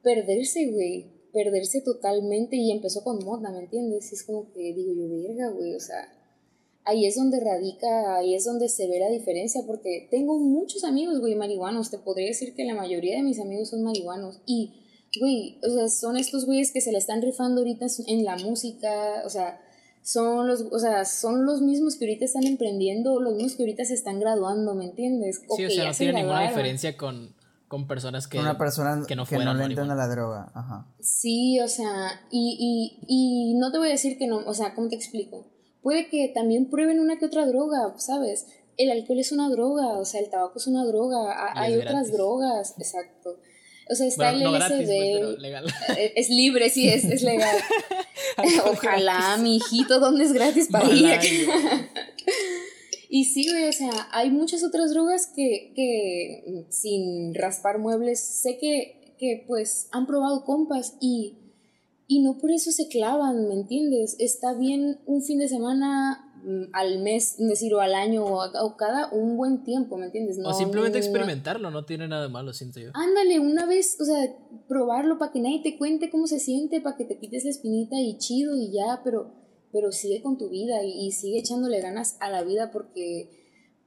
perderse, 0.02 0.70
güey, 0.70 1.12
perderse 1.30 1.82
totalmente 1.82 2.56
y 2.56 2.70
empezó 2.70 3.04
con 3.04 3.22
moda, 3.22 3.52
¿me 3.52 3.60
entiendes? 3.60 4.10
Y 4.12 4.14
es 4.14 4.22
como 4.24 4.50
que 4.50 4.72
digo 4.72 4.94
yo, 4.94 5.10
verga, 5.10 5.50
güey, 5.50 5.74
o 5.74 5.80
sea 5.80 6.21
ahí 6.84 7.06
es 7.06 7.16
donde 7.16 7.40
radica, 7.40 8.16
ahí 8.16 8.34
es 8.34 8.44
donde 8.44 8.68
se 8.68 8.88
ve 8.88 8.98
la 8.98 9.08
diferencia, 9.08 9.62
porque 9.66 10.08
tengo 10.10 10.38
muchos 10.38 10.84
amigos, 10.84 11.20
güey, 11.20 11.34
marihuanos, 11.34 11.90
te 11.90 11.98
podría 11.98 12.28
decir 12.28 12.54
que 12.54 12.64
la 12.64 12.74
mayoría 12.74 13.16
de 13.16 13.22
mis 13.22 13.40
amigos 13.40 13.70
son 13.70 13.82
marihuanos, 13.82 14.40
y, 14.46 14.72
güey, 15.20 15.58
o 15.62 15.70
sea, 15.74 15.88
son 15.88 16.16
estos 16.16 16.46
güeyes 16.46 16.72
que 16.72 16.80
se 16.80 16.92
le 16.92 16.98
están 16.98 17.22
rifando 17.22 17.60
ahorita 17.60 17.86
en 18.06 18.24
la 18.24 18.36
música, 18.36 19.22
o 19.24 19.30
sea, 19.30 19.60
son 20.02 20.48
los, 20.48 20.62
o 20.62 20.78
sea, 20.78 21.04
son 21.04 21.46
los 21.46 21.62
mismos 21.62 21.96
que 21.96 22.06
ahorita 22.06 22.24
están 22.24 22.44
emprendiendo, 22.44 23.20
los 23.20 23.34
mismos 23.34 23.54
que 23.54 23.62
ahorita 23.62 23.84
se 23.84 23.94
están 23.94 24.18
graduando, 24.18 24.74
¿me 24.74 24.86
entiendes? 24.86 25.42
sí, 25.56 25.64
o 25.64 25.70
sea, 25.70 25.88
no 25.88 25.94
tiene 25.94 26.12
ninguna 26.14 26.48
diferencia 26.48 26.96
con, 26.96 27.36
con 27.68 27.86
personas 27.86 28.26
que, 28.26 28.40
una 28.40 28.58
persona 28.58 29.04
que 29.06 29.14
no, 29.14 29.24
que 29.24 29.38
no 29.38 29.54
le 29.54 29.64
entran 29.64 29.92
a 29.92 29.94
la 29.94 30.08
droga, 30.08 30.50
ajá. 30.54 30.92
Sí, 31.00 31.60
o 31.60 31.68
sea, 31.68 32.20
y, 32.32 32.98
y, 33.06 33.52
y 33.52 33.54
no 33.54 33.70
te 33.70 33.78
voy 33.78 33.88
a 33.88 33.92
decir 33.92 34.18
que 34.18 34.26
no, 34.26 34.38
o 34.38 34.54
sea, 34.54 34.74
¿cómo 34.74 34.88
te 34.88 34.96
explico? 34.96 35.51
Puede 35.82 36.08
que 36.08 36.28
también 36.28 36.70
prueben 36.70 37.00
una 37.00 37.18
que 37.18 37.26
otra 37.26 37.46
droga, 37.46 37.94
¿sabes? 37.98 38.46
El 38.76 38.90
alcohol 38.90 39.18
es 39.18 39.32
una 39.32 39.50
droga, 39.50 39.98
o 39.98 40.04
sea, 40.04 40.20
el 40.20 40.30
tabaco 40.30 40.58
es 40.58 40.66
una 40.66 40.84
droga, 40.84 41.52
hay 41.54 41.74
otras 41.76 42.12
drogas, 42.12 42.74
exacto. 42.78 43.38
O 43.90 43.94
sea, 43.94 44.06
está 44.06 44.30
el 44.30 44.42
LSD. 44.42 45.38
Pues, 45.40 45.74
eh, 45.98 46.12
es 46.16 46.30
libre, 46.30 46.70
sí, 46.70 46.88
es, 46.88 47.04
es 47.04 47.22
legal. 47.22 47.56
Ojalá, 48.70 49.36
mi 49.38 49.56
hijito, 49.56 49.98
¿dónde 49.98 50.24
es 50.24 50.32
gratis 50.32 50.68
para 50.70 50.90
ir? 50.90 51.18
y 53.10 53.24
sí, 53.24 53.46
güey, 53.50 53.68
o 53.68 53.72
sea, 53.72 54.08
hay 54.12 54.30
muchas 54.30 54.62
otras 54.64 54.90
drogas 54.92 55.26
que, 55.34 55.72
que 55.74 56.64
sin 56.70 57.34
raspar 57.34 57.78
muebles, 57.78 58.20
sé 58.20 58.56
que, 58.58 59.14
que 59.18 59.44
pues 59.46 59.88
han 59.92 60.06
probado 60.06 60.44
compas 60.44 60.94
y 61.00 61.36
y 62.12 62.20
no 62.20 62.36
por 62.36 62.50
eso 62.50 62.72
se 62.72 62.88
clavan, 62.88 63.48
¿me 63.48 63.54
entiendes? 63.54 64.16
Está 64.18 64.52
bien 64.52 65.00
un 65.06 65.22
fin 65.22 65.38
de 65.38 65.48
semana 65.48 66.30
mm, 66.44 66.64
al 66.74 66.98
mes, 67.02 67.36
decir, 67.38 67.72
o 67.72 67.80
al 67.80 67.94
año, 67.94 68.22
o, 68.26 68.76
cada 68.76 69.10
un 69.12 69.38
buen 69.38 69.64
tiempo, 69.64 69.96
¿me 69.96 70.06
entiendes? 70.06 70.36
No, 70.36 70.50
o 70.50 70.52
simplemente 70.52 70.98
experimentarlo, 70.98 71.70
no 71.70 71.86
tiene 71.86 72.06
nada 72.08 72.24
de 72.24 72.28
malo, 72.28 72.52
siento 72.52 72.80
yo. 72.80 72.90
Ándale, 72.92 73.40
una 73.40 73.64
vez, 73.64 73.98
o 73.98 74.04
sea, 74.04 74.30
probarlo 74.68 75.16
para 75.18 75.32
que 75.32 75.40
nadie 75.40 75.62
te 75.62 75.78
cuente 75.78 76.10
cómo 76.10 76.26
se 76.26 76.38
siente, 76.38 76.82
para 76.82 76.98
que 76.98 77.06
te 77.06 77.18
quites 77.18 77.44
la 77.44 77.50
espinita 77.50 77.98
y 77.98 78.18
chido 78.18 78.54
y 78.56 78.72
ya, 78.72 79.00
pero, 79.02 79.32
pero 79.72 79.90
sigue 79.90 80.20
con 80.20 80.36
tu 80.36 80.50
vida 80.50 80.84
y, 80.84 81.06
y 81.06 81.12
sigue 81.12 81.38
echándole 81.38 81.80
ganas 81.80 82.18
a 82.20 82.28
la 82.28 82.42
vida 82.42 82.70
porque 82.70 83.30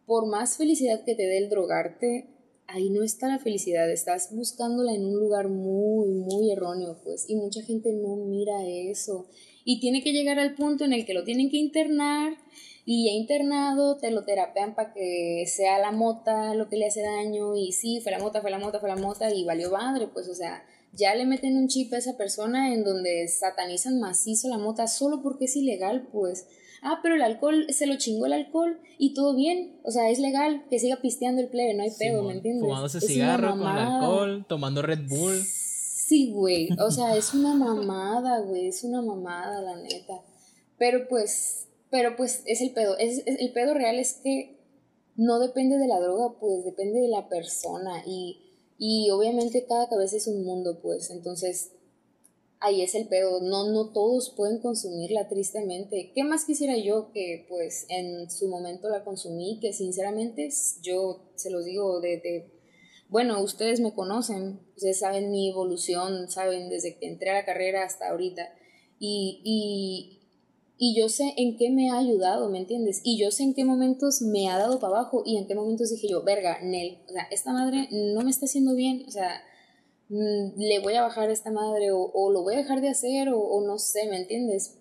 por 0.08 0.26
más 0.26 0.58
felicidad 0.58 1.04
que 1.06 1.14
te 1.14 1.28
dé 1.28 1.38
el 1.38 1.50
drogarte, 1.50 2.35
ahí 2.68 2.90
no 2.90 3.04
está 3.04 3.28
la 3.28 3.40
felicidad, 3.40 3.90
estás 3.92 4.34
buscándola 4.34 4.94
en 4.94 5.06
un 5.06 5.20
lugar 5.20 5.50
muy, 5.50 6.10
muy 6.10 6.52
erróneo, 6.52 7.00
pues, 7.04 7.30
y 7.30 7.36
mucha 7.36 7.62
gente 7.62 7.94
no 7.94 8.16
mira 8.16 8.66
eso. 8.66 9.28
Y 9.64 9.80
tiene 9.80 10.04
que 10.04 10.14
llegar 10.14 10.40
al 10.40 10.56
punto 10.56 10.86
en 10.86 10.94
el 10.94 11.06
que 11.06 11.14
lo 11.14 11.24
tienen 11.24 11.50
que 11.50 11.58
internar 11.58 12.38
y 12.86 13.08
ya 13.08 13.14
internado 13.14 13.98
te 13.98 14.12
lo 14.12 14.24
terapean 14.26 14.76
para 14.76 14.94
que 14.94 15.46
sea 15.48 15.80
la 15.80 15.92
mota 15.92 16.54
lo 16.54 16.70
que 16.70 16.78
le 16.78 16.86
hace 16.86 17.02
daño 17.02 17.56
y 17.56 17.72
sí, 17.72 18.00
fue 18.02 18.12
la 18.12 18.20
mota, 18.20 18.42
fue 18.42 18.52
la 18.52 18.60
mota, 18.60 18.80
fue 18.80 18.90
la 18.90 18.96
mota 18.96 19.34
y 19.34 19.44
valió 19.44 19.72
madre, 19.72 20.08
pues, 20.08 20.28
o 20.30 20.36
sea, 20.36 20.64
ya 20.96 21.16
le 21.16 21.26
meten 21.26 21.58
un 21.58 21.68
chip 21.68 21.94
a 21.94 21.98
esa 21.98 22.18
persona 22.18 22.74
en 22.74 22.84
donde 22.84 23.28
satanizan 23.28 24.00
macizo 24.00 24.48
la 24.50 24.58
mota 24.58 24.88
solo 24.88 25.22
porque 25.22 25.46
es 25.46 25.56
ilegal, 25.56 26.08
pues 26.12 26.48
ah, 26.86 27.00
pero 27.02 27.16
el 27.16 27.22
alcohol, 27.22 27.66
se 27.70 27.88
lo 27.88 27.98
chingó 27.98 28.28
el 28.28 28.34
alcohol 28.34 28.80
y 28.98 29.14
todo 29.14 29.36
bien, 29.36 29.80
o 29.84 29.92
sea, 29.92 30.10
es 30.10 30.20
legal 30.20 30.66
que 30.70 30.80
siga 30.80 31.02
pisteando 31.02 31.42
el 31.42 31.50
plebe, 31.50 31.74
no 31.74 31.84
hay 31.84 31.92
pedo, 31.98 32.24
¿me 32.24 32.34
entiendes? 32.34 32.64
Fumándose 32.64 33.02
cigarro 33.02 33.58
con 33.58 33.68
alcohol, 33.68 34.46
tomando 34.48 34.82
Red 34.82 35.08
Bull. 35.08 35.42
Sí, 35.44 36.32
güey, 36.32 36.70
o 36.80 36.92
sea, 36.92 37.18
es 37.18 37.34
una 37.34 37.56
mamada, 37.56 38.40
güey, 38.42 38.68
es 38.68 38.84
una 38.84 39.02
mamada, 39.02 39.62
la 39.62 39.76
neta. 39.78 40.22
Pero 40.78 41.08
pues, 41.08 41.68
pero 41.90 42.16
pues 42.16 42.44
es 42.46 42.62
el 42.62 42.72
pedo, 42.72 42.98
es, 42.98 43.24
el 43.26 43.52
pedo 43.52 43.74
real 43.74 43.98
es 43.98 44.20
que 44.24 44.60
no 45.16 45.40
depende 45.40 45.78
de 45.78 45.88
la 45.88 46.00
droga, 46.00 46.38
pues 46.40 46.64
depende 46.64 47.00
de 47.00 47.08
la 47.08 47.28
persona 47.28 48.04
y, 48.06 48.42
y 48.78 49.10
obviamente 49.12 49.66
cada 49.66 49.90
cabeza 49.90 50.18
es 50.18 50.28
un 50.28 50.44
mundo, 50.44 50.80
pues, 50.82 51.10
entonces 51.10 51.72
ahí 52.60 52.82
es 52.82 52.96
el 52.96 53.08
pedo, 53.08 53.42
no, 53.42 53.70
no 53.70 53.92
todos 53.92 54.32
pueden 54.32 54.60
consumirla 54.60 55.28
tristemente. 55.28 56.12
¿Qué 56.16 56.24
más 56.24 56.46
quisiera 56.46 56.78
yo 56.78 57.12
que 57.12 57.46
pues 57.48 57.86
en 57.90 58.30
su 58.32 58.48
momento 58.48 58.90
la 58.90 59.04
consumí? 59.04 59.60
Que 59.62 59.74
sinceramente 59.74 60.50
yo 60.82 61.32
se 61.36 61.52
los 61.52 61.66
digo 61.66 62.00
de, 62.02 62.52
bueno, 63.10 63.42
ustedes 63.42 63.80
me 63.80 63.94
conocen, 63.94 64.62
ustedes 64.76 65.00
saben 65.00 65.32
mi 65.32 65.50
evolución, 65.50 66.30
saben 66.30 66.70
desde 66.70 66.98
que 66.98 67.08
entré 67.08 67.30
a 67.30 67.36
la 67.36 67.46
carrera 67.46 67.84
hasta 67.84 68.10
ahorita. 68.10 68.54
Y, 68.98 69.42
y, 69.44 70.25
y 70.78 71.00
yo 71.00 71.10
sé 71.10 71.34
en 71.38 71.58
qué 71.58 71.70
me 71.70 71.90
ha 71.90 71.98
ayudado, 71.98 72.50
¿me 72.50 72.60
entiendes? 72.60 73.02
Y 73.04 73.18
yo 73.18 73.32
sé 73.32 73.44
en 73.44 73.54
qué 73.54 73.66
momentos 73.66 74.22
me 74.22 74.50
ha 74.50 74.58
dado 74.58 74.80
para 74.80 74.98
abajo 74.98 75.24
y 75.26 75.38
en 75.38 75.48
qué 75.48 75.56
momentos 75.56 75.90
dije 75.90 76.08
yo, 76.10 76.24
verga, 76.24 76.60
Nel, 76.62 77.00
o 77.08 77.12
sea, 77.12 77.28
esta 77.32 77.54
madre 77.54 77.88
no 77.92 78.22
me 78.22 78.30
está 78.30 78.46
haciendo 78.46 78.76
bien, 78.76 79.06
o 79.08 79.12
sea, 79.12 79.42
Mm, 80.10 80.58
le 80.58 80.80
voy 80.84 80.94
a 80.96 81.02
bajar 81.02 81.30
a 81.30 81.34
esta 81.34 81.52
madre 81.52 81.90
o, 81.92 82.32
lo 82.32 82.44
voy 82.44 82.56
a 82.56 82.60
dejar 82.60 82.82
de 82.82 82.90
hacer 82.90 83.30
o, 83.34 83.62
no 83.66 83.80
sé, 83.80 84.08
¿me 84.10 84.22
entiendes? 84.22 84.78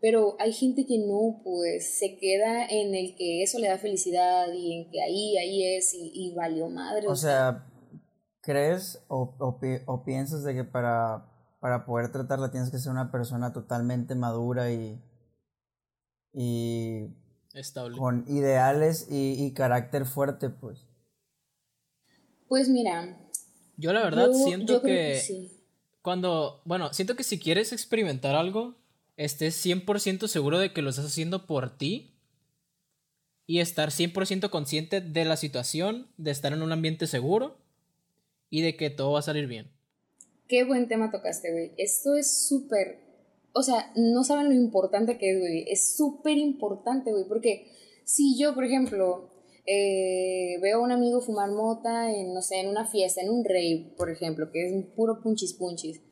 Pero 0.00 0.36
hay 0.38 0.52
gente 0.52 0.86
que 0.86 0.98
no, 0.98 1.40
pues 1.42 1.98
se 1.98 2.18
queda 2.18 2.66
en 2.66 2.94
el 2.94 3.16
que 3.16 3.42
eso 3.42 3.58
le 3.58 3.68
da 3.68 3.78
felicidad 3.78 4.52
y 4.52 4.74
en 4.74 4.90
que 4.90 5.02
ahí, 5.02 5.38
ahí 5.38 5.76
es 5.76 5.94
y, 5.94 6.34
valió 6.34 6.68
madre. 6.68 7.08
O, 7.08 7.16
sea, 7.16 7.66
¿crees 8.42 9.02
o, 9.08 9.34
o, 9.38 10.04
piensas 10.04 10.44
de 10.44 10.54
que 10.54 10.64
para, 10.64 11.32
para 11.60 11.86
poder 11.86 12.12
tratarla 12.12 12.50
tienes 12.50 12.70
que 12.70 12.78
ser 12.78 12.92
una 12.92 13.10
persona 13.10 13.54
totalmente 13.54 14.14
madura 14.14 14.70
y, 14.70 15.00
y 16.36 17.08
Estable. 17.54 17.96
con 17.96 18.24
ideales 18.28 19.08
y, 19.10 19.42
y 19.44 19.52
carácter 19.52 20.04
fuerte, 20.06 20.50
pues? 20.50 20.86
Pues 22.46 22.68
mira, 22.68 23.18
yo 23.76 23.92
la 23.92 24.02
verdad 24.02 24.32
siento 24.32 24.80
que, 24.80 25.50
cuando, 26.00 26.62
bueno, 26.64 26.92
siento 26.92 27.16
que 27.16 27.24
si 27.24 27.38
quieres 27.38 27.72
experimentar 27.72 28.34
algo, 28.34 28.74
estés 29.16 29.64
100% 29.64 30.28
seguro 30.28 30.58
de 30.58 30.72
que 30.72 30.82
lo 30.82 30.90
estás 30.90 31.06
haciendo 31.06 31.46
por 31.46 31.76
ti 31.76 32.14
y 33.46 33.60
estar 33.60 33.90
100% 33.90 34.50
consciente 34.50 35.00
de 35.00 35.24
la 35.24 35.36
situación, 35.36 36.08
de 36.16 36.30
estar 36.30 36.52
en 36.52 36.62
un 36.62 36.72
ambiente 36.72 37.06
seguro 37.06 37.58
y 38.48 38.62
de 38.62 38.76
que 38.76 38.90
todo 38.90 39.12
va 39.12 39.18
a 39.18 39.22
salir 39.22 39.46
bien. 39.46 39.70
Qué 40.48 40.64
buen 40.64 40.88
tema 40.88 41.10
tocaste, 41.10 41.50
güey. 41.52 41.72
Esto 41.76 42.16
es 42.16 42.48
súper, 42.48 43.00
o 43.56 43.62
sea, 43.62 43.90
no 43.96 44.22
saben 44.22 44.48
lo 44.50 44.54
importante 44.54 45.16
que 45.16 45.30
es, 45.30 45.40
güey. 45.40 45.64
Es 45.66 45.96
súper 45.96 46.36
importante, 46.36 47.10
güey, 47.10 47.24
porque 47.26 47.66
si 48.04 48.38
yo, 48.38 48.54
por 48.54 48.64
ejemplo, 48.64 49.30
eh, 49.64 50.58
veo 50.60 50.78
a 50.78 50.82
un 50.82 50.92
amigo 50.92 51.22
fumar 51.22 51.50
mota 51.50 52.12
en, 52.12 52.34
no 52.34 52.42
sé, 52.42 52.60
en 52.60 52.68
una 52.68 52.84
fiesta, 52.84 53.22
en 53.22 53.30
un 53.30 53.44
rave, 53.46 53.94
por 53.96 54.10
ejemplo, 54.10 54.52
que 54.52 54.66
es 54.66 54.72
un 54.72 54.82
puro 54.94 55.22
punchis 55.22 55.54
punchis. 55.54 56.02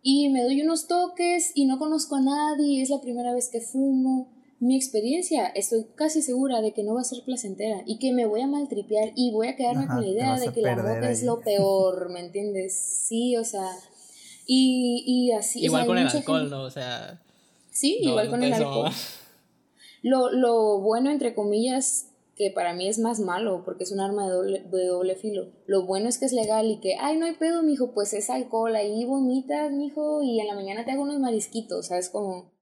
Y 0.00 0.28
me 0.28 0.44
doy 0.44 0.62
unos 0.62 0.86
toques 0.86 1.50
y 1.56 1.66
no 1.66 1.80
conozco 1.80 2.14
a 2.14 2.20
nadie, 2.20 2.80
es 2.80 2.90
la 2.90 3.00
primera 3.00 3.34
vez 3.34 3.48
que 3.48 3.60
fumo. 3.60 4.32
mi 4.60 4.76
experiencia, 4.76 5.48
estoy 5.48 5.86
casi 5.96 6.22
segura 6.22 6.62
de 6.62 6.72
que 6.72 6.84
no 6.84 6.94
va 6.94 7.00
a 7.00 7.04
ser 7.04 7.24
placentera 7.24 7.82
y 7.84 7.98
que 7.98 8.12
me 8.12 8.26
voy 8.26 8.42
a 8.42 8.46
maltripear 8.46 9.12
y 9.16 9.32
voy 9.32 9.48
a 9.48 9.56
quedarme 9.56 9.88
con 9.88 10.00
la 10.00 10.08
idea 10.08 10.38
de 10.38 10.52
que 10.52 10.62
la 10.62 10.76
moto 10.76 11.08
es 11.08 11.24
lo 11.24 11.40
peor, 11.44 12.10
¿me 12.10 12.20
entiendes? 12.20 12.74
Sí, 13.06 13.36
o 13.36 13.44
sea, 13.44 13.68
y, 14.46 15.04
y 15.06 15.32
así. 15.32 15.64
Igual 15.64 15.86
con 15.86 15.98
el 15.98 16.06
alcohol, 16.06 16.48
¿no? 16.48 16.62
O 16.62 16.70
sea. 16.70 17.20
Sí, 17.70 17.98
igual 18.00 18.30
con 18.30 18.42
el 18.42 18.52
alcohol. 18.52 18.90
Lo, 20.02 20.30
lo 20.30 20.78
bueno, 20.78 21.10
entre 21.10 21.34
comillas, 21.34 22.12
que 22.36 22.52
para 22.54 22.74
mí 22.74 22.86
es 22.86 22.98
más 22.98 23.18
malo 23.18 23.62
porque 23.64 23.84
es 23.84 23.90
un 23.90 23.98
arma 23.98 24.26
de 24.26 24.32
doble, 24.32 24.60
de 24.70 24.86
doble 24.86 25.16
filo. 25.16 25.48
Lo 25.66 25.84
bueno 25.84 26.08
es 26.08 26.18
que 26.18 26.26
es 26.26 26.32
legal 26.32 26.66
y 26.66 26.80
que, 26.80 26.94
ay, 27.00 27.16
no 27.16 27.24
hay 27.24 27.34
pedo, 27.34 27.62
mijo, 27.62 27.92
pues 27.92 28.12
es 28.12 28.28
alcohol, 28.30 28.76
ahí 28.76 29.04
vomitas, 29.06 29.72
mijo, 29.72 30.22
y 30.22 30.38
en 30.38 30.46
la 30.46 30.54
mañana 30.54 30.84
te 30.84 30.92
hago 30.92 31.02
unos 31.02 31.18
marisquitos, 31.18 31.86
¿sabes? 31.86 32.10
Como... 32.10 32.52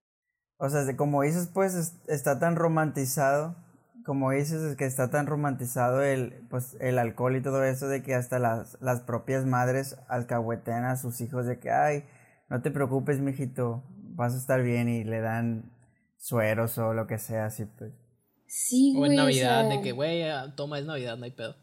O 0.59 0.69
sea, 0.71 0.97
como 0.97 1.23
dices, 1.23 1.51
pues 1.53 1.75
está 2.07 2.39
tan 2.39 2.55
romantizado, 2.55 3.57
como 4.05 4.31
dices, 4.31 4.63
es 4.63 4.77
que 4.77 4.85
está 4.85 5.11
tan 5.11 5.27
romantizado 5.27 6.03
el, 6.03 6.35
pues, 6.51 6.77
el 6.81 6.99
alcohol 6.99 7.37
y 7.37 7.43
todo 7.43 7.65
eso, 7.65 7.89
de 7.89 8.03
que 8.03 8.15
hasta 8.15 8.39
las, 8.39 8.77
las 8.81 9.01
propias 9.01 9.47
madres 9.47 9.97
alcahuetean 10.09 10.85
a 10.85 10.97
sus 10.97 11.21
hijos 11.21 11.47
de 11.47 11.59
que, 11.59 11.71
ay, 11.71 12.05
no 12.49 12.61
te 12.61 12.71
preocupes, 12.71 13.21
mijito, 13.21 13.83
vas 14.15 14.35
a 14.35 14.39
estar 14.39 14.63
bien 14.63 14.89
y 14.89 15.05
le 15.05 15.21
dan 15.21 15.73
sueros 16.19 16.77
o 16.79 16.93
lo 16.93 17.07
que 17.07 17.19
sea, 17.19 17.47
así 17.47 17.65
pues. 17.65 17.93
Sí, 18.47 18.93
güey. 18.95 19.11
O 19.11 19.13
en 19.13 19.17
Navidad, 19.17 19.69
de 19.69 19.81
que, 19.81 19.93
güey, 19.93 20.23
toma, 20.55 20.79
es 20.79 20.85
Navidad, 20.85 21.17
no 21.17 21.25
hay 21.25 21.33
pedo. 21.33 21.57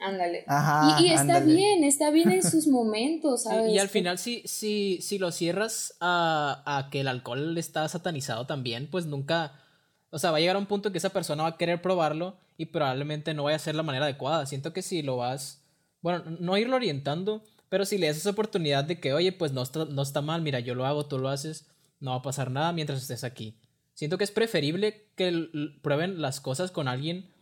ándale. 0.00 0.44
Ajá, 0.46 1.00
y, 1.00 1.10
está 1.10 1.40
bien, 1.40 1.84
está 1.84 2.10
bien 2.10 2.30
en 2.30 2.42
sus 2.42 2.66
momentos, 2.68 3.44
¿sabes? 3.44 3.72
y 3.72 3.78
al 3.78 3.88
final, 3.88 4.18
si, 4.18 4.42
si, 4.44 5.00
si 5.00 5.18
lo 5.18 5.32
cierras 5.32 5.96
a, 6.00 6.62
a 6.66 6.90
que 6.90 7.00
el 7.00 7.08
alcohol 7.08 7.56
está 7.56 7.88
satanizado 7.88 8.46
también, 8.46 8.88
pues 8.90 9.06
nunca. 9.06 9.62
O 10.10 10.18
sea, 10.18 10.30
va 10.30 10.38
a 10.38 10.40
llegar 10.40 10.56
a 10.56 10.60
un 10.60 10.66
punto 10.66 10.92
que 10.92 10.98
esa 10.98 11.10
persona 11.10 11.42
va 11.42 11.50
a 11.50 11.56
querer 11.56 11.82
probarlo 11.82 12.36
y 12.56 12.66
probablemente 12.66 13.34
no 13.34 13.44
vaya 13.44 13.56
a 13.56 13.60
ser 13.60 13.74
la 13.74 13.82
manera 13.82 14.06
adecuada. 14.06 14.46
Siento 14.46 14.72
que 14.72 14.82
si 14.82 15.02
lo 15.02 15.16
vas. 15.16 15.62
Bueno, 16.00 16.24
no 16.40 16.56
irlo 16.56 16.76
orientando, 16.76 17.42
pero 17.68 17.84
si 17.84 17.98
le 17.98 18.06
das 18.06 18.16
esa 18.16 18.30
oportunidad 18.30 18.84
de 18.84 19.00
que, 19.00 19.12
oye, 19.12 19.32
pues 19.32 19.52
no 19.52 19.62
está, 19.62 19.84
no 19.84 20.02
está 20.02 20.20
mal, 20.22 20.42
mira, 20.42 20.60
yo 20.60 20.74
lo 20.74 20.86
hago, 20.86 21.06
tú 21.06 21.18
lo 21.18 21.28
haces, 21.28 21.66
no 22.00 22.12
va 22.12 22.18
a 22.18 22.22
pasar 22.22 22.50
nada 22.50 22.72
mientras 22.72 23.02
estés 23.02 23.24
aquí. 23.24 23.58
Siento 23.94 24.18
que 24.18 24.24
es 24.24 24.30
preferible 24.30 25.08
que 25.16 25.48
prueben 25.82 26.20
las 26.20 26.40
cosas 26.40 26.70
con 26.70 26.86
alguien 26.86 27.32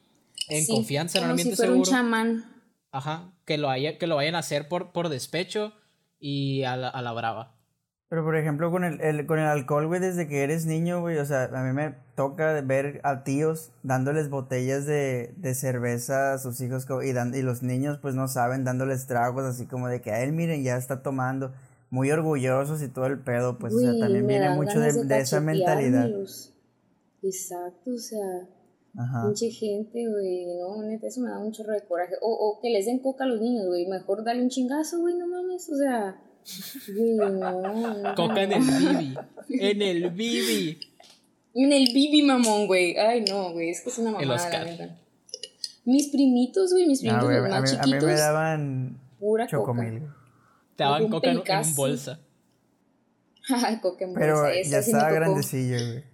en 0.48 0.66
confianza, 0.66 1.18
en 1.18 1.24
un 1.24 1.30
ambiente 1.30 1.56
seguro. 1.56 1.80
un 1.80 1.84
chamán. 1.84 2.62
Ajá, 2.92 3.32
que 3.44 3.58
lo, 3.58 3.68
haya, 3.70 3.98
que 3.98 4.06
lo 4.06 4.16
vayan 4.16 4.36
a 4.36 4.38
hacer 4.38 4.68
por, 4.68 4.92
por 4.92 5.08
despecho 5.08 5.72
y 6.20 6.62
a 6.62 6.76
la, 6.76 6.88
a 6.88 7.02
la 7.02 7.12
brava. 7.12 7.53
Pero 8.14 8.22
por 8.22 8.36
ejemplo, 8.36 8.70
con 8.70 8.84
el, 8.84 9.26
con 9.26 9.40
el 9.40 9.46
alcohol, 9.46 9.88
güey, 9.88 10.00
desde 10.00 10.28
que 10.28 10.44
eres 10.44 10.66
niño, 10.66 11.00
güey, 11.00 11.18
o 11.18 11.24
sea, 11.24 11.50
a 11.52 11.64
mí 11.64 11.72
me 11.72 11.96
toca 12.14 12.60
ver 12.60 13.00
a 13.02 13.24
tíos 13.24 13.72
dándoles 13.82 14.30
botellas 14.30 14.86
de, 14.86 15.34
de 15.36 15.54
cerveza 15.56 16.34
a 16.34 16.38
sus 16.38 16.60
hijos 16.60 16.86
y, 17.04 17.12
dan, 17.12 17.34
y 17.34 17.42
los 17.42 17.64
niños 17.64 17.98
pues 18.00 18.14
no 18.14 18.28
saben, 18.28 18.62
dándoles 18.62 19.08
tragos 19.08 19.42
así 19.42 19.66
como 19.66 19.88
de 19.88 20.00
que 20.00 20.12
a 20.12 20.22
él, 20.22 20.30
miren, 20.30 20.62
ya 20.62 20.76
está 20.76 21.02
tomando 21.02 21.50
muy 21.90 22.12
orgullosos 22.12 22.82
y 22.82 22.88
todo 22.88 23.06
el 23.06 23.18
pedo, 23.18 23.58
pues, 23.58 23.74
o 23.74 23.80
sea, 23.80 23.98
también 23.98 24.28
viene 24.28 24.50
mucho 24.50 24.78
de, 24.78 25.18
esa 25.18 25.40
mentalidad. 25.40 26.08
Exacto, 27.20 27.90
o 27.90 27.98
sea, 27.98 28.46
pinche 29.24 29.50
gente, 29.50 30.08
güey, 30.08 30.56
no, 30.56 30.84
neta, 30.84 31.08
eso 31.08 31.20
me 31.20 31.30
da 31.30 31.40
un 31.40 31.50
chorro 31.50 31.72
de 31.72 31.82
coraje. 31.82 32.14
O, 32.22 32.30
o 32.30 32.60
que 32.60 32.70
les 32.70 32.86
den 32.86 33.00
coca 33.00 33.24
a 33.24 33.26
los 33.26 33.40
niños, 33.40 33.66
güey, 33.66 33.88
mejor 33.88 34.22
dale 34.22 34.40
un 34.40 34.50
chingazo, 34.50 35.00
güey, 35.00 35.16
no 35.16 35.26
mames, 35.26 35.68
o 35.68 35.76
sea. 35.76 36.20
Coca 38.16 38.42
en 38.42 38.52
el 38.52 38.62
bibi, 38.62 39.14
en 39.48 39.82
el 39.82 40.10
bibi. 40.10 40.78
En 41.54 41.72
el 41.72 41.84
bibi, 41.94 42.22
mamón, 42.22 42.66
güey. 42.66 42.96
Ay, 42.98 43.24
no, 43.28 43.52
güey, 43.52 43.70
es 43.70 43.80
que 43.80 43.90
es 43.90 43.98
una 43.98 44.10
mamada, 44.10 44.50
la 44.50 44.64
neta. 44.64 44.98
Mis 45.84 46.08
primitos, 46.08 46.72
güey, 46.72 46.86
mis 46.86 47.00
primitos 47.00 47.30
los 47.30 47.48
más 47.48 47.70
chiquitos. 47.70 47.92
A 47.92 47.96
mí 47.96 48.06
me 48.06 48.14
daban 48.14 49.00
pura 49.18 49.46
chocomil. 49.46 50.02
Te 50.76 50.84
daban 50.84 51.08
coca 51.08 51.30
en, 51.30 51.74
bolsa. 51.74 52.20
coca 53.82 54.04
en 54.04 54.14
bolsa. 54.14 54.20
Pero 54.20 54.62
ya 54.64 54.78
estaba 54.78 55.10
grandecillo, 55.12 55.76
güey. 55.76 56.13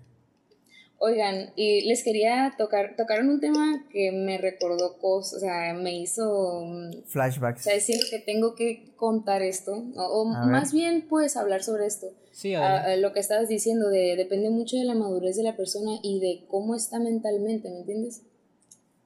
Oigan, 1.03 1.51
y 1.57 1.81
les 1.89 2.05
quería 2.05 2.55
tocar, 2.59 2.95
tocaron 2.95 3.31
un 3.31 3.41
tema 3.41 3.87
que 3.91 4.13
me 4.13 4.37
recordó 4.37 4.99
cosas, 4.99 5.39
o 5.39 5.41
sea, 5.41 5.73
me 5.73 5.97
hizo... 5.97 6.63
Mm, 6.67 7.05
Flashbacks. 7.07 7.61
O 7.61 7.71
sea, 7.71 7.81
siento 7.81 8.05
que 8.11 8.19
tengo 8.19 8.55
que 8.55 8.93
contar 8.97 9.41
esto, 9.41 9.83
o, 9.97 10.27
más 10.27 10.75
bien 10.75 11.09
puedes 11.09 11.39
hablar 11.39 11.63
sobre 11.63 11.87
esto. 11.87 12.09
Sí, 12.33 12.55
a, 12.55 12.97
Lo 12.97 13.15
que 13.15 13.21
estabas 13.21 13.49
diciendo, 13.49 13.89
de, 13.89 14.15
depende 14.15 14.51
mucho 14.51 14.77
de 14.77 14.85
la 14.85 14.95
madurez 14.95 15.39
de 15.39 15.43
la 15.43 15.57
persona 15.57 15.93
y 16.03 16.21
de 16.21 16.45
cómo 16.49 16.75
está 16.75 17.01
mentalmente, 17.01 17.71
¿me 17.71 17.79
entiendes? 17.79 18.21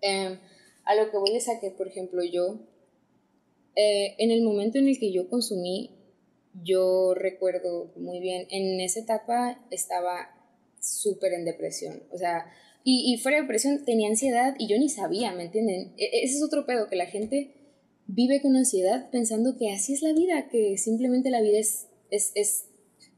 Em, 0.01 0.41
a 0.85 0.97
lo 0.97 1.13
que 1.13 1.17
voy 1.17 1.37
es 1.37 1.49
a 1.49 1.61
que, 1.61 1.71
por 1.71 1.87
ejemplo, 1.87 2.25
yo 2.25 2.59
eh, 3.77 4.17
en 4.19 4.33
el 4.33 4.43
momento 4.43 4.79
en 4.79 4.89
el 4.89 4.99
que 4.99 5.13
yo 5.13 5.29
consumí, 5.29 5.91
yo 6.61 7.15
recuerdo 7.15 7.93
muy 7.95 8.19
bien, 8.19 8.49
en 8.51 8.81
esa 8.81 8.99
etapa 8.99 9.61
estaba 9.71 10.34
súper 10.85 11.33
en 11.33 11.45
depresión, 11.45 12.03
o 12.11 12.19
sea, 12.19 12.47
y, 12.87 13.13
y, 13.13 13.19
fuera 13.19 13.39
de 13.39 13.45
depresión 13.45 13.83
tenía 13.85 14.09
ansiedad 14.09 14.55
y 14.59 14.69
yo 14.69 14.79
ni 14.79 14.91
sabía, 14.91 15.33
¿me 15.33 15.45
entienden? 15.45 15.95
E, 15.97 16.23
ese 16.23 16.37
es 16.37 16.43
otro 16.43 16.67
pedo, 16.67 16.87
que 16.89 16.97
la 16.97 17.07
gente 17.07 17.55
vive 18.07 18.43
con 18.43 18.57
ansiedad 18.57 19.09
pensando 19.11 19.57
que 19.57 19.73
así 19.73 19.95
es 19.95 20.03
la 20.03 20.13
vida, 20.13 20.49
que 20.51 20.77
simplemente 20.77 21.31
la 21.31 21.41
vida 21.41 21.59
es, 21.59 21.87
es, 22.11 22.33
es 22.35 22.67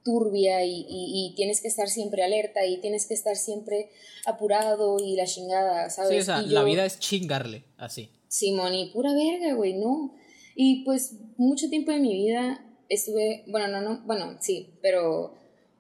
turbia 0.05 0.65
y, 0.65 0.87
y, 0.89 1.35
tienes 1.35 1.61
que 1.61 1.67
estar 1.67 1.89
siempre 1.89 2.23
alerta 2.23 2.65
y 2.65 2.81
tienes 2.81 3.07
que 3.07 3.15
estar 3.15 3.35
siempre 3.35 3.91
apurado 4.25 4.99
y 5.01 5.17
la 5.17 5.27
chingada, 5.27 5.91
¿sabes? 5.91 6.11
Sí, 6.13 6.19
o 6.19 6.25
sea, 6.25 6.43
la 6.43 6.63
vida 6.63 6.87
es 6.87 7.01
chingarle, 7.01 7.65
así. 7.77 8.11
Simón, 8.29 8.73
y 8.75 8.91
pura 8.93 9.13
verga, 9.15 9.55
güey, 9.55 9.75
no. 9.75 10.15
Y 10.55 10.85
pues 10.85 11.15
mucho 11.37 11.69
tiempo 11.69 11.91
de 11.91 11.99
mi 11.99 12.15
vida 12.15 12.65
estuve, 12.89 13.43
bueno, 13.49 13.67
no, 13.67 13.81
no, 13.81 14.03
bueno, 14.07 14.39
sí, 14.41 14.79
pero, 14.81 15.35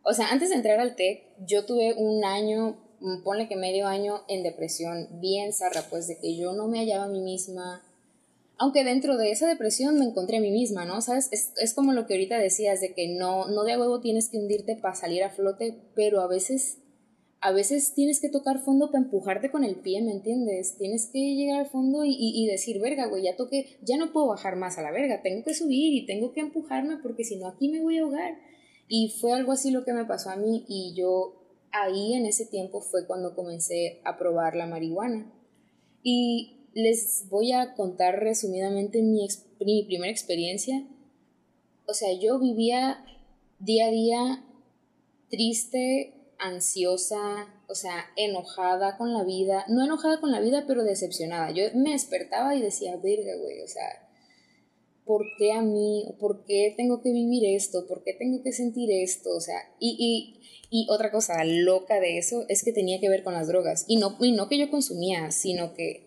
o 0.08 0.14
sea, 0.14 0.28
antes 0.28 0.50
de 0.50 0.54
entrar 0.54 0.78
al 0.78 0.94
TEC, 0.94 1.24
yo 1.46 1.66
tuve 1.66 1.94
un 1.94 2.24
año, 2.24 2.78
mm, 3.00 3.24
ponle 3.24 3.48
que 3.48 3.56
medio 3.56 3.88
año 3.88 4.22
en 4.28 4.44
depresión, 4.44 5.08
bien 5.20 5.52
zarra, 5.52 5.82
pues 5.90 6.06
de 6.06 6.16
que 6.18 6.36
yo 6.36 6.52
no 6.52 6.68
me 6.68 6.78
hallaba 6.78 7.06
a 7.06 7.08
mí 7.08 7.20
misma. 7.20 7.82
Aunque 8.56 8.84
dentro 8.84 9.16
de 9.16 9.32
esa 9.32 9.48
depresión 9.48 9.98
me 9.98 10.04
encontré 10.04 10.36
a 10.36 10.40
mí 10.40 10.52
misma, 10.52 10.84
¿no? 10.84 11.00
¿Sabes? 11.00 11.28
Es, 11.32 11.52
es 11.60 11.74
como 11.74 11.92
lo 11.92 12.06
que 12.06 12.14
ahorita 12.14 12.38
decías, 12.38 12.80
de 12.80 12.94
que 12.94 13.08
no, 13.08 13.48
no 13.48 13.64
de 13.64 13.72
a 13.72 13.80
huevo 13.80 14.00
tienes 14.00 14.28
que 14.28 14.38
hundirte 14.38 14.76
para 14.76 14.94
salir 14.94 15.24
a 15.24 15.30
flote, 15.30 15.76
pero 15.96 16.20
a 16.20 16.28
veces 16.28 16.78
a 17.40 17.52
veces 17.52 17.92
tienes 17.94 18.20
que 18.20 18.28
tocar 18.28 18.60
fondo 18.60 18.90
para 18.90 19.04
empujarte 19.04 19.50
con 19.50 19.62
el 19.62 19.76
pie, 19.76 20.02
¿me 20.02 20.12
entiendes? 20.12 20.78
Tienes 20.78 21.06
que 21.06 21.18
llegar 21.18 21.60
al 21.60 21.66
fondo 21.66 22.04
y, 22.04 22.16
y, 22.16 22.46
decir, 22.46 22.80
verga, 22.80 23.06
güey, 23.06 23.24
ya 23.24 23.36
toqué, 23.36 23.76
ya 23.82 23.96
no 23.98 24.12
puedo 24.12 24.28
bajar 24.28 24.56
más 24.56 24.78
a 24.78 24.82
la 24.82 24.90
verga, 24.90 25.20
tengo 25.22 25.44
que 25.44 25.52
subir 25.52 25.94
y 25.94 26.06
tengo 26.06 26.32
que 26.32 26.40
empujarme 26.40 26.96
porque 26.96 27.24
si 27.24 27.36
no 27.36 27.46
aquí 27.46 27.68
me 27.68 27.80
voy 27.80 27.98
a 27.98 28.02
ahogar. 28.02 28.45
Y 28.88 29.16
fue 29.20 29.32
algo 29.32 29.52
así 29.52 29.70
lo 29.70 29.84
que 29.84 29.92
me 29.92 30.04
pasó 30.04 30.30
a 30.30 30.36
mí 30.36 30.64
y 30.68 30.94
yo 30.94 31.42
ahí 31.72 32.14
en 32.14 32.26
ese 32.26 32.46
tiempo 32.46 32.80
fue 32.80 33.06
cuando 33.06 33.34
comencé 33.34 34.00
a 34.04 34.16
probar 34.18 34.56
la 34.56 34.66
marihuana. 34.66 35.32
Y 36.02 36.68
les 36.74 37.26
voy 37.28 37.52
a 37.52 37.74
contar 37.74 38.20
resumidamente 38.20 39.02
mi, 39.02 39.26
mi 39.60 39.84
primera 39.84 40.12
experiencia. 40.12 40.86
O 41.86 41.94
sea, 41.94 42.12
yo 42.12 42.38
vivía 42.38 43.04
día 43.58 43.86
a 43.86 43.90
día 43.90 44.44
triste, 45.30 46.32
ansiosa, 46.38 47.48
o 47.68 47.74
sea, 47.74 48.06
enojada 48.16 48.96
con 48.96 49.12
la 49.12 49.24
vida, 49.24 49.64
no 49.68 49.84
enojada 49.84 50.20
con 50.20 50.30
la 50.30 50.40
vida, 50.40 50.64
pero 50.66 50.84
decepcionada. 50.84 51.50
Yo 51.50 51.64
me 51.74 51.92
despertaba 51.92 52.54
y 52.54 52.62
decía, 52.62 52.96
verga, 52.96 53.36
güey, 53.40 53.62
o 53.62 53.68
sea, 53.68 54.05
¿por 55.06 55.24
qué 55.38 55.52
a 55.52 55.62
mí? 55.62 56.04
¿Por 56.18 56.44
qué 56.44 56.74
tengo 56.76 57.00
que 57.02 57.12
vivir 57.12 57.44
esto? 57.56 57.86
¿Por 57.86 58.02
qué 58.02 58.12
tengo 58.12 58.42
que 58.42 58.52
sentir 58.52 58.90
esto? 58.90 59.30
O 59.34 59.40
sea, 59.40 59.56
y, 59.80 59.96
y, 60.70 60.84
y 60.84 60.86
otra 60.90 61.10
cosa 61.10 61.42
loca 61.44 62.00
de 62.00 62.18
eso 62.18 62.44
es 62.48 62.62
que 62.62 62.72
tenía 62.72 63.00
que 63.00 63.08
ver 63.08 63.22
con 63.22 63.34
las 63.34 63.48
drogas. 63.48 63.84
Y 63.88 63.96
no, 63.96 64.16
y 64.20 64.32
no 64.32 64.48
que 64.48 64.58
yo 64.58 64.70
consumía, 64.70 65.30
sino 65.30 65.74
que 65.74 66.06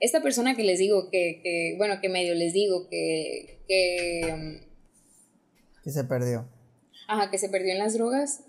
esta 0.00 0.22
persona 0.22 0.56
que 0.56 0.64
les 0.64 0.78
digo, 0.78 1.10
que, 1.10 1.40
que 1.42 1.74
bueno, 1.76 2.00
que 2.00 2.08
medio 2.08 2.34
les 2.34 2.52
digo, 2.52 2.88
que, 2.88 3.60
que... 3.68 4.60
Que 5.84 5.90
se 5.90 6.04
perdió. 6.04 6.48
Ajá, 7.08 7.30
que 7.30 7.38
se 7.38 7.48
perdió 7.48 7.72
en 7.72 7.78
las 7.78 7.94
drogas 7.94 8.44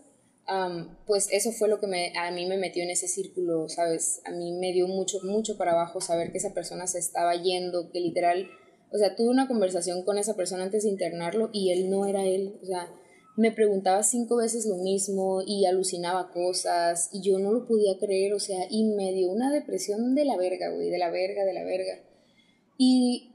pues 1.05 1.30
eso 1.32 1.51
fue 1.51 1.69
lo 1.69 1.80
que 1.80 1.88
me, 1.88 2.13
a 2.17 2.32
mí 2.32 2.45
me 2.45 2.57
metió 2.57 2.84
en 2.84 2.89
ese 2.89 3.07
círculo, 3.07 3.69
¿sabes? 3.69 4.21
A 4.26 4.32
mí 4.32 4.51
me 4.53 4.74
dio 4.74 4.88
mucho, 4.88 5.19
mucho 5.24 5.57
para 5.57 5.71
abajo 5.71 6.01
saber 6.01 6.32
que 6.32 6.38
esa 6.38 6.53
persona 6.53 6.88
se 6.88 6.99
estaba 6.99 7.36
yendo, 7.36 7.91
que 7.91 7.99
literal, 7.99 8.49
o 8.93 8.97
sea, 8.97 9.15
tuve 9.15 9.29
una 9.29 9.47
conversación 9.47 10.03
con 10.03 10.17
esa 10.17 10.35
persona 10.35 10.63
antes 10.63 10.83
de 10.83 10.89
internarlo 10.89 11.49
y 11.51 11.71
él 11.71 11.89
no 11.89 12.05
era 12.05 12.25
él, 12.25 12.59
o 12.61 12.65
sea, 12.65 12.87
me 13.35 13.51
preguntaba 13.51 14.03
cinco 14.03 14.37
veces 14.37 14.67
lo 14.67 14.77
mismo 14.77 15.41
y 15.45 15.65
alucinaba 15.65 16.31
cosas 16.31 17.09
y 17.11 17.21
yo 17.21 17.39
no 17.39 17.51
lo 17.51 17.65
podía 17.65 17.97
creer, 17.97 18.33
o 18.33 18.39
sea, 18.39 18.67
y 18.69 18.83
me 18.83 19.11
dio 19.11 19.31
una 19.31 19.51
depresión 19.51 20.13
de 20.13 20.25
la 20.25 20.37
verga, 20.37 20.69
güey, 20.69 20.89
de 20.89 20.99
la 20.99 21.09
verga, 21.09 21.43
de 21.43 21.53
la 21.53 21.63
verga. 21.63 21.99
Y 22.77 23.31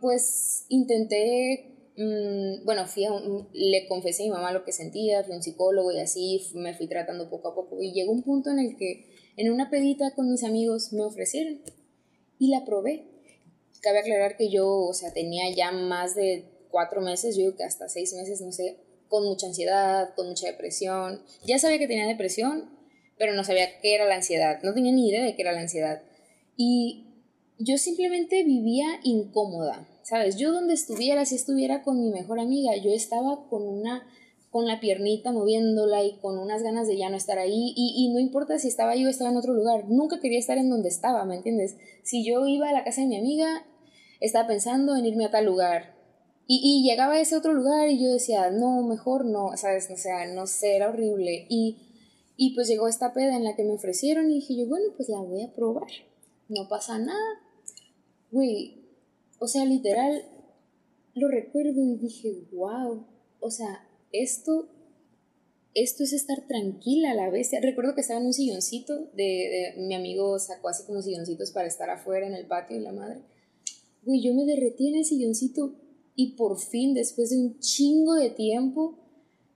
pues 0.00 0.64
intenté 0.68 1.92
mm, 1.96 2.64
bueno, 2.64 2.86
fui 2.86 3.04
le 3.52 3.86
confesé 3.86 4.22
a 4.22 4.26
mi 4.26 4.32
mamá 4.32 4.52
lo 4.52 4.64
que 4.64 4.72
sentía, 4.72 5.22
fui 5.22 5.34
a 5.34 5.36
un 5.36 5.42
psicólogo 5.42 5.92
y 5.92 5.98
así 5.98 6.40
me 6.54 6.74
fui 6.74 6.86
tratando 6.86 7.28
poco 7.28 7.48
a 7.48 7.54
poco. 7.54 7.82
Y 7.82 7.92
llegó 7.92 8.12
un 8.12 8.22
punto 8.22 8.50
en 8.50 8.60
el 8.60 8.76
que 8.76 9.06
en 9.36 9.52
una 9.52 9.70
pedita 9.70 10.14
con 10.14 10.30
mis 10.30 10.44
amigos 10.44 10.92
me 10.92 11.02
ofrecieron 11.02 11.60
y 12.38 12.48
la 12.48 12.64
probé. 12.64 13.09
Cabe 13.80 14.00
aclarar 14.00 14.36
que 14.36 14.50
yo, 14.50 14.68
o 14.68 14.92
sea, 14.92 15.12
tenía 15.12 15.54
ya 15.54 15.72
más 15.72 16.14
de 16.14 16.44
cuatro 16.70 17.00
meses, 17.00 17.36
yo 17.36 17.42
digo 17.42 17.56
que 17.56 17.64
hasta 17.64 17.88
seis 17.88 18.12
meses, 18.12 18.40
no 18.40 18.52
sé, 18.52 18.76
con 19.08 19.24
mucha 19.24 19.46
ansiedad, 19.46 20.14
con 20.14 20.28
mucha 20.28 20.46
depresión. 20.46 21.22
Ya 21.44 21.58
sabía 21.58 21.78
que 21.78 21.88
tenía 21.88 22.06
depresión, 22.06 22.70
pero 23.18 23.34
no 23.34 23.44
sabía 23.44 23.80
qué 23.80 23.94
era 23.94 24.06
la 24.06 24.16
ansiedad, 24.16 24.62
no 24.62 24.72
tenía 24.72 24.92
ni 24.92 25.08
idea 25.08 25.24
de 25.24 25.34
qué 25.34 25.42
era 25.42 25.52
la 25.52 25.60
ansiedad. 25.60 26.02
Y 26.56 27.06
yo 27.58 27.76
simplemente 27.76 28.44
vivía 28.44 28.86
incómoda, 29.02 29.88
¿sabes? 30.02 30.36
Yo 30.36 30.52
donde 30.52 30.74
estuviera, 30.74 31.24
si 31.26 31.34
estuviera 31.34 31.82
con 31.82 32.00
mi 32.00 32.10
mejor 32.10 32.40
amiga, 32.40 32.76
yo 32.76 32.90
estaba 32.92 33.46
con 33.48 33.62
una 33.62 34.06
con 34.50 34.66
la 34.66 34.80
piernita 34.80 35.30
moviéndola 35.30 36.02
y 36.02 36.16
con 36.16 36.36
unas 36.36 36.64
ganas 36.64 36.88
de 36.88 36.96
ya 36.96 37.08
no 37.08 37.16
estar 37.16 37.38
ahí 37.38 37.72
y, 37.76 37.94
y 37.96 38.12
no 38.12 38.18
importa 38.18 38.58
si 38.58 38.66
estaba 38.66 38.96
yo 38.96 39.06
o 39.06 39.10
estaba 39.10 39.30
en 39.30 39.36
otro 39.36 39.54
lugar, 39.54 39.84
nunca 39.88 40.18
quería 40.18 40.40
estar 40.40 40.58
en 40.58 40.70
donde 40.70 40.88
estaba, 40.88 41.24
¿me 41.24 41.36
entiendes? 41.36 41.76
Si 42.02 42.24
yo 42.24 42.44
iba 42.48 42.68
a 42.68 42.72
la 42.72 42.82
casa 42.82 43.02
de 43.02 43.06
mi 43.06 43.16
amiga, 43.16 43.64
estaba 44.20 44.46
pensando 44.46 44.96
en 44.96 45.06
irme 45.06 45.24
a 45.24 45.30
tal 45.30 45.46
lugar, 45.46 46.00
y, 46.52 46.82
llegaba 46.82 47.14
a 47.14 47.20
ese 47.20 47.36
otro 47.36 47.52
lugar 47.52 47.88
y 47.90 48.02
yo 48.02 48.12
decía, 48.12 48.50
no, 48.50 48.82
mejor 48.82 49.24
no, 49.24 49.56
¿sabes? 49.56 49.88
O 49.88 49.96
sea, 49.96 50.26
no 50.26 50.48
sé, 50.48 50.74
era 50.74 50.88
horrible. 50.88 51.46
Y, 51.48 51.76
y 52.36 52.56
pues 52.56 52.66
llegó 52.66 52.88
esta 52.88 53.14
peda 53.14 53.36
en 53.36 53.44
la 53.44 53.54
que 53.54 53.62
me 53.62 53.74
ofrecieron 53.74 54.28
y 54.28 54.40
dije 54.40 54.56
yo, 54.56 54.66
bueno, 54.66 54.86
pues 54.96 55.08
la 55.08 55.20
voy 55.20 55.44
a 55.44 55.52
probar. 55.52 55.86
No 56.48 56.68
pasa 56.68 56.98
nada. 56.98 57.40
Güey, 58.32 58.82
o 59.38 59.46
sea, 59.46 59.64
literal, 59.64 60.24
lo 61.14 61.28
recuerdo 61.28 61.84
y 61.84 61.96
dije, 61.98 62.48
wow, 62.50 63.06
o 63.38 63.50
sea, 63.52 63.88
esto, 64.10 64.68
esto 65.74 66.02
es 66.02 66.12
estar 66.12 66.48
tranquila 66.48 67.12
a 67.12 67.14
la 67.14 67.30
bestia. 67.30 67.60
Recuerdo 67.62 67.94
que 67.94 68.00
estaba 68.00 68.18
en 68.18 68.26
un 68.26 68.32
silloncito, 68.32 68.98
de, 69.14 69.74
de, 69.76 69.82
mi 69.82 69.94
amigo 69.94 70.36
sacó 70.40 70.70
así 70.70 70.82
como 70.84 71.00
silloncitos 71.00 71.52
para 71.52 71.68
estar 71.68 71.88
afuera 71.90 72.26
en 72.26 72.34
el 72.34 72.48
patio 72.48 72.76
y 72.76 72.80
la 72.80 72.90
madre. 72.90 73.20
Güey, 74.02 74.22
yo 74.22 74.34
me 74.34 74.44
derretí 74.44 74.88
en 74.88 74.96
el 74.96 75.04
silloncito 75.04 75.74
y 76.14 76.32
por 76.32 76.58
fin, 76.58 76.94
después 76.94 77.30
de 77.30 77.38
un 77.38 77.58
chingo 77.60 78.14
de 78.14 78.30
tiempo, 78.30 78.98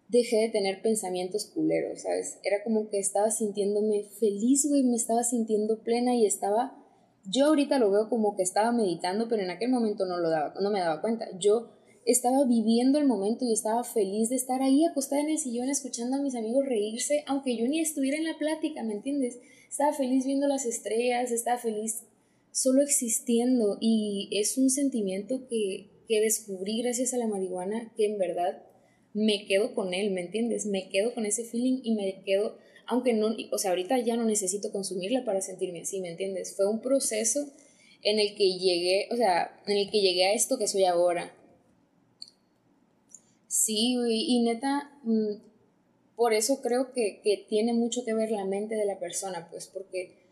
dejé 0.08 0.36
de 0.36 0.48
tener 0.48 0.82
pensamientos 0.82 1.46
culeros, 1.46 2.02
¿sabes? 2.02 2.38
Era 2.44 2.62
como 2.62 2.88
que 2.88 2.98
estaba 2.98 3.30
sintiéndome 3.30 4.04
feliz, 4.04 4.66
güey, 4.68 4.82
me 4.82 4.96
estaba 4.96 5.24
sintiendo 5.24 5.82
plena 5.82 6.14
y 6.14 6.26
estaba... 6.26 6.80
Yo 7.26 7.46
ahorita 7.46 7.78
lo 7.78 7.90
veo 7.90 8.08
como 8.08 8.36
que 8.36 8.42
estaba 8.42 8.70
meditando, 8.70 9.28
pero 9.28 9.42
en 9.42 9.50
aquel 9.50 9.70
momento 9.70 10.04
no, 10.04 10.18
lo 10.18 10.28
daba, 10.28 10.54
no 10.60 10.70
me 10.70 10.80
daba 10.80 11.00
cuenta. 11.00 11.26
Yo 11.38 11.70
estaba 12.04 12.44
viviendo 12.44 12.98
el 12.98 13.06
momento 13.06 13.46
y 13.46 13.52
estaba 13.52 13.82
feliz 13.82 14.28
de 14.28 14.36
estar 14.36 14.60
ahí 14.60 14.84
acostada 14.84 15.22
en 15.22 15.30
el 15.30 15.38
sillón 15.38 15.70
escuchando 15.70 16.16
a 16.16 16.20
mis 16.20 16.34
amigos 16.34 16.66
reírse, 16.66 17.24
aunque 17.26 17.56
yo 17.56 17.66
ni 17.66 17.80
estuviera 17.80 18.18
en 18.18 18.24
la 18.24 18.36
plática, 18.38 18.82
¿me 18.82 18.92
entiendes? 18.92 19.38
Estaba 19.70 19.92
feliz 19.94 20.26
viendo 20.26 20.46
las 20.46 20.66
estrellas, 20.66 21.30
estaba 21.30 21.58
feliz 21.58 22.04
solo 22.54 22.80
existiendo 22.80 23.76
y 23.80 24.30
es 24.32 24.56
un 24.56 24.70
sentimiento 24.70 25.46
que 25.48 25.90
que 26.06 26.20
descubrí 26.20 26.82
gracias 26.82 27.14
a 27.14 27.18
la 27.18 27.26
marihuana 27.26 27.92
que 27.96 28.06
en 28.06 28.18
verdad 28.18 28.62
me 29.12 29.46
quedo 29.46 29.74
con 29.74 29.94
él, 29.94 30.10
¿me 30.10 30.22
entiendes? 30.22 30.66
Me 30.66 30.88
quedo 30.88 31.14
con 31.14 31.24
ese 31.24 31.44
feeling 31.44 31.80
y 31.84 31.94
me 31.94 32.22
quedo, 32.24 32.58
aunque 32.86 33.12
no, 33.12 33.34
o 33.52 33.58
sea, 33.58 33.70
ahorita 33.70 33.98
ya 33.98 34.16
no 34.16 34.24
necesito 34.24 34.72
consumirla 34.72 35.24
para 35.24 35.40
sentirme 35.40 35.82
así, 35.82 36.00
¿me 36.00 36.10
entiendes? 36.10 36.56
Fue 36.56 36.68
un 36.68 36.80
proceso 36.80 37.48
en 38.02 38.18
el 38.18 38.34
que 38.34 38.58
llegué, 38.58 39.08
o 39.12 39.16
sea, 39.16 39.62
en 39.66 39.78
el 39.78 39.90
que 39.90 40.00
llegué 40.00 40.26
a 40.26 40.34
esto 40.34 40.58
que 40.58 40.66
soy 40.66 40.84
ahora. 40.84 41.32
Sí, 43.46 43.96
y 44.08 44.42
neta, 44.42 44.98
mm, 45.04 45.36
por 46.16 46.34
eso 46.34 46.60
creo 46.60 46.92
que, 46.92 47.20
que 47.22 47.46
tiene 47.48 47.72
mucho 47.72 48.04
que 48.04 48.14
ver 48.14 48.32
la 48.32 48.44
mente 48.44 48.74
de 48.74 48.84
la 48.84 48.98
persona, 48.98 49.48
pues, 49.48 49.68
porque, 49.68 50.23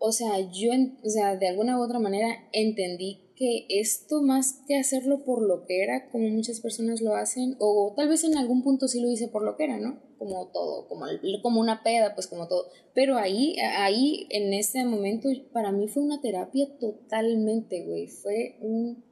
o 0.00 0.12
sea, 0.12 0.40
yo, 0.50 0.72
o 1.04 1.08
sea, 1.08 1.36
de 1.36 1.46
alguna 1.46 1.78
u 1.78 1.84
otra 1.84 1.98
manera 1.98 2.48
entendí 2.52 3.30
que 3.36 3.66
esto 3.68 4.22
más 4.22 4.60
que 4.66 4.78
hacerlo 4.78 5.24
por 5.24 5.42
lo 5.46 5.66
que 5.66 5.82
era, 5.82 6.10
como 6.10 6.28
muchas 6.30 6.60
personas 6.60 7.02
lo 7.02 7.14
hacen, 7.14 7.56
o 7.58 7.92
tal 7.96 8.08
vez 8.08 8.24
en 8.24 8.36
algún 8.36 8.62
punto 8.62 8.88
sí 8.88 9.00
lo 9.00 9.10
hice 9.10 9.28
por 9.28 9.44
lo 9.44 9.56
que 9.56 9.64
era, 9.64 9.78
¿no? 9.78 10.00
Como 10.18 10.48
todo, 10.48 10.88
como, 10.88 11.04
como 11.42 11.60
una 11.60 11.82
peda, 11.82 12.14
pues 12.14 12.26
como 12.26 12.48
todo. 12.48 12.66
Pero 12.94 13.16
ahí, 13.16 13.56
ahí, 13.78 14.26
en 14.30 14.54
ese 14.54 14.84
momento, 14.84 15.28
para 15.52 15.70
mí 15.70 15.86
fue 15.86 16.02
una 16.02 16.20
terapia 16.20 16.66
totalmente, 16.78 17.84
güey. 17.84 18.08
Fue 18.08 18.56
un... 18.60 19.04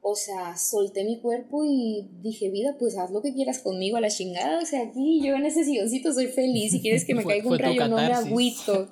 O 0.00 0.16
sea, 0.16 0.56
solté 0.58 1.04
mi 1.04 1.18
cuerpo 1.20 1.64
y 1.64 2.10
dije, 2.20 2.50
vida, 2.50 2.76
pues 2.78 2.96
haz 2.98 3.10
lo 3.10 3.22
que 3.22 3.32
quieras 3.32 3.60
conmigo 3.60 3.96
a 3.96 4.02
la 4.02 4.10
chingada. 4.10 4.58
O 4.62 4.66
sea, 4.66 4.82
aquí 4.82 5.22
yo 5.22 5.34
en 5.34 5.46
ese 5.46 5.64
silloncito 5.64 6.12
soy 6.12 6.26
feliz. 6.26 6.72
Si 6.72 6.80
quieres 6.82 7.06
que 7.06 7.14
me 7.14 7.24
caiga 7.26 7.48
un 7.48 7.58
rayo, 7.58 7.88
no 7.88 7.96
me 7.96 8.12
agüito. 8.12 8.90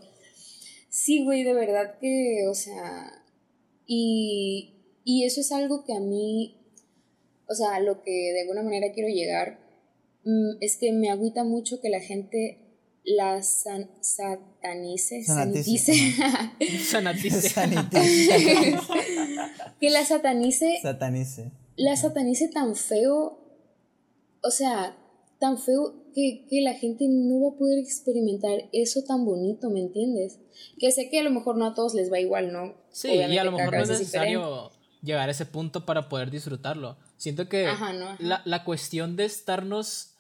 Sí, 0.93 1.25
güey, 1.25 1.43
de 1.43 1.55
verdad 1.55 1.99
que, 1.99 2.47
o 2.51 2.55
sea, 2.55 3.25
y, 3.87 4.75
eso 5.25 5.41
es 5.41 5.51
algo 5.51 5.87
que 5.87 5.95
a 5.95 6.01
mí, 6.01 6.61
o 7.49 7.55
sea, 7.55 7.81
lo 7.81 8.03
que 8.03 8.11
de 8.11 8.43
alguna 8.43 8.63
manera 8.63 8.93
quiero 8.93 9.09
llegar, 9.09 9.59
mm, 10.23 10.59
es 10.61 10.77
que 10.77 10.93
me 10.93 11.11
agüita 11.11 11.45
mucho 11.45 11.81
que 11.81 11.89
la 11.89 12.01
gente 12.01 12.59
la 13.05 13.43
satanice, 13.43 15.25
sanatice, 15.25 15.95
que 19.81 19.89
la 19.89 20.05
satanice, 20.05 20.79
satanice, 20.83 21.53
la 21.77 21.97
satanice 21.97 22.49
tan 22.49 22.77
feo, 22.77 23.39
o 24.43 24.51
sea, 24.51 24.95
tan 25.43 25.59
feo 25.59 26.05
que, 26.15 26.47
la 26.63 26.75
gente 26.75 27.07
no 27.09 27.41
va 27.41 27.57
a 27.57 27.59
poder 27.59 27.81
experimentar 27.81 28.69
eso 28.73 29.03
tan 29.03 29.25
bonito, 29.25 29.71
¿me 29.71 29.81
entiendes? 29.81 30.39
Que 30.79 30.93
sé 30.93 31.11
que 31.11 31.19
a 31.19 31.25
lo 31.25 31.31
mejor 31.31 31.57
no 31.57 31.67
a 31.67 31.75
todos 31.75 31.95
les 31.95 32.13
va 32.13 32.21
igual, 32.21 32.53
¿no? 32.53 32.77
Sí, 32.93 33.09
y 33.09 33.39
a 33.39 33.43
lo 33.43 33.51
mejor 33.51 33.75
no 33.75 33.83
es 33.83 33.89
necesario 33.89 34.71
llegar 35.03 35.29
a 35.29 35.33
ese 35.33 35.45
punto 35.45 35.85
para 35.85 36.09
poder 36.09 36.31
disfrutarlo. 36.31 36.97
Siento 37.17 37.49
que 37.49 37.69
La, 38.21 38.65
cuestión 38.65 39.17
de 39.17 39.25
estarnos 39.25 40.15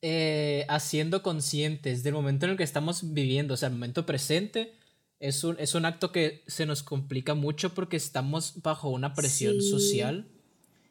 eh, 0.00 0.64
haciendo 0.68 1.24
conscientes 1.24 2.04
del 2.04 2.14
momento 2.14 2.46
en 2.46 2.52
el 2.52 2.56
que 2.56 2.62
estamos 2.62 3.12
viviendo, 3.12 3.54
o 3.54 3.56
sea, 3.56 3.66
el 3.66 3.74
momento 3.74 4.06
presente, 4.06 4.74
es 5.18 5.42
un, 5.42 5.56
es 5.58 5.74
un 5.74 5.86
acto 5.86 6.12
que 6.12 6.44
se 6.46 6.66
nos 6.66 6.84
complica 6.84 7.34
mucho 7.34 7.74
porque 7.74 7.96
estamos 7.96 8.62
bajo 8.62 8.90
una 8.90 9.12
presión 9.12 9.60
social 9.60 10.28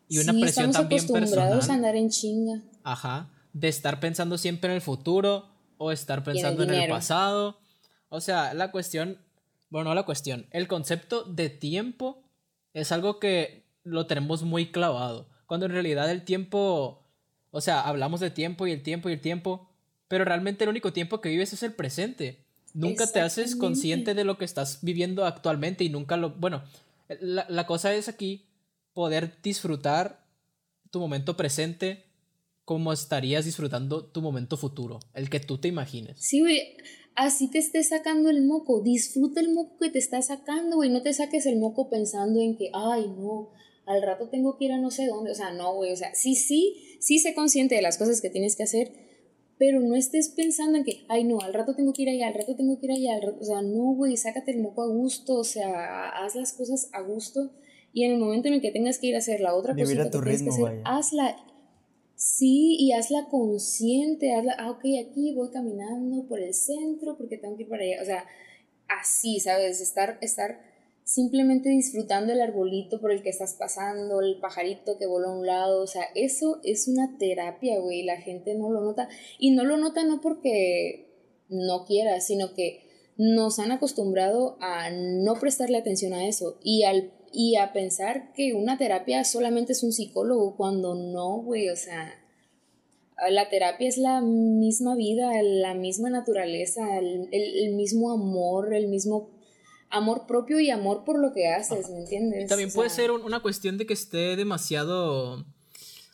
y 0.09 0.17
una 0.17 0.33
presión 0.33 0.73
también 0.73 1.07
personal. 1.07 1.61
a 1.61 1.73
andar 1.73 1.95
en 1.95 2.09
chinga. 2.09 2.61
Ajá. 2.83 3.29
De 3.53 3.67
estar 3.67 3.99
pensando 3.99 4.37
siempre 4.37 4.69
en 4.69 4.75
el 4.75 4.81
futuro 4.81 5.47
o 5.77 5.91
estar 5.91 6.23
pensando 6.23 6.63
en 6.63 6.73
el 6.73 6.89
pasado. 6.89 7.59
O 8.09 8.21
sea, 8.21 8.53
la 8.53 8.71
cuestión, 8.71 9.17
bueno, 9.69 9.89
no 9.89 9.95
la 9.95 10.03
cuestión, 10.03 10.47
el 10.51 10.67
concepto 10.67 11.23
de 11.23 11.49
tiempo 11.49 12.23
es 12.73 12.91
algo 12.91 13.19
que 13.19 13.65
lo 13.83 14.05
tenemos 14.07 14.43
muy 14.43 14.71
clavado. 14.71 15.29
Cuando 15.45 15.65
en 15.65 15.71
realidad 15.71 16.09
el 16.11 16.23
tiempo, 16.23 17.07
o 17.51 17.61
sea, 17.61 17.81
hablamos 17.81 18.19
de 18.19 18.29
tiempo 18.29 18.67
y 18.67 18.71
el 18.71 18.83
tiempo 18.83 19.09
y 19.09 19.13
el 19.13 19.21
tiempo, 19.21 19.69
pero 20.07 20.25
realmente 20.25 20.63
el 20.63 20.69
único 20.69 20.93
tiempo 20.93 21.21
que 21.21 21.29
vives 21.29 21.53
es 21.53 21.63
el 21.63 21.73
presente. 21.73 22.45
Nunca 22.73 23.07
te 23.07 23.21
haces 23.21 23.55
consciente 23.55 24.13
de 24.13 24.23
lo 24.23 24.37
que 24.37 24.45
estás 24.45 24.79
viviendo 24.81 25.25
actualmente 25.25 25.83
y 25.83 25.89
nunca 25.89 26.17
lo... 26.17 26.31
Bueno, 26.31 26.61
la, 27.19 27.45
la 27.49 27.65
cosa 27.65 27.93
es 27.93 28.07
aquí 28.07 28.45
poder 28.93 29.41
disfrutar 29.41 30.25
tu 30.91 30.99
momento 30.99 31.37
presente 31.37 32.08
como 32.69 32.93
estarías 32.93 33.45
disfrutando 33.45 34.05
tu 34.05 34.21
momento 34.21 34.55
futuro, 34.55 34.99
el 35.15 35.31
que 35.31 35.39
tú 35.39 35.57
te 35.57 35.67
imagines. 35.67 36.19
Sí, 36.19 36.41
güey, 36.41 36.77
así 37.15 37.49
te 37.49 37.57
estés 37.57 37.89
sacando 37.89 38.29
el 38.29 38.45
moco, 38.45 38.83
disfruta 38.83 39.41
el 39.41 39.51
moco 39.51 39.79
que 39.79 39.89
te 39.89 39.97
está 39.97 40.21
sacando, 40.21 40.75
güey, 40.75 40.91
no 40.91 41.01
te 41.01 41.11
saques 41.11 41.47
el 41.47 41.57
moco 41.57 41.89
pensando 41.89 42.39
en 42.39 42.57
que, 42.57 42.69
ay, 42.71 43.07
no, 43.07 43.49
al 43.87 44.03
rato 44.03 44.29
tengo 44.29 44.55
que 44.55 44.65
ir 44.65 44.73
a 44.73 44.77
no 44.77 44.91
sé 44.91 45.07
dónde, 45.07 45.31
o 45.31 45.33
sea, 45.33 45.51
no, 45.51 45.73
güey, 45.73 45.91
o 45.91 45.95
sea, 45.95 46.13
sí, 46.13 46.35
sí, 46.35 46.75
sí 46.99 47.17
sé 47.17 47.33
consciente 47.33 47.73
de 47.73 47.81
las 47.81 47.97
cosas 47.97 48.21
que 48.21 48.29
tienes 48.29 48.55
que 48.55 48.61
hacer, 48.61 48.91
pero 49.57 49.79
no 49.79 49.95
estés 49.95 50.29
pensando 50.29 50.77
en 50.77 50.83
que, 50.83 51.05
ay, 51.07 51.23
no, 51.23 51.39
al 51.39 51.55
rato 51.55 51.73
tengo 51.73 51.91
que 51.93 52.03
ir 52.03 52.09
allá, 52.09 52.27
al 52.27 52.35
rato 52.35 52.55
tengo 52.55 52.79
que 52.79 52.85
ir 52.85 52.91
allá, 52.91 53.19
o 53.39 53.43
sea, 53.43 53.63
no, 53.63 53.95
güey, 53.95 54.15
sácate 54.15 54.51
el 54.51 54.61
moco 54.61 54.83
a 54.83 54.87
gusto, 54.89 55.37
o 55.37 55.43
sea, 55.43 56.09
haz 56.09 56.35
las 56.35 56.53
cosas 56.53 56.91
a 56.93 57.01
gusto 57.01 57.49
y 57.93 58.03
en 58.03 58.11
el 58.11 58.19
momento 58.19 58.47
en 58.47 58.53
el 58.53 58.61
que 58.61 58.69
tengas 58.69 58.99
que 58.99 59.07
ir 59.07 59.15
a 59.15 59.17
hacer 59.17 59.39
la 59.39 59.55
otra 59.55 59.73
cosa 59.73 60.03
que 60.03 60.09
tienes 60.11 60.43
que 60.43 60.49
hacer, 60.49 60.81
hazla 60.85 61.35
Sí, 62.19 62.75
y 62.77 62.91
hazla 62.91 63.27
consciente, 63.29 64.35
hazla, 64.35 64.53
ah, 64.59 64.71
ok, 64.71 64.83
aquí 65.07 65.33
voy 65.33 65.51
caminando 65.51 66.27
por 66.27 66.41
el 66.41 66.53
centro 66.53 67.15
porque 67.17 67.37
tengo 67.37 67.55
que 67.55 67.63
ir 67.63 67.69
para 67.69 67.83
allá, 67.83 68.01
o 68.01 68.05
sea, 68.05 68.25
así, 68.89 69.39
¿sabes? 69.39 69.79
Estar, 69.79 70.17
estar 70.19 70.59
simplemente 71.05 71.69
disfrutando 71.69 72.33
el 72.33 72.41
arbolito 72.41 72.99
por 72.99 73.13
el 73.13 73.23
que 73.23 73.29
estás 73.29 73.53
pasando, 73.53 74.19
el 74.19 74.37
pajarito 74.41 74.97
que 74.97 75.07
voló 75.07 75.29
a 75.29 75.39
un 75.39 75.45
lado, 75.45 75.81
o 75.81 75.87
sea, 75.87 76.03
eso 76.13 76.59
es 76.65 76.89
una 76.89 77.17
terapia, 77.17 77.79
güey, 77.79 78.03
la 78.03 78.17
gente 78.17 78.53
no 78.53 78.69
lo 78.69 78.81
nota, 78.81 79.07
y 79.39 79.51
no 79.51 79.63
lo 79.63 79.77
nota 79.77 80.03
no 80.03 80.19
porque 80.19 81.07
no 81.47 81.85
quiera, 81.85 82.19
sino 82.19 82.53
que 82.53 82.83
nos 83.15 83.59
han 83.59 83.71
acostumbrado 83.71 84.57
a 84.59 84.89
no 84.91 85.35
prestarle 85.39 85.77
atención 85.77 86.11
a 86.11 86.27
eso, 86.27 86.59
y 86.65 86.83
al, 86.83 87.13
y 87.33 87.55
a 87.55 87.73
pensar 87.73 88.33
que 88.33 88.53
una 88.53 88.77
terapia 88.77 89.23
solamente 89.23 89.73
es 89.73 89.83
un 89.83 89.91
psicólogo 89.91 90.55
cuando 90.55 90.95
no, 90.95 91.37
güey, 91.41 91.69
o 91.69 91.75
sea, 91.75 92.13
la 93.29 93.49
terapia 93.49 93.87
es 93.87 93.97
la 93.97 94.21
misma 94.21 94.95
vida, 94.95 95.31
la 95.43 95.73
misma 95.73 96.09
naturaleza, 96.09 96.99
el, 96.99 97.73
mismo 97.73 98.11
amor, 98.11 98.73
el 98.73 98.87
mismo 98.87 99.29
amor 99.89 100.25
propio 100.27 100.59
y 100.59 100.69
amor 100.69 101.03
por 101.03 101.19
lo 101.19 101.33
que 101.33 101.47
haces, 101.47 101.89
¿me 101.89 101.99
entiendes? 101.99 102.47
también 102.47 102.71
puede 102.71 102.89
ser 102.89 103.11
una 103.11 103.41
cuestión 103.41 103.77
de 103.77 103.85
que 103.85 103.93
esté 103.93 104.35
demasiado 104.35 105.45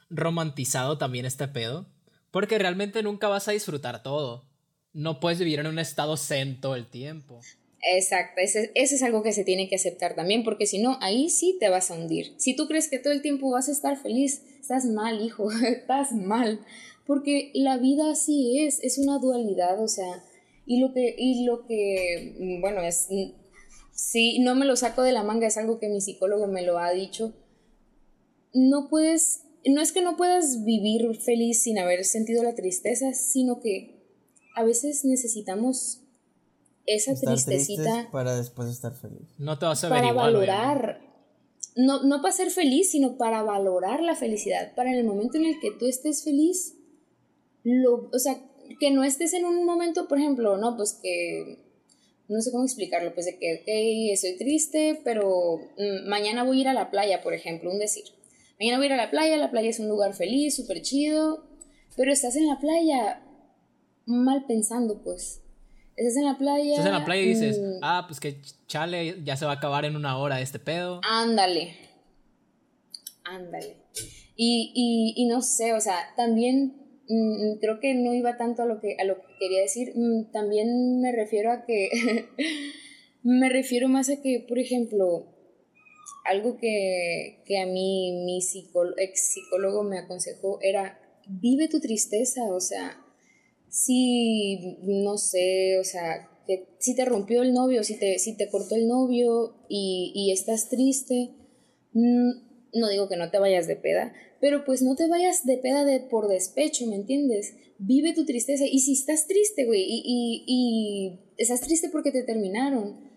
romantizado 0.09 0.97
también 0.97 1.25
este 1.25 1.47
pedo, 1.47 1.87
porque 2.31 2.57
realmente 2.57 3.03
nunca 3.03 3.27
vas 3.27 3.47
a 3.47 3.51
disfrutar 3.51 4.01
todo. 4.03 4.45
No 4.93 5.19
puedes 5.19 5.39
vivir 5.39 5.59
en 5.59 5.67
un 5.67 5.77
estado 5.77 6.15
zen 6.15 6.61
todo 6.61 6.75
el 6.75 6.87
tiempo. 6.87 7.41
Exacto, 7.87 8.41
ese, 8.41 8.71
es 8.73 9.03
algo 9.03 9.21
que 9.21 9.31
se 9.31 9.43
tiene 9.43 9.69
que 9.69 9.75
aceptar 9.75 10.15
también, 10.15 10.43
porque 10.43 10.65
si 10.65 10.79
no, 10.79 10.97
ahí 11.01 11.29
sí 11.29 11.57
te 11.59 11.69
vas 11.69 11.91
a 11.91 11.93
hundir. 11.93 12.33
Si 12.37 12.55
tú 12.55 12.67
crees 12.67 12.89
que 12.89 12.97
todo 12.97 13.13
el 13.13 13.21
tiempo 13.21 13.51
vas 13.51 13.69
a 13.69 13.73
estar 13.73 13.95
feliz, 13.95 14.41
estás 14.59 14.85
mal, 14.85 15.21
hijo, 15.21 15.51
estás 15.67 16.11
mal, 16.11 16.65
porque 17.05 17.51
la 17.53 17.77
vida 17.77 18.09
así 18.09 18.59
es, 18.59 18.79
es 18.81 18.97
una 18.97 19.19
dualidad, 19.19 19.81
o 19.81 19.87
sea, 19.87 20.23
y 20.65 20.79
lo 20.79 20.93
que, 20.93 21.13
y 21.15 21.45
lo 21.45 21.67
que, 21.67 22.35
mm, 22.39 22.61
bueno, 22.61 22.81
es, 22.81 23.05
mm, 23.11 23.33
sí, 23.91 24.39
no 24.39 24.55
me 24.55 24.65
lo 24.65 24.75
saco 24.75 25.03
de 25.03 25.11
la 25.11 25.21
manga, 25.21 25.45
es 25.45 25.57
algo 25.57 25.77
que 25.77 25.89
mi 25.89 26.01
psicólogo 26.01 26.47
me 26.47 26.63
lo 26.63 26.79
ha 26.79 26.91
dicho, 26.91 27.35
no 28.51 28.89
puedes, 28.89 29.43
no 29.63 29.79
es 29.79 29.91
que 29.91 30.01
no 30.01 30.17
puedas 30.17 30.65
vivir 30.65 31.15
feliz 31.17 31.61
sin 31.61 31.77
haber 31.77 32.03
sentido 32.03 32.41
la 32.41 32.55
tristeza, 32.55 33.13
sino 33.13 33.59
que 33.59 33.93
a 34.55 34.63
veces 34.63 35.05
necesitamos 35.05 36.04
esa 36.85 37.13
tristecita 37.15 38.09
para 38.11 38.35
después 38.35 38.69
estar 38.69 38.93
feliz. 38.95 39.27
No 39.37 39.57
te 39.57 39.65
vas 39.65 39.83
a 39.83 39.89
ver 39.89 39.99
para 39.99 40.13
valorar. 40.13 41.01
No, 41.75 42.03
no 42.03 42.21
para 42.21 42.33
ser 42.33 42.51
feliz, 42.51 42.91
sino 42.91 43.17
para 43.17 43.43
valorar 43.43 44.01
la 44.01 44.15
felicidad. 44.15 44.73
Para 44.75 44.91
en 44.91 44.97
el 44.97 45.03
momento 45.03 45.37
en 45.37 45.45
el 45.45 45.59
que 45.59 45.71
tú 45.71 45.87
estés 45.87 46.23
feliz, 46.23 46.75
lo, 47.63 48.09
o 48.13 48.19
sea, 48.19 48.39
que 48.79 48.91
no 48.91 49.03
estés 49.03 49.33
en 49.33 49.45
un 49.45 49.65
momento, 49.65 50.07
por 50.07 50.17
ejemplo, 50.17 50.57
no, 50.57 50.77
pues 50.77 50.99
que, 51.01 51.59
no 52.27 52.41
sé 52.41 52.51
cómo 52.51 52.63
explicarlo, 52.63 53.13
pues 53.13 53.25
de 53.25 53.37
que, 53.37 53.55
ok, 53.55 54.13
estoy 54.13 54.37
triste, 54.37 55.01
pero 55.03 55.59
mm, 55.77 56.07
mañana 56.07 56.43
voy 56.43 56.59
a 56.59 56.61
ir 56.61 56.67
a 56.69 56.73
la 56.73 56.91
playa, 56.91 57.21
por 57.21 57.33
ejemplo, 57.33 57.71
un 57.71 57.79
decir. 57.79 58.05
Mañana 58.59 58.77
voy 58.77 58.85
a 58.85 58.87
ir 58.87 58.93
a 58.93 58.97
la 58.97 59.11
playa, 59.11 59.37
la 59.37 59.51
playa 59.51 59.69
es 59.69 59.79
un 59.79 59.89
lugar 59.89 60.13
feliz, 60.13 60.55
súper 60.55 60.81
chido, 60.81 61.45
pero 61.97 62.11
estás 62.11 62.35
en 62.35 62.47
la 62.47 62.59
playa 62.59 63.21
mal 64.05 64.45
pensando, 64.47 65.01
pues. 65.03 65.41
Estás 65.95 66.17
en 66.17 66.25
la 66.25 66.37
playa. 66.37 66.71
Estás 66.71 66.85
en 66.87 66.91
la 66.91 67.05
playa 67.05 67.21
y 67.21 67.27
dices, 67.27 67.59
mm, 67.59 67.79
ah, 67.81 68.03
pues 68.07 68.19
que 68.19 68.41
chale, 68.67 69.23
ya 69.23 69.37
se 69.37 69.45
va 69.45 69.51
a 69.51 69.55
acabar 69.55 69.85
en 69.85 69.95
una 69.95 70.17
hora 70.17 70.41
este 70.41 70.59
pedo. 70.59 70.99
Ándale. 71.09 71.75
Ándale. 73.23 73.77
Y, 74.35 74.73
y, 74.75 75.13
y 75.15 75.27
no 75.27 75.41
sé, 75.41 75.73
o 75.73 75.79
sea, 75.79 76.13
también 76.17 76.75
mm, 77.07 77.59
creo 77.61 77.79
que 77.79 77.93
no 77.93 78.13
iba 78.13 78.35
tanto 78.35 78.63
a 78.63 78.65
lo 78.65 78.81
que, 78.81 78.97
a 78.99 79.05
lo 79.05 79.15
que 79.15 79.37
quería 79.39 79.61
decir. 79.61 79.93
Mm, 79.95 80.31
también 80.31 80.99
me 80.99 81.13
refiero 81.13 81.51
a 81.51 81.65
que. 81.65 81.89
me 83.23 83.47
refiero 83.47 83.87
más 83.87 84.09
a 84.09 84.21
que, 84.21 84.45
por 84.45 84.59
ejemplo, 84.59 85.27
algo 86.25 86.57
que, 86.57 87.41
que 87.45 87.57
a 87.59 87.65
mí 87.65 88.23
mi 88.25 88.39
ex 88.97 89.33
psicólogo 89.33 89.83
me 89.83 89.99
aconsejó 89.99 90.59
era: 90.61 90.99
vive 91.25 91.69
tu 91.69 91.79
tristeza, 91.79 92.43
o 92.49 92.59
sea 92.59 93.01
si, 93.75 94.77
no 94.83 95.17
sé, 95.17 95.77
o 95.79 95.83
sea, 95.83 96.29
que 96.47 96.65
si 96.79 96.95
te 96.95 97.03
rompió 97.03 97.41
el 97.41 97.51
novio, 97.51 97.83
si 97.83 97.99
te, 97.99 98.19
si 98.19 98.37
te 98.37 98.49
cortó 98.49 98.75
el 98.75 98.87
novio 98.87 99.53
y, 99.67 100.31
estás 100.31 100.69
triste, 100.69 101.31
mm, 101.91 102.29
no 102.73 102.87
digo 102.87 103.09
que 103.09 103.17
no 103.17 103.29
te 103.31 103.37
vayas 103.37 103.67
de 103.67 103.75
peda, 103.75 104.13
pero 104.39 104.63
pues 104.63 104.81
no 104.81 104.95
te 104.95 105.09
vayas 105.09 105.45
de 105.45 105.57
peda 105.57 105.83
de, 105.83 105.99
por 105.99 106.29
despecho, 106.29 106.87
¿me 106.87 106.95
entiendes? 106.95 107.53
Vive 107.77 108.13
tu 108.13 108.25
tristeza. 108.25 108.63
Y 108.65 108.79
si 108.79 108.93
estás 108.93 109.27
triste, 109.27 109.65
güey, 109.65 109.81
y, 109.81 110.03
y, 110.05 110.43
y 110.47 111.19
estás 111.37 111.59
triste 111.59 111.89
porque 111.89 112.13
te 112.13 112.23
terminaron, 112.23 113.11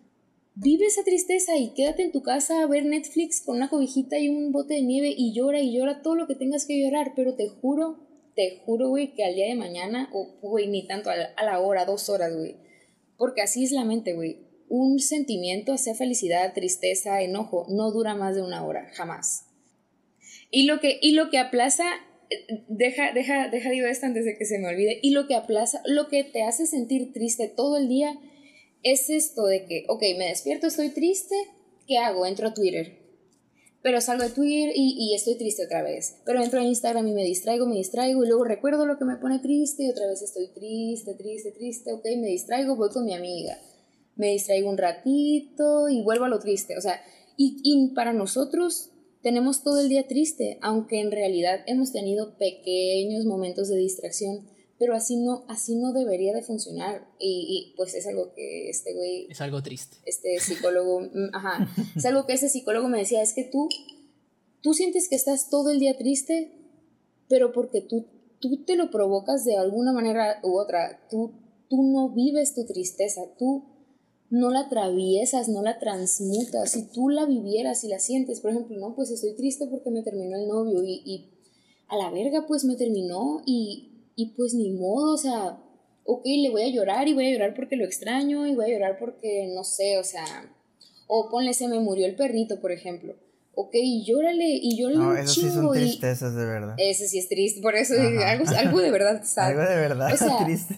vive 0.56 0.86
esa 0.86 1.04
tristeza 1.04 1.56
y 1.56 1.72
quédate 1.74 2.02
en 2.02 2.10
tu 2.10 2.24
casa 2.24 2.62
a 2.62 2.66
ver 2.66 2.84
Netflix 2.84 3.42
con 3.42 3.58
una 3.58 3.70
cobijita 3.70 4.18
y 4.18 4.28
un 4.28 4.50
bote 4.50 4.74
de 4.74 4.82
nieve 4.82 5.14
y 5.16 5.32
llora 5.34 5.60
y 5.60 5.76
llora 5.76 6.02
todo 6.02 6.16
lo 6.16 6.26
que 6.26 6.34
tengas 6.34 6.66
que 6.66 6.80
llorar, 6.80 7.12
pero 7.14 7.36
te 7.36 7.46
juro 7.48 8.07
te 8.38 8.62
juro, 8.64 8.90
güey, 8.90 9.14
que 9.14 9.24
al 9.24 9.34
día 9.34 9.48
de 9.48 9.56
mañana, 9.56 10.08
o, 10.12 10.38
güey, 10.40 10.68
ni 10.68 10.86
tanto 10.86 11.10
a 11.10 11.16
la, 11.16 11.58
hora, 11.58 11.84
dos 11.84 12.08
horas, 12.08 12.32
güey. 12.32 12.54
Porque 13.16 13.42
así 13.42 13.64
es 13.64 13.72
la 13.72 13.84
mente, 13.84 14.12
güey. 14.12 14.46
Un 14.68 15.00
sentimiento, 15.00 15.76
sea 15.76 15.96
felicidad, 15.96 16.54
tristeza, 16.54 17.20
enojo, 17.20 17.66
no 17.68 17.90
dura 17.90 18.14
más 18.14 18.36
de 18.36 18.42
una 18.42 18.64
hora, 18.64 18.92
jamás. 18.94 19.46
Y 20.52 20.66
lo 20.66 20.78
que, 20.78 21.00
y 21.02 21.14
lo 21.14 21.30
que 21.30 21.38
aplaza, 21.38 21.82
deja, 22.68 23.12
deja, 23.12 23.48
deja, 23.48 23.70
digo 23.70 23.88
esto 23.88 24.06
antes 24.06 24.24
de 24.24 24.38
que 24.38 24.44
se 24.44 24.60
me 24.60 24.68
olvide, 24.68 25.00
y 25.02 25.10
lo 25.10 25.26
que 25.26 25.34
aplaza, 25.34 25.82
lo 25.84 26.06
que 26.06 26.22
te 26.22 26.44
hace 26.44 26.66
sentir 26.68 27.12
triste 27.12 27.48
todo 27.48 27.76
el 27.76 27.88
día 27.88 28.16
es 28.84 29.10
esto 29.10 29.46
de 29.46 29.64
que, 29.64 29.84
ok, 29.88 30.00
me 30.16 30.28
despierto, 30.28 30.68
estoy 30.68 30.90
triste, 30.90 31.34
¿qué 31.88 31.98
hago? 31.98 32.24
Entro 32.24 32.46
a 32.46 32.54
Twitter 32.54 33.07
pero 33.82 34.00
salgo 34.00 34.24
de 34.24 34.30
Twitter 34.30 34.72
y, 34.74 34.96
y, 34.98 35.14
estoy 35.14 35.36
triste 35.36 35.64
otra 35.64 35.82
vez. 35.82 36.16
Pero 36.24 36.42
entro 36.42 36.60
a 36.60 36.64
Instagram 36.64 37.06
y 37.06 37.12
me 37.12 37.24
distraigo, 37.24 37.66
me 37.66 37.76
distraigo 37.76 38.24
y 38.24 38.26
luego 38.26 38.44
recuerdo 38.44 38.86
lo 38.86 38.98
que 38.98 39.04
me 39.04 39.16
pone 39.16 39.38
triste 39.38 39.84
y 39.84 39.90
otra 39.90 40.06
vez 40.06 40.22
estoy 40.22 40.48
triste, 40.48 41.14
triste, 41.14 41.52
triste, 41.52 41.92
ok, 41.92 42.04
me 42.18 42.28
distraigo, 42.28 42.76
voy 42.76 42.90
con 42.90 43.04
mi 43.04 43.14
amiga. 43.14 43.58
Me 44.16 44.32
distraigo 44.32 44.68
un 44.68 44.78
ratito 44.78 45.88
y 45.88 46.02
vuelvo 46.02 46.24
a 46.24 46.28
lo 46.28 46.40
triste. 46.40 46.76
O 46.76 46.80
sea, 46.80 47.00
y, 47.36 47.60
y 47.62 47.94
para 47.94 48.12
nosotros 48.12 48.90
tenemos 49.22 49.62
todo 49.62 49.80
el 49.80 49.88
día 49.88 50.08
triste, 50.08 50.58
aunque 50.60 51.00
en 51.00 51.12
realidad 51.12 51.60
hemos 51.66 51.92
tenido 51.92 52.36
pequeños 52.36 53.24
momentos 53.26 53.68
de 53.68 53.76
distracción 53.76 54.48
pero 54.78 54.94
así 54.94 55.16
no, 55.16 55.44
así 55.48 55.74
no 55.74 55.92
debería 55.92 56.32
de 56.32 56.42
funcionar. 56.42 57.08
Y, 57.18 57.74
pues 57.76 57.94
es 57.94 58.06
algo 58.06 58.32
que 58.34 58.70
este 58.70 58.94
güey... 58.94 59.26
Es 59.28 59.40
algo 59.40 59.62
triste. 59.62 59.96
Este 60.04 60.38
psicólogo, 60.38 61.00
mm, 61.00 61.34
ajá, 61.34 61.68
es 61.96 62.04
algo 62.04 62.26
que 62.26 62.34
ese 62.34 62.48
psicólogo 62.48 62.88
me 62.88 62.98
decía, 62.98 63.22
es 63.22 63.34
que 63.34 63.44
tú, 63.44 63.68
tú 64.62 64.74
sientes 64.74 65.08
que 65.08 65.16
estás 65.16 65.50
todo 65.50 65.70
el 65.70 65.80
día 65.80 65.96
triste, 65.98 66.52
pero 67.28 67.52
porque 67.52 67.80
tú, 67.80 68.06
tú 68.38 68.64
te 68.64 68.76
lo 68.76 68.90
provocas 68.90 69.44
de 69.44 69.56
alguna 69.56 69.92
manera 69.92 70.40
u 70.44 70.56
otra, 70.58 71.06
tú, 71.10 71.32
tú 71.68 71.82
no 71.82 72.10
vives 72.10 72.54
tu 72.54 72.64
tristeza, 72.64 73.22
tú 73.36 73.64
no 74.30 74.50
la 74.50 74.60
atraviesas, 74.60 75.48
no 75.48 75.62
la 75.62 75.80
transmutas, 75.80 76.70
si 76.70 76.86
tú 76.92 77.08
la 77.08 77.26
vivieras 77.26 77.82
y 77.82 77.88
la 77.88 77.98
sientes, 77.98 78.40
por 78.40 78.52
ejemplo, 78.52 78.78
no, 78.78 78.94
pues 78.94 79.10
estoy 79.10 79.34
triste 79.34 79.66
porque 79.66 79.90
me 79.90 80.02
terminó 80.02 80.36
el 80.36 80.46
novio 80.46 80.84
y, 80.84 81.02
y 81.04 81.30
a 81.88 81.96
la 81.96 82.10
verga 82.10 82.46
pues 82.46 82.64
me 82.64 82.76
terminó 82.76 83.42
y 83.46 83.87
y 84.18 84.26
pues 84.30 84.52
ni 84.52 84.72
modo, 84.72 85.14
o 85.14 85.16
sea, 85.16 85.56
ok, 86.02 86.24
le 86.24 86.50
voy 86.50 86.62
a 86.62 86.68
llorar 86.68 87.06
y 87.06 87.14
voy 87.14 87.28
a 87.28 87.30
llorar 87.30 87.54
porque 87.54 87.76
lo 87.76 87.84
extraño 87.84 88.48
y 88.48 88.54
voy 88.56 88.64
a 88.64 88.74
llorar 88.74 88.98
porque 88.98 89.48
no 89.54 89.62
sé, 89.62 89.96
o 89.96 90.02
sea, 90.02 90.52
o 91.06 91.30
ponle 91.30 91.54
se 91.54 91.68
me 91.68 91.78
murió 91.78 92.04
el 92.04 92.16
perrito, 92.16 92.60
por 92.60 92.72
ejemplo. 92.72 93.14
Ok, 93.54 93.76
llórale 94.04 94.58
y 94.60 94.76
llórale 94.76 94.98
no, 94.98 95.16
eso 95.16 95.34
sí 95.34 95.50
son 95.50 95.70
tristezas 95.70 96.34
de 96.34 96.44
verdad. 96.44 96.74
Ese 96.78 97.06
sí 97.06 97.20
es 97.20 97.28
triste, 97.28 97.60
por 97.60 97.76
eso 97.76 97.94
algo, 97.94 98.44
algo 98.56 98.80
de 98.80 98.90
verdad 98.90 99.22
algo 99.36 99.60
de 99.60 99.76
verdad 99.76 100.12
o 100.12 100.44
triste. 100.44 100.76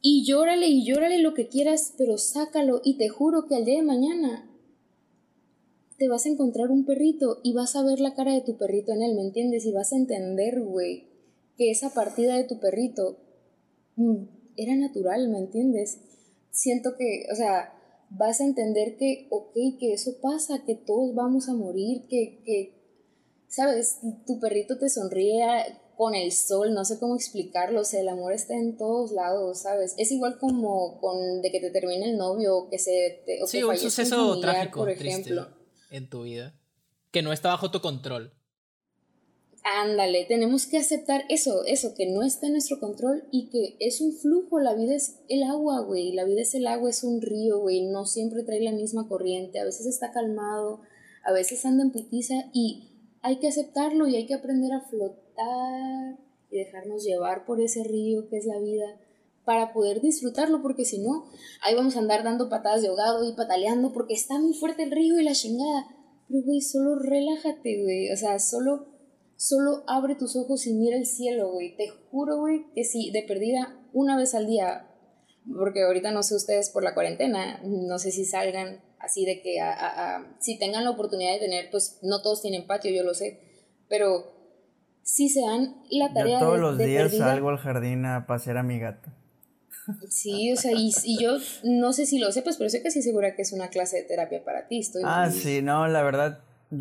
Y 0.00 0.24
llórale 0.24 0.68
y 0.68 0.84
llórale 0.84 1.18
lo 1.18 1.34
que 1.34 1.48
quieras, 1.48 1.94
pero 1.98 2.16
sácalo 2.16 2.80
y 2.84 2.96
te 2.96 3.08
juro 3.08 3.48
que 3.48 3.56
al 3.56 3.64
día 3.64 3.78
de 3.78 3.82
mañana 3.82 4.48
te 5.98 6.08
vas 6.08 6.26
a 6.26 6.28
encontrar 6.28 6.70
un 6.70 6.84
perrito 6.84 7.40
y 7.42 7.54
vas 7.54 7.74
a 7.74 7.82
ver 7.82 7.98
la 7.98 8.14
cara 8.14 8.34
de 8.34 8.42
tu 8.42 8.56
perrito 8.56 8.92
en 8.92 9.02
él, 9.02 9.16
¿me 9.16 9.22
entiendes? 9.22 9.66
Y 9.66 9.72
vas 9.72 9.92
a 9.92 9.96
entender, 9.96 10.60
güey, 10.60 11.05
que 11.56 11.70
esa 11.70 11.94
partida 11.94 12.36
de 12.36 12.44
tu 12.44 12.60
perrito 12.60 13.18
mm, 13.96 14.24
era 14.56 14.74
natural, 14.76 15.28
¿me 15.28 15.38
entiendes? 15.38 15.98
Siento 16.50 16.96
que, 16.96 17.26
o 17.32 17.34
sea, 17.34 17.72
vas 18.10 18.40
a 18.40 18.44
entender 18.44 18.96
que, 18.96 19.26
ok, 19.30 19.54
que 19.78 19.92
eso 19.92 20.12
pasa, 20.22 20.64
que 20.64 20.74
todos 20.74 21.14
vamos 21.14 21.48
a 21.48 21.54
morir, 21.54 22.06
que, 22.08 22.42
que 22.44 22.76
¿sabes? 23.48 23.98
Tu 24.26 24.38
perrito 24.38 24.78
te 24.78 24.88
sonríe 24.88 25.46
con 25.96 26.14
el 26.14 26.30
sol, 26.32 26.74
no 26.74 26.84
sé 26.84 26.98
cómo 26.98 27.16
explicarlo, 27.16 27.80
o 27.80 27.84
sea, 27.84 28.00
el 28.00 28.08
amor 28.08 28.34
está 28.34 28.54
en 28.54 28.76
todos 28.76 29.12
lados, 29.12 29.60
¿sabes? 29.60 29.94
Es 29.96 30.12
igual 30.12 30.38
como 30.38 31.00
con 31.00 31.40
de 31.40 31.50
que 31.50 31.60
te 31.60 31.70
termine 31.70 32.10
el 32.10 32.18
novio 32.18 32.56
o 32.56 32.68
que 32.68 32.78
se 32.78 33.22
te, 33.24 33.46
sí, 33.46 33.62
un 33.62 33.76
suceso 33.78 34.38
trágico, 34.40 34.80
por 34.80 34.90
ejemplo. 34.90 35.48
en 35.90 36.10
tu 36.10 36.24
vida, 36.24 36.54
que 37.10 37.22
no 37.22 37.32
está 37.32 37.48
bajo 37.48 37.70
tu 37.70 37.80
control. 37.80 38.35
Ándale, 39.68 40.24
tenemos 40.28 40.68
que 40.68 40.78
aceptar 40.78 41.24
eso, 41.28 41.64
eso, 41.64 41.94
que 41.96 42.06
no 42.06 42.22
está 42.22 42.46
en 42.46 42.52
nuestro 42.52 42.78
control 42.78 43.24
y 43.32 43.50
que 43.50 43.76
es 43.80 44.00
un 44.00 44.12
flujo, 44.12 44.60
la 44.60 44.74
vida 44.74 44.94
es 44.94 45.18
el 45.28 45.42
agua, 45.42 45.80
güey, 45.80 46.12
la 46.12 46.24
vida 46.24 46.42
es 46.42 46.54
el 46.54 46.68
agua, 46.68 46.88
es 46.88 47.02
un 47.02 47.20
río, 47.20 47.58
güey, 47.58 47.84
no 47.84 48.06
siempre 48.06 48.44
trae 48.44 48.60
la 48.60 48.70
misma 48.70 49.08
corriente, 49.08 49.58
a 49.58 49.64
veces 49.64 49.86
está 49.86 50.12
calmado, 50.12 50.82
a 51.24 51.32
veces 51.32 51.66
anda 51.66 51.82
en 51.82 51.90
putiza 51.90 52.34
y 52.52 52.92
hay 53.22 53.40
que 53.40 53.48
aceptarlo 53.48 54.06
y 54.06 54.14
hay 54.14 54.26
que 54.26 54.34
aprender 54.34 54.72
a 54.72 54.82
flotar 54.82 56.16
y 56.48 56.58
dejarnos 56.58 57.02
llevar 57.02 57.44
por 57.44 57.60
ese 57.60 57.82
río 57.82 58.28
que 58.28 58.36
es 58.36 58.46
la 58.46 58.60
vida 58.60 59.00
para 59.44 59.72
poder 59.72 60.00
disfrutarlo, 60.00 60.62
porque 60.62 60.84
si 60.84 60.98
no, 60.98 61.24
ahí 61.60 61.74
vamos 61.74 61.96
a 61.96 61.98
andar 61.98 62.22
dando 62.22 62.48
patadas 62.48 62.82
de 62.82 62.88
ahogado 62.88 63.28
y 63.28 63.32
pataleando 63.32 63.92
porque 63.92 64.14
está 64.14 64.38
muy 64.38 64.54
fuerte 64.54 64.84
el 64.84 64.92
río 64.92 65.18
y 65.18 65.24
la 65.24 65.32
chingada 65.32 65.88
Pero, 66.28 66.42
güey, 66.42 66.60
solo 66.60 66.96
relájate, 67.00 67.82
güey. 67.82 68.12
O 68.12 68.16
sea, 68.16 68.38
solo, 68.38 68.86
solo 69.36 69.84
abre 69.86 70.14
tus 70.14 70.36
ojos 70.36 70.66
y 70.66 70.74
mira 70.74 70.96
el 70.96 71.06
cielo, 71.06 71.52
güey. 71.52 71.76
Te 71.76 71.88
juro, 72.10 72.38
güey, 72.38 72.66
que 72.74 72.84
si 72.84 73.10
de 73.10 73.22
perdida 73.22 73.78
una 73.92 74.16
vez 74.16 74.34
al 74.34 74.46
día, 74.46 74.88
porque 75.46 75.82
ahorita 75.82 76.10
no 76.10 76.22
sé 76.22 76.34
ustedes 76.34 76.70
por 76.70 76.82
la 76.82 76.94
cuarentena, 76.94 77.60
no 77.64 77.98
sé 77.98 78.10
si 78.10 78.24
salgan 78.24 78.80
así 78.98 79.24
de 79.24 79.42
que 79.42 79.58
si 80.40 80.58
tengan 80.58 80.84
la 80.84 80.90
oportunidad 80.90 81.32
de 81.32 81.38
tener, 81.38 81.70
pues 81.70 81.98
no 82.02 82.22
todos 82.22 82.42
tienen 82.42 82.66
patio, 82.66 82.90
yo 82.90 83.04
lo 83.04 83.14
sé, 83.14 83.40
pero 83.88 84.36
si 85.02 85.28
se 85.28 85.40
dan 85.40 85.82
la 85.90 86.12
tarea 86.12 86.40
yo 86.40 86.46
todos 86.46 86.58
los 86.58 86.78
días 86.78 87.16
salgo 87.16 87.50
al 87.50 87.58
jardín 87.58 88.04
a 88.06 88.26
pasear 88.26 88.56
a 88.58 88.62
mi 88.62 88.78
gato. 88.78 89.10
Sí, 90.08 90.52
o 90.52 90.56
sea, 90.56 90.72
y, 90.74 90.92
yo 91.20 91.38
no 91.62 91.92
sé 91.92 92.06
si 92.06 92.18
lo 92.18 92.32
sepas, 92.32 92.56
pero 92.56 92.68
sé 92.70 92.82
que 92.82 92.90
sí 92.90 93.02
segura 93.02 93.36
que 93.36 93.42
es 93.42 93.52
una 93.52 93.68
clase 93.68 93.98
de 93.98 94.02
terapia 94.02 94.44
para 94.44 94.66
ti. 94.66 94.80
Estoy 94.80 95.02
ah, 95.04 95.30
sí, 95.30 95.62
no, 95.62 95.86
la 95.86 96.02
verdad, 96.02 96.40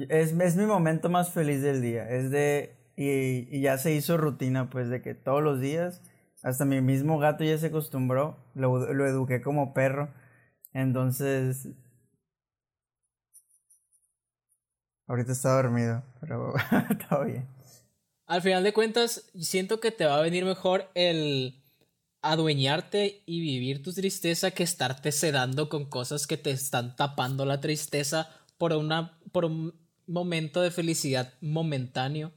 es, 0.10 0.34
es, 0.34 0.56
mi 0.56 0.66
momento 0.66 1.10
más 1.10 1.32
feliz 1.32 1.62
del 1.62 1.82
día. 1.82 2.10
Es 2.10 2.32
de, 2.32 2.76
y, 2.96 3.62
ya 3.62 3.78
se 3.78 3.94
hizo 3.94 4.18
rutina, 4.18 4.70
pues, 4.70 4.90
de 4.90 5.02
que 5.02 5.14
todos 5.14 5.44
los 5.44 5.60
días, 5.60 6.02
hasta 6.44 6.66
mi 6.66 6.82
mismo 6.82 7.20
gato 7.20 7.44
ya 7.44 7.58
se 7.58 7.68
acostumbró, 7.68 8.38
lo, 8.54 8.94
lo 8.94 9.08
eduqué 9.08 9.42
como 9.42 9.74
perro. 9.74 10.10
Entonces, 10.74 11.70
ahorita 15.08 15.32
está 15.32 15.56
dormido, 15.56 16.04
pero 16.20 16.54
está 16.90 17.24
bien. 17.24 17.48
Al 18.28 18.42
final 18.42 18.64
de 18.64 18.74
cuentas, 18.74 19.30
siento 19.40 19.80
que 19.80 19.92
te 19.92 20.06
va 20.06 20.18
a 20.18 20.22
venir 20.22 20.46
mejor 20.46 20.90
el 20.96 21.62
adueñarte 22.26 23.22
y 23.28 23.40
vivir 23.40 23.84
tu 23.84 23.94
tristeza 23.94 24.50
que 24.50 24.64
estarte 24.64 25.12
sedando 25.12 25.70
con 25.70 25.86
cosas 25.86 26.26
que 26.26 26.38
te 26.38 26.50
están 26.50 26.96
tapando 26.96 27.46
la 27.46 27.62
tristeza 27.62 28.30
por, 28.58 28.74
una, 28.74 29.20
por 29.36 29.44
un 29.44 29.74
momento 30.08 30.62
de 30.62 30.72
felicidad 30.72 31.34
momentáneo 31.42 32.32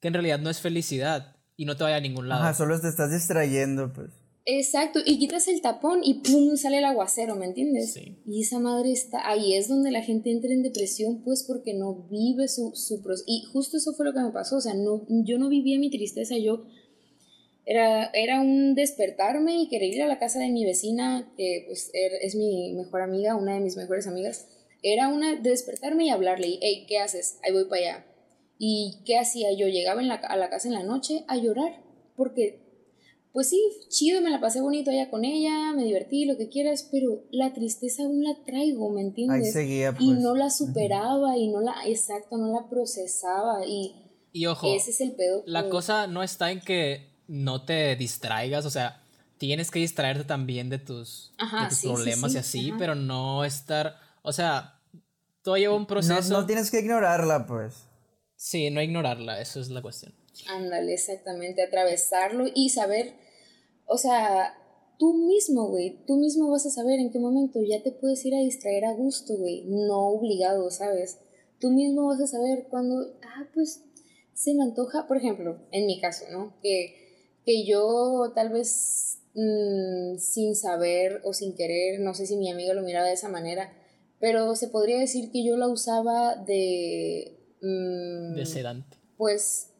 que 0.00 0.08
en 0.08 0.14
realidad 0.14 0.38
no 0.38 0.48
es 0.48 0.62
felicidad 0.62 1.36
y 1.58 1.66
no 1.66 1.76
te 1.76 1.84
vaya 1.84 1.96
a 1.96 2.00
ningún 2.00 2.26
lado. 2.26 2.40
Ajá, 2.40 2.54
solo 2.54 2.80
te 2.80 2.88
estás 2.88 3.12
distrayendo, 3.12 3.92
pues. 3.92 4.08
Exacto, 4.46 5.00
y 5.04 5.18
quitas 5.18 5.46
el 5.46 5.60
tapón 5.60 6.00
y 6.02 6.20
pum, 6.20 6.56
sale 6.56 6.78
el 6.78 6.86
aguacero, 6.86 7.36
¿me 7.36 7.44
entiendes? 7.44 7.92
Sí. 7.92 8.16
Y 8.24 8.40
esa 8.40 8.60
madre 8.60 8.92
está, 8.92 9.28
ahí 9.28 9.56
es 9.56 9.68
donde 9.68 9.90
la 9.90 10.02
gente 10.02 10.30
entra 10.30 10.50
en 10.50 10.62
depresión, 10.62 11.22
pues 11.22 11.44
porque 11.46 11.74
no 11.74 12.06
vive 12.10 12.48
su, 12.48 12.72
su 12.74 13.02
proceso. 13.02 13.26
Y 13.26 13.42
justo 13.52 13.76
eso 13.76 13.92
fue 13.92 14.06
lo 14.06 14.14
que 14.14 14.20
me 14.20 14.30
pasó, 14.30 14.56
o 14.56 14.60
sea, 14.62 14.72
no, 14.72 15.04
yo 15.10 15.38
no 15.38 15.50
vivía 15.50 15.78
mi 15.78 15.90
tristeza, 15.90 16.38
yo 16.38 16.64
era, 17.66 18.06
era 18.14 18.40
un 18.40 18.74
despertarme 18.74 19.60
y 19.60 19.68
querer 19.68 19.92
ir 19.92 20.02
a 20.02 20.06
la 20.06 20.18
casa 20.18 20.38
de 20.38 20.48
mi 20.48 20.64
vecina, 20.64 21.30
que 21.36 21.64
pues 21.66 21.90
er, 21.92 22.12
es 22.22 22.34
mi 22.36 22.72
mejor 22.72 23.02
amiga, 23.02 23.36
una 23.36 23.52
de 23.52 23.60
mis 23.60 23.76
mejores 23.76 24.06
amigas. 24.06 24.46
Era 24.82 25.08
una 25.08 25.36
despertarme 25.36 26.06
y 26.06 26.10
hablarle, 26.10 26.48
y, 26.48 26.58
hey, 26.62 26.86
¿qué 26.88 26.98
haces? 26.98 27.38
Ahí 27.42 27.52
voy 27.52 27.64
para 27.64 27.82
allá. 27.82 28.06
¿Y 28.58 29.02
qué 29.04 29.18
hacía? 29.18 29.52
Yo 29.52 29.68
llegaba 29.68 30.00
en 30.00 30.08
la, 30.08 30.14
a 30.14 30.36
la 30.36 30.50
casa 30.50 30.68
en 30.68 30.74
la 30.74 30.82
noche 30.82 31.24
a 31.28 31.36
llorar, 31.36 31.82
porque, 32.16 32.60
pues 33.32 33.48
sí, 33.50 33.60
chido, 33.88 34.20
me 34.20 34.30
la 34.30 34.40
pasé 34.40 34.60
bonito 34.60 34.90
allá 34.90 35.10
con 35.10 35.24
ella, 35.24 35.72
me 35.74 35.84
divertí, 35.84 36.24
lo 36.24 36.36
que 36.36 36.48
quieras, 36.48 36.88
pero 36.90 37.24
la 37.30 37.52
tristeza 37.52 38.04
aún 38.04 38.22
la 38.24 38.36
traigo, 38.44 38.90
¿me 38.90 39.02
entiendes? 39.02 39.46
Ahí 39.46 39.52
seguía, 39.52 39.94
Y 39.98 40.12
no 40.12 40.30
pues. 40.30 40.38
la 40.40 40.50
superaba, 40.50 41.36
y 41.36 41.48
no 41.48 41.60
la, 41.60 41.74
exacto, 41.86 42.36
no 42.36 42.52
la 42.52 42.68
procesaba, 42.68 43.66
y... 43.66 44.04
Y 44.30 44.46
ojo, 44.46 44.72
ese 44.74 44.90
es 44.90 45.00
el 45.00 45.12
pedo. 45.12 45.42
La 45.46 45.68
cosa 45.68 46.06
no 46.06 46.22
está 46.22 46.50
en 46.50 46.60
que 46.60 47.08
no 47.28 47.64
te 47.64 47.96
distraigas, 47.96 48.66
o 48.66 48.70
sea, 48.70 49.02
tienes 49.38 49.70
que 49.70 49.78
distraerte 49.78 50.24
también 50.24 50.68
de 50.68 50.78
tus, 50.78 51.32
problemas 51.82 52.34
y 52.34 52.38
así, 52.38 52.72
pero 52.78 52.94
no 52.94 53.44
estar, 53.44 53.96
o 54.22 54.32
sea, 54.32 54.80
todo 55.42 55.56
lleva 55.56 55.76
un 55.76 55.86
proceso. 55.86 56.32
No, 56.32 56.46
tienes 56.46 56.70
que 56.70 56.80
ignorarla, 56.80 57.46
pues. 57.46 57.86
Sí, 58.36 58.70
no 58.70 58.82
ignorarla, 58.82 59.40
eso 59.40 59.60
es 59.60 59.68
la 59.68 59.82
cuestión. 59.82 60.14
Ándale, 60.48 60.94
exactamente, 60.94 61.62
atravesarlo 61.62 62.46
y 62.54 62.70
saber, 62.70 63.14
o 63.86 63.98
sea, 63.98 64.54
tú 64.98 65.14
mismo, 65.14 65.68
güey, 65.68 66.04
tú 66.06 66.16
mismo 66.16 66.50
vas 66.50 66.64
a 66.66 66.70
saber 66.70 67.00
en 67.00 67.10
qué 67.10 67.18
momento 67.18 67.60
ya 67.62 67.82
te 67.82 67.90
puedes 67.90 68.24
ir 68.24 68.34
a 68.34 68.40
distraer 68.40 68.84
a 68.84 68.92
gusto, 68.92 69.36
güey, 69.36 69.64
no 69.66 70.10
obligado, 70.10 70.70
¿sabes? 70.70 71.18
Tú 71.58 71.70
mismo 71.70 72.06
vas 72.06 72.20
a 72.20 72.28
saber 72.28 72.68
cuando, 72.70 73.18
ah, 73.22 73.48
pues 73.52 73.82
se 74.34 74.54
me 74.54 74.62
antoja, 74.62 75.08
por 75.08 75.16
ejemplo, 75.16 75.58
en 75.72 75.86
mi 75.86 76.00
caso, 76.00 76.24
¿no? 76.30 76.54
Que 76.62 77.08
que 77.48 77.64
yo 77.64 78.30
tal 78.34 78.50
vez 78.50 79.20
mm, 79.32 80.18
sin 80.18 80.54
saber 80.54 81.22
o 81.24 81.32
sin 81.32 81.54
querer, 81.54 81.98
no 81.98 82.12
sé 82.12 82.26
si 82.26 82.36
mi 82.36 82.50
amiga 82.50 82.74
lo 82.74 82.82
miraba 82.82 83.06
de 83.06 83.14
esa 83.14 83.30
manera, 83.30 83.72
pero 84.20 84.54
se 84.56 84.68
podría 84.68 84.98
decir 84.98 85.30
que 85.30 85.44
yo 85.44 85.56
la 85.56 85.68
usaba 85.68 86.36
de... 86.36 87.38
Mm, 87.62 88.34
de 88.34 88.46
sedante. 88.46 88.96
Pues 89.16 89.70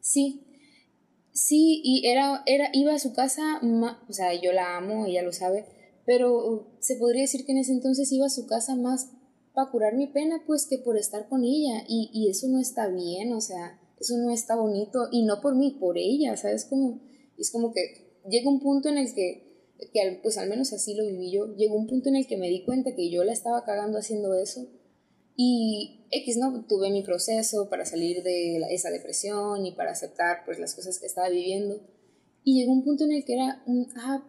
sí, 0.00 0.44
sí, 1.32 1.80
y 1.84 2.06
era, 2.06 2.42
era, 2.46 2.68
iba 2.72 2.94
a 2.94 2.98
su 2.98 3.12
casa, 3.12 3.60
o 4.08 4.12
sea, 4.12 4.34
yo 4.34 4.52
la 4.52 4.76
amo, 4.76 5.06
ella 5.06 5.22
lo 5.22 5.32
sabe, 5.32 5.64
pero 6.04 6.76
se 6.80 6.96
podría 6.96 7.22
decir 7.22 7.46
que 7.46 7.52
en 7.52 7.58
ese 7.58 7.72
entonces 7.72 8.12
iba 8.12 8.26
a 8.26 8.30
su 8.30 8.46
casa 8.46 8.76
más 8.76 9.10
para 9.54 9.70
curar 9.70 9.94
mi 9.94 10.06
pena, 10.06 10.42
pues 10.46 10.66
que 10.66 10.78
por 10.78 10.96
estar 10.96 11.28
con 11.28 11.44
ella, 11.44 11.84
y, 11.88 12.10
y 12.12 12.28
eso 12.30 12.48
no 12.48 12.58
está 12.60 12.88
bien, 12.88 13.32
o 13.32 13.40
sea, 13.40 13.78
eso 14.00 14.16
no 14.16 14.30
está 14.30 14.56
bonito, 14.56 15.08
y 15.10 15.24
no 15.24 15.40
por 15.40 15.54
mí, 15.54 15.76
por 15.78 15.96
ella, 15.96 16.36
¿sabes? 16.36 16.64
Como 16.64 17.00
es 17.38 17.50
como 17.50 17.72
que 17.72 18.20
llega 18.28 18.50
un 18.50 18.60
punto 18.60 18.88
en 18.88 18.98
el 18.98 19.14
que, 19.14 19.51
que, 19.92 20.20
pues 20.22 20.38
al 20.38 20.48
menos 20.48 20.72
así 20.72 20.94
lo 20.94 21.06
viví 21.06 21.32
yo, 21.32 21.54
llegó 21.56 21.76
un 21.76 21.86
punto 21.86 22.08
en 22.08 22.16
el 22.16 22.26
que 22.26 22.36
me 22.36 22.48
di 22.48 22.64
cuenta 22.64 22.94
que 22.94 23.10
yo 23.10 23.24
la 23.24 23.32
estaba 23.32 23.64
cagando 23.64 23.98
haciendo 23.98 24.34
eso. 24.34 24.68
Y 25.34 26.06
X, 26.10 26.36
¿no? 26.36 26.66
Tuve 26.66 26.90
mi 26.90 27.02
proceso 27.02 27.68
para 27.70 27.86
salir 27.86 28.22
de 28.22 28.58
esa 28.70 28.90
depresión 28.90 29.64
y 29.64 29.72
para 29.72 29.92
aceptar 29.92 30.44
pues 30.44 30.58
las 30.58 30.74
cosas 30.74 30.98
que 30.98 31.06
estaba 31.06 31.30
viviendo. 31.30 31.80
Y 32.44 32.60
llegó 32.60 32.72
un 32.72 32.84
punto 32.84 33.04
en 33.04 33.12
el 33.12 33.24
que 33.24 33.34
era 33.34 33.62
un, 33.66 33.88
ah, 33.96 34.22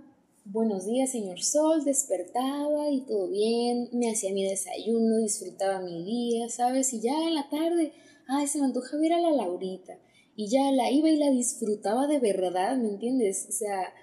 buenos 0.45 0.85
días, 0.85 1.11
señor 1.11 1.41
Sol, 1.41 1.83
despertaba 1.83 2.89
y 2.89 3.05
todo 3.05 3.29
bien, 3.29 3.89
me 3.93 4.11
hacía 4.11 4.33
mi 4.33 4.47
desayuno, 4.47 5.17
disfrutaba 5.17 5.81
mi 5.81 6.03
día, 6.03 6.49
¿sabes? 6.49 6.93
Y 6.93 7.01
ya 7.01 7.13
en 7.27 7.35
la 7.35 7.49
tarde, 7.49 7.93
ay, 8.27 8.47
se 8.47 8.59
me 8.59 8.65
antoja 8.65 8.97
ver 8.97 9.13
a 9.13 9.21
la 9.21 9.31
Laurita 9.31 9.97
y 10.35 10.49
ya 10.49 10.71
la 10.71 10.91
iba 10.91 11.09
y 11.09 11.17
la 11.17 11.29
disfrutaba 11.29 12.07
de 12.07 12.19
verdad, 12.19 12.77
¿me 12.77 12.89
entiendes? 12.89 13.47
O 13.49 13.51
sea, 13.51 13.93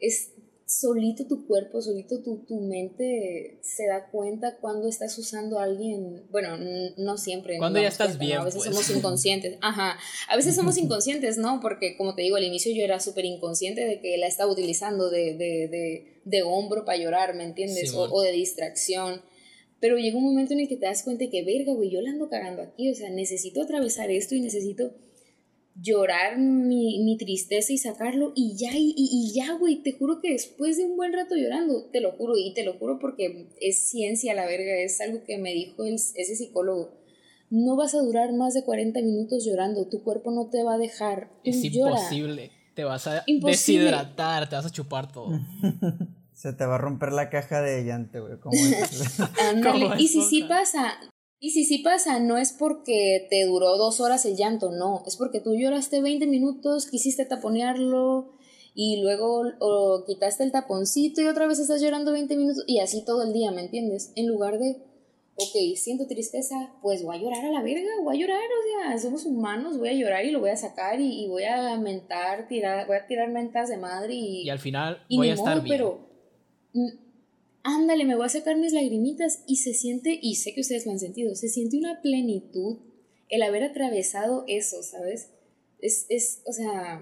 es 0.00 0.32
solito 0.70 1.26
tu 1.26 1.48
cuerpo, 1.48 1.82
solito 1.82 2.22
tu, 2.22 2.44
tu 2.46 2.60
mente 2.60 3.58
se 3.60 3.88
da 3.88 4.08
cuenta 4.08 4.58
cuando 4.60 4.88
estás 4.88 5.18
usando 5.18 5.58
a 5.58 5.64
alguien, 5.64 6.26
bueno, 6.30 6.56
no 6.96 7.18
siempre. 7.18 7.58
Cuando 7.58 7.80
ya 7.80 7.88
estás 7.88 8.18
bien. 8.18 8.38
A 8.38 8.44
veces 8.44 8.62
pues. 8.64 8.70
somos 8.70 8.96
inconscientes, 8.96 9.58
ajá, 9.62 9.98
a 10.28 10.36
veces 10.36 10.54
somos 10.54 10.76
inconscientes, 10.78 11.38
¿no? 11.38 11.58
Porque 11.60 11.96
como 11.96 12.14
te 12.14 12.22
digo, 12.22 12.36
al 12.36 12.44
inicio 12.44 12.72
yo 12.72 12.84
era 12.84 13.00
súper 13.00 13.24
inconsciente 13.24 13.84
de 13.84 14.00
que 14.00 14.16
la 14.16 14.28
estaba 14.28 14.52
utilizando 14.52 15.10
de, 15.10 15.34
de, 15.34 15.68
de, 15.68 16.20
de 16.24 16.42
hombro 16.42 16.84
para 16.84 16.98
llorar, 16.98 17.34
¿me 17.34 17.44
entiendes? 17.44 17.92
o, 17.92 18.02
o 18.02 18.22
de 18.22 18.30
distracción. 18.30 19.22
Pero 19.80 19.96
llega 19.96 20.18
un 20.18 20.24
momento 20.24 20.52
en 20.52 20.60
el 20.60 20.68
que 20.68 20.76
te 20.76 20.86
das 20.86 21.02
cuenta 21.02 21.24
que, 21.30 21.42
verga, 21.42 21.72
güey, 21.72 21.90
yo 21.90 22.00
la 22.00 22.10
ando 22.10 22.28
cagando 22.28 22.62
aquí, 22.62 22.90
o 22.90 22.94
sea, 22.94 23.10
necesito 23.10 23.62
atravesar 23.62 24.10
esto 24.10 24.36
y 24.36 24.40
necesito 24.40 24.92
llorar 25.74 26.38
mi, 26.38 27.02
mi, 27.02 27.16
tristeza 27.16 27.72
y 27.72 27.78
sacarlo 27.78 28.32
y 28.34 28.56
ya, 28.56 28.70
y, 28.74 28.94
y, 28.96 29.32
ya, 29.34 29.54
güey, 29.54 29.82
te 29.82 29.92
juro 29.92 30.20
que 30.20 30.32
después 30.32 30.76
de 30.76 30.84
un 30.84 30.96
buen 30.96 31.12
rato 31.12 31.36
llorando, 31.36 31.84
te 31.92 32.00
lo 32.00 32.12
juro, 32.12 32.36
y 32.36 32.52
te 32.54 32.64
lo 32.64 32.74
juro 32.74 32.98
porque 32.98 33.48
es 33.60 33.88
ciencia 33.88 34.34
la 34.34 34.46
verga, 34.46 34.74
es 34.76 35.00
algo 35.00 35.22
que 35.24 35.38
me 35.38 35.52
dijo 35.52 35.84
ese 35.84 36.36
psicólogo. 36.36 36.98
No 37.50 37.76
vas 37.76 37.94
a 37.94 38.02
durar 38.02 38.32
más 38.32 38.54
de 38.54 38.64
40 38.64 39.00
minutos 39.00 39.44
llorando, 39.44 39.88
tu 39.88 40.02
cuerpo 40.02 40.30
no 40.30 40.50
te 40.50 40.62
va 40.62 40.74
a 40.74 40.78
dejar. 40.78 41.30
Es 41.44 41.64
imposible, 41.64 42.50
te 42.74 42.84
vas 42.84 43.06
a 43.06 43.24
deshidratar, 43.26 44.48
te 44.48 44.56
vas 44.56 44.66
a 44.66 44.70
chupar 44.70 45.10
todo. 45.10 45.30
Se 46.32 46.54
te 46.54 46.64
va 46.64 46.76
a 46.76 46.78
romper 46.78 47.12
la 47.12 47.28
caja 47.28 47.60
de 47.60 47.84
llante, 47.84 48.18
güey. 48.18 48.32
y 49.98 50.08
si 50.08 50.22
sí 50.22 50.44
pasa, 50.44 50.98
y 51.40 51.50
si 51.50 51.64
sí 51.64 51.78
pasa, 51.78 52.20
no 52.20 52.36
es 52.36 52.52
porque 52.52 53.26
te 53.30 53.46
duró 53.46 53.78
dos 53.78 54.00
horas 54.00 54.26
el 54.26 54.36
llanto, 54.36 54.70
no, 54.70 55.02
es 55.06 55.16
porque 55.16 55.40
tú 55.40 55.54
lloraste 55.54 56.02
20 56.02 56.26
minutos, 56.26 56.86
quisiste 56.86 57.24
taponearlo 57.24 58.32
y 58.74 59.00
luego 59.00 59.44
o 59.58 60.04
quitaste 60.06 60.44
el 60.44 60.52
taponcito 60.52 61.22
y 61.22 61.26
otra 61.26 61.46
vez 61.46 61.58
estás 61.58 61.80
llorando 61.80 62.12
20 62.12 62.36
minutos 62.36 62.64
y 62.66 62.80
así 62.80 63.04
todo 63.06 63.22
el 63.22 63.32
día, 63.32 63.50
¿me 63.52 63.62
entiendes? 63.62 64.12
En 64.16 64.26
lugar 64.26 64.58
de, 64.58 64.82
ok, 65.36 65.76
siento 65.76 66.06
tristeza, 66.06 66.74
pues 66.82 67.02
voy 67.02 67.16
a 67.16 67.20
llorar 67.20 67.46
a 67.46 67.50
la 67.50 67.62
verga, 67.62 67.88
voy 68.02 68.18
a 68.18 68.20
llorar, 68.20 68.38
o 68.38 68.90
sea, 68.90 68.98
somos 68.98 69.24
humanos, 69.24 69.78
voy 69.78 69.88
a 69.88 69.94
llorar 69.94 70.26
y 70.26 70.32
lo 70.32 70.40
voy 70.40 70.50
a 70.50 70.56
sacar 70.56 71.00
y, 71.00 71.26
voy 71.26 71.44
a 71.44 71.74
mentar, 71.78 72.48
tirar, 72.48 72.86
voy 72.86 72.98
a 72.98 73.06
tirar 73.06 73.30
mentas 73.30 73.70
de 73.70 73.78
madre 73.78 74.12
y... 74.12 74.42
Y 74.42 74.50
al 74.50 74.58
final 74.58 75.02
voy 75.08 75.30
a 75.30 75.34
estar 75.34 75.62
bien. 75.62 75.74
Pero, 75.74 76.10
ándale, 77.62 78.04
me 78.04 78.16
voy 78.16 78.26
a 78.26 78.30
sacar 78.30 78.56
mis 78.56 78.72
lagrimitas 78.72 79.42
y 79.46 79.56
se 79.56 79.74
siente, 79.74 80.18
y 80.20 80.36
sé 80.36 80.54
que 80.54 80.60
ustedes 80.60 80.86
lo 80.86 80.92
han 80.92 80.98
sentido, 80.98 81.34
se 81.34 81.48
siente 81.48 81.76
una 81.76 82.00
plenitud 82.00 82.78
el 83.28 83.42
haber 83.42 83.62
atravesado 83.62 84.44
eso, 84.48 84.82
¿sabes? 84.82 85.30
Es, 85.80 86.06
es, 86.08 86.42
o 86.46 86.52
sea, 86.52 87.00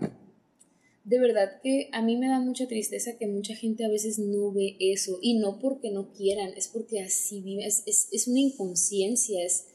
de 1.05 1.19
verdad 1.19 1.61
que 1.63 1.89
a 1.93 2.03
mí 2.03 2.17
me 2.17 2.29
da 2.29 2.41
mucha 2.41 2.69
tristeza 2.69 3.17
que 3.19 3.27
mucha 3.27 3.55
gente 3.55 3.85
a 3.85 3.89
veces 3.89 4.19
no 4.19 4.53
ve 4.53 4.77
eso, 4.79 5.19
y 5.23 5.39
no 5.39 5.59
porque 5.59 5.91
no 5.91 6.13
quieran, 6.13 6.53
es 6.57 6.69
porque 6.69 7.01
así 7.01 7.41
vive, 7.41 7.67
es, 7.67 7.83
es, 7.87 8.09
es 8.13 8.29
una 8.29 8.41
inconsciencia, 8.41 9.45
es... 9.45 9.67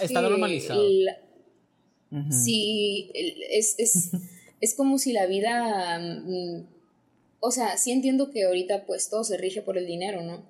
está 0.00 0.20
normalizado. 0.22 0.82
Sí, 2.30 3.10
es, 3.14 3.74
es, 3.78 4.10
es 4.60 4.74
como 4.74 4.98
si 4.98 5.12
la 5.12 5.26
vida... 5.26 5.98
Mm, 5.98 6.77
o 7.40 7.50
sea, 7.50 7.76
sí 7.76 7.92
entiendo 7.92 8.30
que 8.30 8.44
ahorita 8.44 8.86
pues 8.86 9.10
todo 9.10 9.24
se 9.24 9.36
rige 9.36 9.62
por 9.62 9.78
el 9.78 9.86
dinero, 9.86 10.22
¿no? 10.22 10.44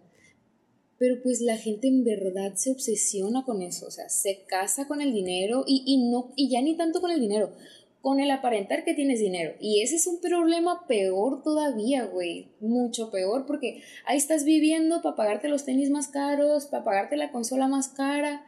Pero 0.99 1.22
pues 1.22 1.41
la 1.41 1.57
gente 1.57 1.86
en 1.86 2.03
verdad 2.05 2.55
se 2.57 2.70
obsesiona 2.70 3.45
con 3.45 3.62
eso, 3.62 3.86
o 3.86 3.91
sea, 3.91 4.09
se 4.09 4.45
casa 4.47 4.89
con 4.89 5.01
el 5.01 5.12
dinero 5.12 5.64
y, 5.66 5.84
y 5.86 6.11
no, 6.11 6.32
y 6.34 6.51
ya 6.51 6.61
ni 6.61 6.76
tanto 6.76 7.01
con 7.01 7.11
el 7.11 7.20
dinero, 7.20 7.53
con 8.01 8.20
el 8.20 8.30
aparentar 8.30 8.84
que 8.84 8.95
tienes 8.95 9.20
dinero. 9.20 9.55
Y 9.61 9.82
ese 9.82 9.97
es 9.97 10.07
un 10.07 10.20
problema 10.20 10.86
peor 10.86 11.43
todavía, 11.43 12.07
güey. 12.07 12.49
Mucho 12.61 13.11
peor 13.11 13.47
porque 13.47 13.82
ahí 14.07 14.16
estás 14.16 14.45
viviendo 14.45 15.03
para 15.03 15.16
pagarte 15.16 15.49
los 15.49 15.64
tenis 15.64 15.91
más 15.91 16.09
caros, 16.09 16.66
para 16.66 16.84
pagarte 16.84 17.16
la 17.16 17.32
consola 17.32 17.68
más 17.68 17.89
cara. 17.89 18.45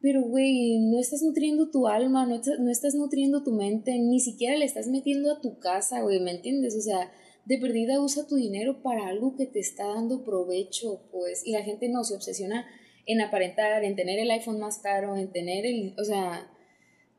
Pero, 0.00 0.22
güey, 0.22 0.78
no 0.78 1.00
estás 1.00 1.22
nutriendo 1.22 1.70
tu 1.70 1.88
alma, 1.88 2.26
no, 2.26 2.40
no 2.58 2.70
estás 2.70 2.94
nutriendo 2.94 3.42
tu 3.42 3.50
mente, 3.50 3.98
ni 3.98 4.20
siquiera 4.20 4.56
le 4.56 4.64
estás 4.64 4.86
metiendo 4.86 5.32
a 5.32 5.40
tu 5.40 5.58
casa, 5.58 6.02
güey, 6.02 6.20
¿me 6.20 6.30
entiendes? 6.30 6.76
O 6.76 6.80
sea, 6.80 7.10
de 7.46 7.58
perdida 7.58 8.00
usa 8.00 8.26
tu 8.26 8.36
dinero 8.36 8.82
para 8.82 9.06
algo 9.06 9.36
que 9.36 9.46
te 9.46 9.60
está 9.60 9.86
dando 9.86 10.24
provecho, 10.24 11.00
pues. 11.10 11.46
Y 11.46 11.52
la 11.52 11.62
gente 11.62 11.88
no 11.88 12.04
se 12.04 12.14
obsesiona 12.14 12.66
en 13.06 13.20
aparentar, 13.20 13.84
en 13.84 13.96
tener 13.96 14.18
el 14.18 14.30
iPhone 14.30 14.58
más 14.58 14.78
caro, 14.78 15.16
en 15.16 15.30
tener 15.30 15.64
el, 15.64 15.94
o 15.98 16.04
sea, 16.04 16.50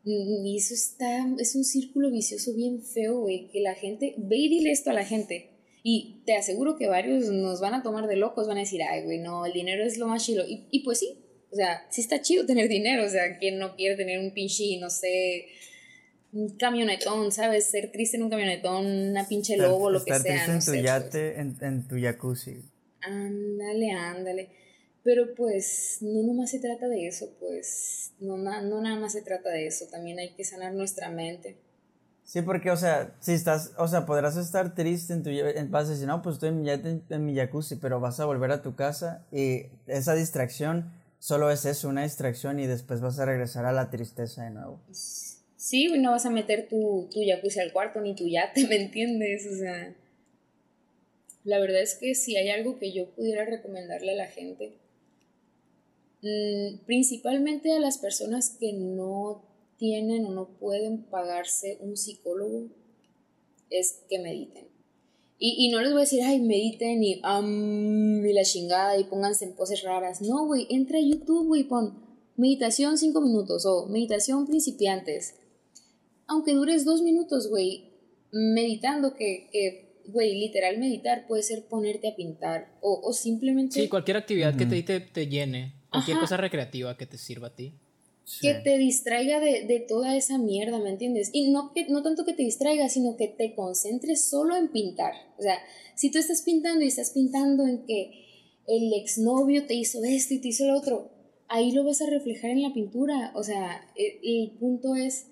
y 0.03 0.55
eso 0.57 0.73
está, 0.73 1.27
es 1.39 1.55
un 1.55 1.63
círculo 1.63 2.11
vicioso 2.11 2.53
bien 2.53 2.81
feo, 2.81 3.21
güey, 3.21 3.49
que 3.49 3.61
la 3.61 3.73
gente, 3.73 4.15
ve 4.17 4.37
y 4.37 4.49
dile 4.49 4.71
esto 4.71 4.89
a 4.89 4.93
la 4.93 5.05
gente. 5.05 5.51
Y 5.83 6.23
te 6.25 6.35
aseguro 6.35 6.75
que 6.75 6.87
varios 6.87 7.29
nos 7.29 7.61
van 7.61 7.73
a 7.73 7.83
tomar 7.83 8.07
de 8.07 8.17
locos, 8.17 8.47
van 8.47 8.57
a 8.57 8.61
decir, 8.61 8.81
ay, 8.83 9.03
güey, 9.03 9.19
no, 9.19 9.45
el 9.45 9.53
dinero 9.53 9.83
es 9.83 9.97
lo 9.97 10.07
más 10.07 10.25
chido. 10.25 10.45
Y, 10.47 10.67
y 10.71 10.83
pues 10.83 10.99
sí, 10.99 11.17
o 11.51 11.55
sea, 11.55 11.87
sí 11.89 12.01
está 12.01 12.21
chido 12.21 12.45
tener 12.45 12.67
dinero, 12.67 13.05
o 13.05 13.09
sea, 13.09 13.37
¿quién 13.37 13.57
no 13.57 13.75
quiere 13.75 13.95
tener 13.95 14.19
un 14.19 14.33
pinche, 14.33 14.77
no 14.79 14.89
sé, 14.89 15.45
un 16.37 16.57
camionetón, 16.57 17.31
¿sabes? 17.31 17.69
Ser 17.69 17.91
triste 17.91 18.17
en 18.17 18.23
un 18.23 18.29
camionetón, 18.29 18.85
una 18.85 19.27
pinche 19.27 19.57
lobo, 19.57 19.89
lo 19.89 20.03
que 20.03 20.13
sea. 20.13 20.35
Estar 20.35 20.53
triste 20.53 20.71
en 20.71 20.77
tu 20.77 20.83
yate, 20.83 21.33
pues. 21.33 21.39
en, 21.39 21.57
en 21.61 21.87
tu 21.87 21.95
jacuzzi. 21.99 22.61
Ándale, 23.01 23.91
ándale. 23.91 24.49
Pero 25.03 25.33
pues 25.35 25.97
no 26.01 26.21
nomás 26.21 26.51
se 26.51 26.59
trata 26.59 26.87
de 26.87 27.07
eso, 27.07 27.29
pues 27.39 28.11
no, 28.19 28.37
no 28.37 28.81
nada 28.81 28.99
más 28.99 29.13
se 29.13 29.21
trata 29.21 29.49
de 29.49 29.67
eso, 29.67 29.85
también 29.89 30.19
hay 30.19 30.33
que 30.33 30.43
sanar 30.43 30.73
nuestra 30.73 31.09
mente. 31.09 31.57
Sí, 32.23 32.41
porque, 32.41 32.71
o 32.71 32.75
sea, 32.75 33.15
si 33.21 33.31
estás, 33.31 33.71
o 33.77 33.87
sea, 33.87 34.05
podrás 34.05 34.35
estar 34.35 34.75
triste 34.75 35.13
en 35.13 35.23
tu, 35.23 35.29
vas 35.69 35.87
a 35.87 35.91
decir, 35.91 36.07
no, 36.07 36.21
pues 36.21 36.33
estoy 36.35 36.49
en, 36.49 37.03
en, 37.09 37.25
mi 37.25 37.33
jacuzzi, 37.33 37.77
pero 37.77 38.01
vas 38.01 38.19
a 38.19 38.25
volver 38.25 38.51
a 38.51 38.61
tu 38.61 38.75
casa 38.75 39.25
y 39.31 39.67
esa 39.85 40.13
distracción 40.13 40.91
solo 41.19 41.49
es 41.51 41.63
eso, 41.63 41.87
una 41.87 42.03
distracción 42.03 42.59
y 42.59 42.67
después 42.67 42.99
vas 42.99 43.17
a 43.19 43.25
regresar 43.25 43.65
a 43.65 43.71
la 43.71 43.89
tristeza 43.89 44.43
de 44.43 44.49
nuevo. 44.51 44.81
Sí, 44.91 45.26
no 45.97 46.11
vas 46.11 46.25
a 46.25 46.29
meter 46.29 46.67
tu, 46.67 47.07
tu 47.11 47.21
jacuzzi 47.25 47.59
al 47.59 47.73
cuarto 47.73 48.01
ni 48.01 48.15
tu 48.15 48.27
yate, 48.27 48.65
¿me 48.69 48.75
entiendes? 48.75 49.47
O 49.47 49.55
sea, 49.55 49.95
la 51.43 51.59
verdad 51.59 51.81
es 51.81 51.95
que 51.95 52.15
si 52.15 52.35
hay 52.37 52.49
algo 52.49 52.77
que 52.79 52.91
yo 52.91 53.07
pudiera 53.11 53.45
recomendarle 53.45 54.11
a 54.11 54.15
la 54.15 54.27
gente, 54.27 54.73
Mm, 56.21 56.79
principalmente 56.85 57.71
a 57.73 57.79
las 57.79 57.99
personas 57.99 58.49
que 58.59 58.73
no 58.73 59.43
tienen 59.77 60.25
o 60.25 60.31
no 60.31 60.47
pueden 60.47 61.03
pagarse 61.03 61.77
un 61.81 61.95
psicólogo, 61.95 62.67
es 63.69 64.01
que 64.09 64.19
mediten. 64.19 64.65
Y, 65.39 65.69
no 65.69 65.81
les 65.81 65.91
voy 65.91 65.99
a 65.99 66.05
decir, 66.05 66.23
ay, 66.23 66.39
mediten 66.39 67.03
y, 67.03 67.21
y 67.21 68.33
la 68.33 68.43
chingada 68.43 68.97
y 68.97 69.03
pónganse 69.03 69.45
en 69.45 69.53
poses 69.53 69.83
raras. 69.83 70.19
No, 70.19 70.47
güey, 70.47 70.65
entra 70.71 70.97
a 70.97 71.01
YouTube, 71.01 71.45
güey, 71.45 71.63
pon 71.63 71.93
meditación 72.37 72.97
5 72.97 73.21
minutos 73.21 73.63
o 73.67 73.85
meditación 73.85 74.47
principiantes. 74.47 75.35
Aunque 76.27 76.53
dures 76.53 76.85
2 76.85 77.01
minutos, 77.01 77.49
güey, 77.49 77.91
meditando 78.31 79.15
que, 79.15 79.49
que 79.51 80.03
güey, 80.07 80.39
literal 80.39 80.77
meditar 80.77 81.27
puede 81.27 81.43
ser 81.43 81.65
ponerte 81.67 82.09
a 82.09 82.15
pintar 82.15 82.77
o, 82.81 83.01
o 83.03 83.13
simplemente... 83.13 83.79
Sí, 83.79 83.87
cualquier 83.87 84.17
actividad 84.17 84.55
que 84.55 84.65
te, 84.65 84.83
te, 84.83 84.99
te 84.99 85.27
llene. 85.27 85.73
Cualquier 85.89 86.19
cosa 86.19 86.37
recreativa 86.37 86.97
que 86.97 87.05
te 87.05 87.17
sirva 87.17 87.47
a 87.47 87.55
ti. 87.55 87.73
Que 88.41 88.55
te 88.55 88.77
distraiga 88.77 89.39
de, 89.39 89.85
toda 89.87 90.17
esa 90.17 90.37
mierda, 90.37 90.79
¿me 90.79 90.89
entiendes? 90.89 91.29
Y 91.31 91.49
no, 91.49 91.71
que, 91.73 91.87
no 91.87 92.03
tanto 92.03 92.25
que 92.25 92.33
te 92.33 92.43
distraiga, 92.43 92.89
sino 92.89 93.15
que 93.15 93.29
te 93.29 93.55
concentres 93.55 94.29
solo 94.29 94.57
en 94.57 94.67
pintar. 94.67 95.13
O 95.37 95.41
sea, 95.41 95.57
si 95.95 96.11
tú 96.11 96.19
estás 96.19 96.41
pintando 96.41 96.83
y 96.83 96.89
estás 96.89 97.11
pintando 97.11 97.65
en 97.65 97.85
que 97.85 98.51
el 98.67 98.93
exnovio 98.93 99.65
te 99.65 99.75
hizo 99.75 100.03
esto 100.03 100.33
y 100.33 100.41
te 100.41 100.49
hizo 100.49 100.65
lo 100.65 100.77
otro, 100.77 101.09
ahí 101.47 101.71
lo 101.71 101.85
vas 101.85 102.01
a 102.01 102.09
reflejar 102.09 102.51
en 102.51 102.63
la 102.63 102.73
pintura. 102.73 103.31
O 103.33 103.43
sea, 103.43 103.89
el, 103.95 104.19
el 104.21 104.51
punto 104.57 104.95
es, 104.95 105.27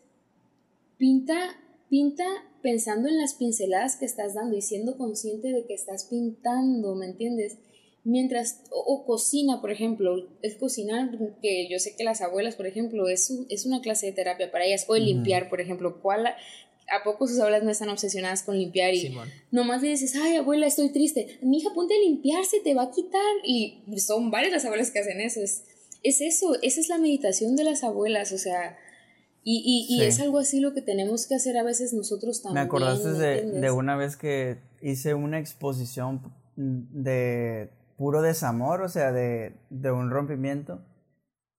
pinta, 0.98 1.58
pinta 1.90 2.26
pensando 2.62 3.08
en 3.08 3.20
las 3.20 3.36
pinceladas 3.36 3.96
que 3.96 4.06
estás 4.06 4.34
dando 4.34 4.58
y 4.58 4.62
siendo 4.62 4.98
consciente 4.98 5.50
de 5.50 5.66
que 5.66 5.76
estás 5.76 6.06
pintando, 6.06 6.96
¿me 6.96 7.06
entiendes? 7.06 7.58
Mientras, 8.04 8.64
o, 8.72 9.06
cocina, 9.06 9.62
por 9.62 9.72
ejemplo, 9.72 10.16
el 10.42 10.58
cocinar, 10.58 11.12
que 11.42 11.68
yo 11.70 11.78
sé 11.78 11.96
que 11.96 12.04
las 12.04 12.22
abuelas, 12.22 12.56
por 12.56 12.66
ejemplo, 12.68 13.08
es, 13.08 13.32
es 13.50 13.66
una 13.68 13.82
clase 13.82 14.08
de 14.08 14.14
terapia 14.14 14.52
para 14.52 14.66
ellas, 14.66 14.86
o 14.88 14.96
el 14.96 15.06
limpiar, 15.06 15.50
por 15.50 15.62
ejemplo, 15.62 16.02
¿cuál, 16.02 16.26
¿a 16.26 17.04
poco 17.04 17.28
sus 17.28 17.40
abuelas 17.40 17.64
no 17.64 17.70
están 17.70 17.90
obsesionadas 17.90 18.42
con 18.42 18.58
limpiar? 18.58 18.94
Y 18.94 19.16
nomás 19.52 19.84
le 19.84 19.90
dices, 19.90 20.16
ay, 20.16 20.36
abuela, 20.36 20.66
estoy 20.66 20.90
triste, 20.90 21.38
mi 21.42 21.58
hija, 21.58 21.70
ponte 21.74 21.96
a 21.96 22.00
limpiar, 22.00 22.46
se 22.46 22.62
te 22.62 22.74
va 22.74 22.84
a 22.84 22.92
quitar. 22.92 23.22
Y 23.44 23.84
son 23.98 24.32
varias 24.32 24.54
las 24.54 24.66
abuelas 24.66 24.90
que 24.90 25.00
hacen 25.00 25.22
eso, 25.22 25.42
es, 25.42 25.66
es 26.02 26.22
eso, 26.22 26.56
esa 26.62 26.80
es 26.80 26.90
la 26.90 26.98
meditación 26.98 27.56
de 27.56 27.64
las 27.64 27.84
abuelas, 27.84 28.32
o 28.32 28.38
sea, 28.38 28.78
y, 29.48 29.86
y, 29.88 30.02
es 30.02 30.20
algo 30.20 30.40
así 30.40 30.60
lo 30.60 30.74
que 30.74 30.82
tenemos 30.82 31.28
que 31.28 31.36
hacer 31.36 31.56
a 31.56 31.64
veces 31.64 31.94
nosotros 31.94 32.42
también. 32.42 32.64
Me 32.64 32.68
acordaste 32.68 33.12
de, 33.12 33.44
de, 33.46 33.72
una 33.72 33.96
vez 33.96 34.18
que 34.18 34.58
hice 34.82 35.14
una 35.14 35.38
exposición 35.38 36.34
de 36.56 37.70
puro 37.96 38.24
desamor, 38.24 38.82
o 38.82 38.90
sea, 38.90 39.12
de, 39.12 39.56
de 39.70 39.92
un 39.92 40.10
rompimiento. 40.10 40.82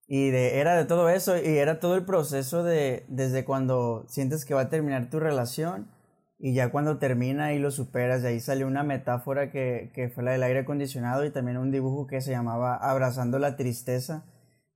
Y 0.09 0.31
de, 0.31 0.59
era 0.59 0.77
de 0.77 0.85
todo 0.85 1.09
eso, 1.09 1.37
y 1.37 1.59
era 1.59 1.79
todo 1.79 1.95
el 1.95 2.05
proceso 2.05 2.65
de 2.65 3.05
desde 3.07 3.45
cuando 3.45 4.05
sientes 4.09 4.45
que 4.45 4.55
va 4.55 4.63
a 4.63 4.69
terminar 4.69 5.09
tu 5.09 5.21
relación 5.21 5.89
y 6.39 6.55
ya 6.55 6.71
cuando 6.71 6.99
termina 6.99 7.55
y 7.55 7.61
lo 7.61 7.71
superas, 7.71 8.23
de 8.23 8.29
ahí 8.29 8.41
salió 8.41 8.67
una 8.67 8.83
metáfora 8.83 9.51
que, 9.51 9.91
que 9.95 10.09
fue 10.09 10.23
la 10.23 10.33
del 10.33 10.43
aire 10.43 10.61
acondicionado 10.61 11.25
y 11.25 11.31
también 11.31 11.57
un 11.57 11.71
dibujo 11.71 12.07
que 12.07 12.21
se 12.21 12.33
llamaba 12.33 12.75
Abrazando 12.75 13.39
la 13.39 13.57
tristeza, 13.57 14.25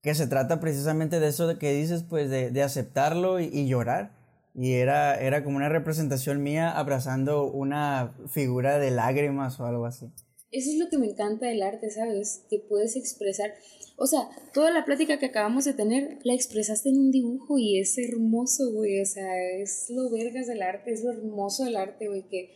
que 0.02 0.14
se 0.14 0.26
trata 0.26 0.60
precisamente 0.60 1.20
de 1.20 1.28
eso 1.28 1.46
de 1.46 1.58
que 1.58 1.72
dices, 1.72 2.04
pues 2.08 2.30
de, 2.30 2.50
de 2.50 2.62
aceptarlo 2.62 3.40
y, 3.40 3.66
llorar. 3.66 4.18
Y 4.54 4.72
era, 4.72 5.20
era 5.20 5.44
como 5.44 5.56
una 5.56 5.68
representación 5.68 6.42
mía 6.42 6.70
abrazando 6.70 7.50
una 7.50 8.14
figura 8.28 8.78
de 8.78 8.90
lágrimas 8.90 9.60
o 9.60 9.66
algo 9.66 9.86
así. 9.86 10.06
Eso 10.50 10.70
es 10.70 10.78
lo 10.78 10.88
que 10.88 10.98
me 10.98 11.06
encanta 11.06 11.46
del 11.46 11.62
arte, 11.62 11.90
¿sabes? 11.90 12.44
Que 12.50 12.58
puedes 12.58 12.96
expresar. 12.96 13.54
O 13.96 14.06
sea, 14.06 14.28
toda 14.52 14.72
la 14.72 14.84
plática 14.84 15.18
que 15.18 15.26
acabamos 15.26 15.64
de 15.64 15.74
tener 15.74 16.18
la 16.24 16.34
expresaste 16.34 16.88
en 16.88 16.98
un 16.98 17.10
dibujo 17.12 17.58
y 17.58 17.78
es 17.78 17.96
hermoso, 17.98 18.72
güey. 18.72 19.00
O 19.00 19.06
sea, 19.06 19.28
es 19.60 19.86
lo 19.90 20.10
vergas 20.10 20.48
del 20.48 20.62
arte, 20.62 20.92
es 20.92 21.04
lo 21.04 21.12
hermoso 21.12 21.64
del 21.64 21.76
arte, 21.76 22.08
güey. 22.08 22.26
Que 22.26 22.50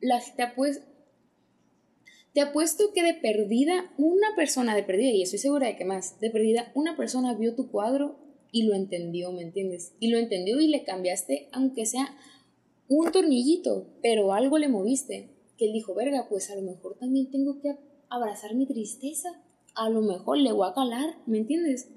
la, 0.00 0.22
te, 0.36 0.42
apuesto, 0.42 0.82
te 2.32 2.40
apuesto 2.40 2.92
que 2.94 3.02
de 3.02 3.14
perdida, 3.14 3.92
una 3.98 4.28
persona 4.36 4.74
de 4.74 4.82
perdida, 4.82 5.10
y 5.10 5.22
estoy 5.22 5.38
segura 5.38 5.66
de 5.66 5.76
que 5.76 5.84
más, 5.84 6.20
de 6.20 6.30
perdida, 6.30 6.70
una 6.74 6.96
persona 6.96 7.34
vio 7.34 7.54
tu 7.54 7.70
cuadro 7.70 8.18
y 8.52 8.64
lo 8.64 8.74
entendió, 8.74 9.32
¿me 9.32 9.42
entiendes? 9.42 9.94
Y 10.00 10.08
lo 10.08 10.18
entendió 10.18 10.60
y 10.60 10.68
le 10.68 10.84
cambiaste, 10.84 11.48
aunque 11.52 11.86
sea 11.86 12.16
un 12.88 13.10
tornillito, 13.12 13.86
pero 14.02 14.32
algo 14.32 14.58
le 14.58 14.68
moviste 14.68 15.30
que 15.56 15.66
él 15.66 15.72
dijo, 15.72 15.94
verga, 15.94 16.26
pues 16.28 16.50
a 16.50 16.56
lo 16.56 16.62
mejor 16.62 16.96
también 16.98 17.30
tengo 17.30 17.60
que 17.60 17.76
abrazar 18.08 18.54
mi 18.54 18.66
tristeza, 18.66 19.28
a 19.74 19.88
lo 19.88 20.00
mejor 20.00 20.38
le 20.38 20.52
voy 20.52 20.68
a 20.68 20.74
calar, 20.74 21.16
¿me 21.26 21.38
entiendes? 21.38 21.88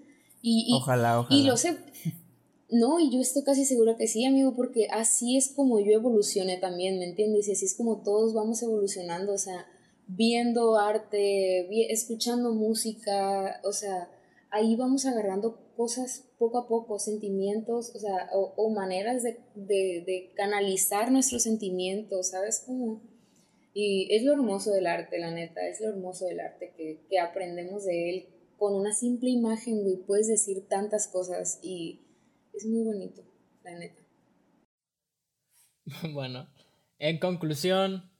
Y, 0.42 0.74
ojalá, 0.76 1.22
ojalá. 1.22 1.40
Y 1.40 1.46
lo 1.46 1.58
sé, 1.58 1.78
no, 2.70 3.00
y 3.00 3.12
yo 3.12 3.20
estoy 3.20 3.44
casi 3.44 3.66
segura 3.66 3.98
que 3.98 4.08
sí, 4.08 4.26
amigo, 4.26 4.56
porque 4.56 4.88
así 4.90 5.38
es 5.38 5.50
como 5.50 5.80
yo 5.80 5.92
evolucioné 5.92 6.58
también, 6.58 7.00
¿me 7.00 7.06
entiendes? 7.06 7.48
Y 7.48 7.52
así 7.52 7.66
es 7.66 7.76
como 7.76 8.02
todos 8.02 8.34
vamos 8.34 8.62
evolucionando, 8.64 9.34
o 9.34 9.38
sea, 9.38 9.66
viendo 10.08 10.78
arte, 10.78 11.68
escuchando 11.92 12.54
música, 12.54 13.62
o 13.64 13.72
sea, 13.72 14.10
ahí 14.52 14.76
vamos 14.76 15.06
agarrando 15.06 15.60
cosas 15.76 16.30
poco 16.38 16.60
a 16.60 16.68
poco, 16.68 17.00
sentimientos, 17.00 17.94
o 17.96 18.00
sea, 18.00 18.30
o, 18.34 18.70
maneras 18.70 19.24
de, 19.24 19.40
de, 19.56 20.32
canalizar 20.36 21.12
nuestros 21.12 21.44
sentimientos, 21.44 22.30
¿sabes? 22.30 22.64
Como 22.66 23.02
y 23.74 24.14
es 24.14 24.24
lo 24.24 24.34
hermoso 24.34 24.72
del 24.72 24.86
arte, 24.86 25.18
la 25.18 25.32
neta, 25.32 25.68
es 25.68 25.82
lo 25.82 25.90
hermoso 25.90 26.26
del 26.26 26.40
arte 26.40 26.74
que, 26.78 27.06
que 27.10 27.20
aprendemos 27.20 27.86
de 27.86 28.10
él. 28.10 28.28
Con 28.58 28.76
una 28.76 28.94
simple 28.94 29.32
imagen, 29.32 29.82
güey, 29.82 29.98
puedes 30.06 30.28
decir 30.28 30.68
tantas 30.68 31.08
cosas 31.08 31.60
y 31.64 32.02
es 32.54 32.66
muy 32.68 32.84
bonito, 32.84 33.24
la 33.64 33.78
neta. 33.78 34.02
Bueno, 36.14 36.48
en 37.00 37.20
conclusión, 37.20 38.13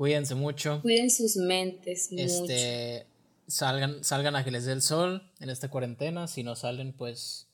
cuídense 0.00 0.34
mucho. 0.34 0.80
Cuiden 0.80 1.10
sus 1.10 1.36
mentes 1.36 2.08
este, 2.10 3.04
salgan, 3.46 4.02
salgan 4.02 4.34
a 4.34 4.42
que 4.42 4.50
les 4.50 4.64
dé 4.64 4.72
el 4.72 4.80
sol 4.80 5.30
en 5.40 5.50
esta 5.50 5.68
cuarentena. 5.68 6.26
Si 6.26 6.42
no 6.42 6.56
salen, 6.56 6.94
pues 6.94 7.48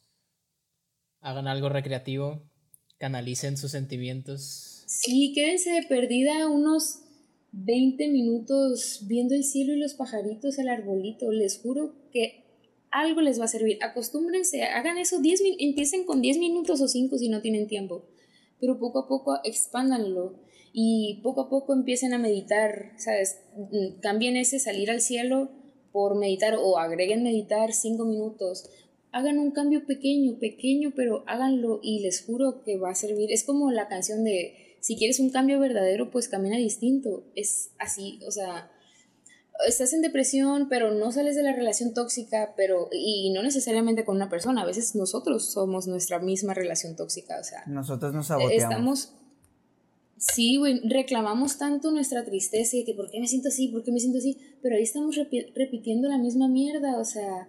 hagan 1.21 1.49
algo 1.49 1.69
recreativo, 1.71 2.49
canalicen 2.99 3.57
sus 3.57 3.73
sentimientos. 3.73 4.85
Sí, 4.87 5.33
quédense 5.35 5.71
de 5.71 5.83
perdida 5.89 6.49
unos 6.49 7.01
20 7.51 8.11
minutos 8.11 9.01
viendo 9.09 9.35
el 9.35 9.43
cielo 9.43 9.73
y 9.73 9.81
los 9.81 9.95
pajaritos, 9.95 10.57
el 10.61 10.69
arbolito. 10.69 11.33
Les 11.33 11.59
juro 11.59 11.97
que 12.13 12.45
algo 12.93 13.23
les 13.23 13.41
va 13.41 13.47
a 13.47 13.49
servir. 13.49 13.83
Acostúmbrense, 13.83 14.63
hagan 14.63 14.99
eso 14.99 15.21
10 15.21 15.41
empiecen 15.59 16.05
con 16.05 16.23
10 16.23 16.39
minutos 16.39 16.81
o 16.81 16.87
5 16.87 17.19
si 17.19 17.29
no 17.29 17.43
tienen 17.43 17.67
tiempo. 17.67 18.05
Pero 18.61 18.79
poco 18.79 19.01
a 19.01 19.09
poco 19.09 19.41
expándanlo 19.43 20.46
y 20.79 21.21
poco 21.23 21.41
a 21.41 21.49
poco 21.49 21.73
empiecen 21.73 22.13
a 22.13 22.19
meditar, 22.19 22.93
¿sabes? 22.99 23.39
Mm, 23.57 23.99
cambien 24.03 24.37
ese 24.37 24.59
salir 24.59 24.91
al 24.91 25.01
cielo 25.01 25.49
por 25.91 26.19
meditar 26.19 26.57
o 26.61 26.77
agreguen 26.77 27.23
meditar 27.23 27.73
5 27.73 28.05
minutos. 28.05 28.69
Hagan 29.11 29.39
un 29.39 29.53
cambio 29.53 29.87
pequeño, 29.87 30.39
pequeño, 30.39 30.93
pero 30.95 31.25
háganlo 31.29 31.81
y 31.83 32.01
les 32.01 32.23
juro 32.23 32.63
que 32.63 32.77
va 32.77 32.91
a 32.91 32.95
servir. 32.95 33.33
Es 33.33 33.43
como 33.43 33.71
la 33.71 33.89
canción 33.89 34.23
de 34.23 34.77
si 34.81 34.99
quieres 34.99 35.19
un 35.19 35.31
cambio 35.31 35.59
verdadero, 35.59 36.11
pues 36.11 36.29
camina 36.29 36.59
distinto. 36.59 37.25
Es 37.35 37.71
así, 37.79 38.21
o 38.27 38.31
sea, 38.31 38.71
estás 39.67 39.95
en 39.95 40.03
depresión, 40.03 40.69
pero 40.69 40.93
no 40.93 41.11
sales 41.11 41.37
de 41.37 41.43
la 41.43 41.55
relación 41.55 41.95
tóxica, 41.95 42.53
pero 42.55 42.91
y 42.93 43.31
no 43.31 43.43
necesariamente 43.43 44.05
con 44.05 44.17
una 44.17 44.29
persona, 44.29 44.61
a 44.61 44.67
veces 44.67 44.95
nosotros 44.95 45.51
somos 45.51 45.87
nuestra 45.87 46.19
misma 46.19 46.53
relación 46.53 46.97
tóxica, 46.97 47.39
o 47.41 47.45
sea, 47.45 47.65
nosotros 47.65 48.13
nos 48.13 48.27
saboteamos. 48.27 48.63
Estamos 48.63 49.13
Sí, 50.19 50.57
güey, 50.57 50.81
reclamamos 50.89 51.59
tanto 51.59 51.91
nuestra 51.91 52.25
tristeza 52.25 52.77
y 52.77 52.85
que 52.85 52.95
por 52.95 53.11
qué 53.11 53.21
me 53.21 53.27
siento 53.27 53.49
así, 53.49 53.69
por 53.69 53.85
qué 53.85 53.93
me 53.93 54.01
siento 54.01 54.19
así, 54.19 54.39
pero 54.63 54.77
ahí 54.77 54.83
estamos 54.83 55.17
repitiendo 55.55 56.09
la 56.09 56.17
misma 56.17 56.49
mierda, 56.49 56.99
o 56.99 57.05
sea, 57.05 57.49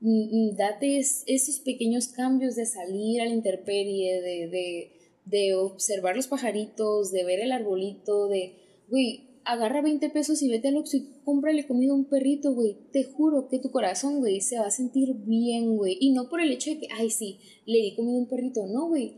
date 0.00 0.98
esos 0.98 1.60
pequeños 1.60 2.08
cambios 2.08 2.56
de 2.56 2.66
salir 2.66 3.20
a 3.20 3.26
la 3.26 3.34
intemperie, 3.34 4.20
de, 4.20 4.48
de, 4.48 4.92
de 5.24 5.54
observar 5.54 6.16
los 6.16 6.26
pajaritos, 6.26 7.12
de 7.12 7.24
ver 7.24 7.38
el 7.38 7.52
arbolito, 7.52 8.26
de, 8.26 8.54
güey, 8.88 9.30
agarra 9.44 9.80
20 9.80 10.10
pesos 10.10 10.42
y 10.42 10.48
vete 10.48 10.68
al 10.68 10.76
Oxxo 10.78 10.96
y 10.96 11.08
cómprale 11.24 11.66
comida 11.66 11.92
a 11.92 11.96
un 11.96 12.06
perrito, 12.06 12.54
güey. 12.54 12.76
Te 12.92 13.04
juro 13.04 13.48
que 13.48 13.58
tu 13.58 13.70
corazón, 13.70 14.18
güey, 14.18 14.40
se 14.40 14.58
va 14.58 14.66
a 14.66 14.70
sentir 14.70 15.14
bien, 15.14 15.76
güey. 15.76 15.96
Y 16.00 16.12
no 16.12 16.28
por 16.28 16.40
el 16.40 16.52
hecho 16.52 16.70
de 16.70 16.80
que, 16.80 16.88
ay, 16.92 17.10
sí, 17.10 17.38
le 17.66 17.78
di 17.78 17.94
comida 17.94 18.16
a 18.16 18.20
un 18.20 18.28
perrito, 18.28 18.66
no, 18.66 18.88
güey. 18.88 19.14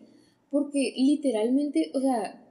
Porque 0.51 0.95
literalmente, 0.97 1.91
o 1.95 2.01
sea, 2.01 2.42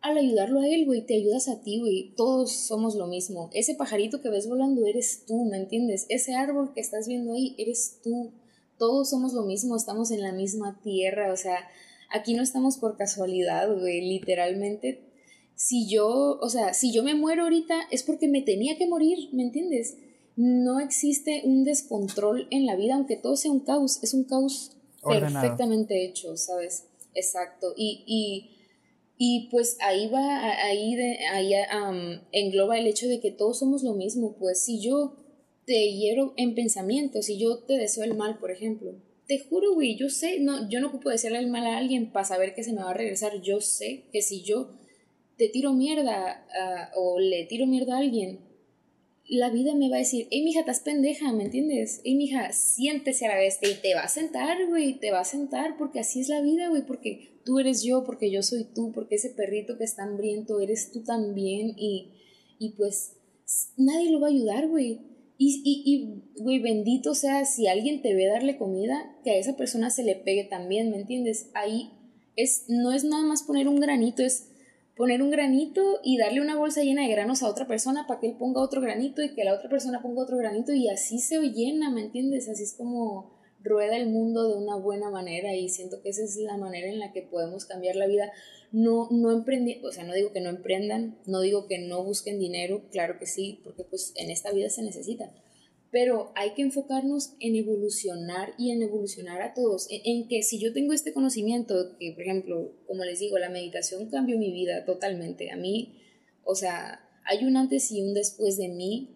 al 0.00 0.18
ayudarlo 0.18 0.60
a 0.60 0.68
él, 0.68 0.86
güey, 0.86 1.04
te 1.04 1.14
ayudas 1.14 1.48
a 1.48 1.62
ti, 1.62 1.80
güey. 1.80 2.14
Todos 2.16 2.52
somos 2.52 2.94
lo 2.94 3.06
mismo. 3.06 3.50
Ese 3.52 3.74
pajarito 3.74 4.20
que 4.20 4.28
ves 4.28 4.48
volando 4.48 4.86
eres 4.86 5.24
tú, 5.26 5.44
¿me 5.44 5.56
entiendes? 5.56 6.06
Ese 6.08 6.34
árbol 6.34 6.72
que 6.74 6.80
estás 6.80 7.08
viendo 7.08 7.32
ahí 7.32 7.54
eres 7.58 8.00
tú. 8.02 8.32
Todos 8.78 9.10
somos 9.10 9.32
lo 9.32 9.42
mismo, 9.42 9.76
estamos 9.76 10.10
en 10.10 10.22
la 10.22 10.32
misma 10.32 10.80
tierra, 10.82 11.32
o 11.32 11.36
sea, 11.36 11.58
aquí 12.10 12.34
no 12.34 12.42
estamos 12.42 12.76
por 12.76 12.96
casualidad, 12.96 13.74
güey, 13.74 14.02
literalmente. 14.02 15.02
Si 15.54 15.88
yo, 15.88 16.38
o 16.40 16.48
sea, 16.50 16.74
si 16.74 16.92
yo 16.92 17.02
me 17.02 17.14
muero 17.14 17.44
ahorita 17.44 17.74
es 17.90 18.02
porque 18.02 18.28
me 18.28 18.42
tenía 18.42 18.76
que 18.76 18.86
morir, 18.86 19.30
¿me 19.32 19.42
entiendes? 19.42 19.96
No 20.36 20.80
existe 20.80 21.42
un 21.44 21.64
descontrol 21.64 22.46
en 22.50 22.66
la 22.66 22.76
vida, 22.76 22.94
aunque 22.94 23.16
todo 23.16 23.36
sea 23.36 23.50
un 23.50 23.60
caos, 23.60 24.02
es 24.02 24.12
un 24.12 24.24
caos 24.24 24.76
perfectamente 25.02 26.04
hecho, 26.04 26.36
¿sabes? 26.36 26.84
Exacto. 27.14 27.72
Y, 27.74 28.04
y 28.06 28.55
y 29.18 29.48
pues 29.50 29.78
ahí 29.80 30.08
va, 30.08 30.64
ahí, 30.64 30.94
de, 30.94 31.18
ahí 31.30 31.52
engloba 32.32 32.78
el 32.78 32.86
hecho 32.86 33.08
de 33.08 33.20
que 33.20 33.30
todos 33.30 33.58
somos 33.58 33.82
lo 33.82 33.94
mismo. 33.94 34.36
Pues 34.38 34.60
si 34.60 34.80
yo 34.80 35.16
te 35.64 35.92
hiero 35.92 36.34
en 36.36 36.54
pensamiento, 36.54 37.22
si 37.22 37.38
yo 37.38 37.58
te 37.64 37.74
deseo 37.74 38.04
el 38.04 38.14
mal, 38.14 38.38
por 38.38 38.50
ejemplo, 38.50 38.94
te 39.26 39.38
juro, 39.38 39.74
güey, 39.74 39.96
yo 39.96 40.10
sé, 40.10 40.38
no, 40.40 40.68
yo 40.68 40.80
no 40.80 40.88
ocupo 40.88 41.10
decirle 41.10 41.38
el 41.38 41.48
mal 41.48 41.66
a 41.66 41.78
alguien 41.78 42.12
para 42.12 42.26
saber 42.26 42.54
que 42.54 42.62
se 42.62 42.72
me 42.72 42.82
va 42.82 42.90
a 42.90 42.94
regresar. 42.94 43.40
Yo 43.40 43.60
sé 43.60 44.04
que 44.12 44.20
si 44.22 44.42
yo 44.42 44.70
te 45.36 45.48
tiro 45.48 45.72
mierda 45.72 46.46
ah, 46.58 46.90
o 46.94 47.18
le 47.18 47.44
tiro 47.46 47.66
mierda 47.66 47.96
a 47.96 48.00
alguien, 48.00 48.40
la 49.28 49.50
vida 49.50 49.74
me 49.74 49.88
va 49.88 49.96
a 49.96 50.00
decir, 50.00 50.28
hey, 50.30 50.44
mija, 50.44 50.60
estás 50.60 50.80
pendeja, 50.80 51.32
¿me 51.32 51.44
entiendes? 51.44 52.00
Hey, 52.04 52.14
mija, 52.14 52.52
siéntese 52.52 53.26
a 53.26 53.30
la 53.30 53.38
bestia 53.38 53.70
y 53.70 53.74
te 53.74 53.94
va 53.94 54.02
a 54.02 54.08
sentar, 54.08 54.58
güey, 54.68 54.94
te 54.94 55.10
va 55.10 55.20
a 55.20 55.24
sentar 55.24 55.76
porque 55.78 56.00
así 56.00 56.20
es 56.20 56.28
la 56.28 56.42
vida, 56.42 56.68
güey, 56.68 56.82
porque 56.86 57.35
tú 57.46 57.60
eres 57.60 57.82
yo, 57.82 58.04
porque 58.04 58.30
yo 58.30 58.42
soy 58.42 58.64
tú, 58.64 58.92
porque 58.92 59.14
ese 59.14 59.30
perrito 59.30 59.78
que 59.78 59.84
está 59.84 60.02
hambriento 60.02 60.60
eres 60.60 60.90
tú 60.92 61.02
también 61.04 61.72
y, 61.78 62.12
y 62.58 62.72
pues 62.72 63.12
nadie 63.78 64.10
lo 64.10 64.20
va 64.20 64.26
a 64.26 64.30
ayudar, 64.30 64.68
güey. 64.68 65.00
Y, 65.38 65.62
y, 65.64 66.42
güey, 66.42 66.58
bendito 66.58 67.14
sea 67.14 67.44
si 67.44 67.68
alguien 67.68 68.02
te 68.02 68.14
ve 68.14 68.26
darle 68.26 68.56
comida, 68.56 69.16
que 69.22 69.30
a 69.30 69.36
esa 69.36 69.56
persona 69.56 69.90
se 69.90 70.02
le 70.02 70.16
pegue 70.16 70.44
también, 70.44 70.90
¿me 70.90 70.96
entiendes? 70.96 71.50
Ahí 71.54 71.90
es, 72.36 72.64
no 72.68 72.92
es 72.92 73.04
nada 73.04 73.22
más 73.22 73.42
poner 73.42 73.68
un 73.68 73.78
granito, 73.78 74.22
es 74.22 74.48
poner 74.96 75.22
un 75.22 75.30
granito 75.30 76.00
y 76.02 76.16
darle 76.16 76.40
una 76.40 76.56
bolsa 76.56 76.82
llena 76.82 77.02
de 77.02 77.12
granos 77.12 77.42
a 77.42 77.50
otra 77.50 77.68
persona 77.68 78.06
para 78.06 78.18
que 78.18 78.28
él 78.28 78.36
ponga 78.38 78.62
otro 78.62 78.80
granito 78.80 79.22
y 79.22 79.34
que 79.34 79.44
la 79.44 79.54
otra 79.54 79.68
persona 79.68 80.00
ponga 80.02 80.22
otro 80.22 80.38
granito 80.38 80.72
y 80.72 80.88
así 80.88 81.18
se 81.18 81.38
llena, 81.38 81.90
¿me 81.90 82.00
entiendes? 82.00 82.48
Así 82.48 82.62
es 82.62 82.72
como 82.72 83.35
rueda 83.66 83.96
el 83.96 84.08
mundo 84.08 84.48
de 84.48 84.54
una 84.54 84.76
buena 84.76 85.10
manera 85.10 85.54
y 85.54 85.68
siento 85.68 86.00
que 86.02 86.08
esa 86.08 86.24
es 86.24 86.36
la 86.36 86.56
manera 86.56 86.88
en 86.88 86.98
la 86.98 87.12
que 87.12 87.22
podemos 87.22 87.66
cambiar 87.66 87.96
la 87.96 88.06
vida. 88.06 88.32
No, 88.72 89.08
no 89.10 89.32
emprendi 89.32 89.80
o 89.84 89.92
sea, 89.92 90.04
no 90.04 90.14
digo 90.14 90.32
que 90.32 90.40
no 90.40 90.50
emprendan, 90.50 91.18
no 91.26 91.40
digo 91.40 91.66
que 91.66 91.78
no 91.78 92.02
busquen 92.04 92.38
dinero, 92.38 92.82
claro 92.90 93.18
que 93.18 93.26
sí, 93.26 93.60
porque 93.62 93.84
pues 93.84 94.12
en 94.16 94.30
esta 94.30 94.52
vida 94.52 94.70
se 94.70 94.82
necesita, 94.82 95.32
pero 95.90 96.32
hay 96.34 96.52
que 96.54 96.62
enfocarnos 96.62 97.34
en 97.40 97.54
evolucionar 97.54 98.54
y 98.58 98.70
en 98.70 98.82
evolucionar 98.82 99.40
a 99.40 99.54
todos, 99.54 99.86
en, 99.88 100.28
que 100.28 100.42
si 100.42 100.58
yo 100.58 100.72
tengo 100.72 100.92
este 100.92 101.12
conocimiento, 101.12 101.96
que 101.98 102.12
por 102.12 102.22
ejemplo, 102.22 102.72
como 102.86 103.04
les 103.04 103.20
digo, 103.20 103.38
la 103.38 103.50
meditación 103.50 104.10
cambió 104.10 104.36
mi 104.36 104.52
vida 104.52 104.84
totalmente, 104.84 105.50
a 105.50 105.56
mí, 105.56 106.02
o 106.44 106.54
sea, 106.54 107.00
hay 107.24 107.44
un 107.44 107.56
antes 107.56 107.90
y 107.92 108.02
un 108.02 108.14
después 108.14 108.56
de 108.56 108.68
mí, 108.68 109.15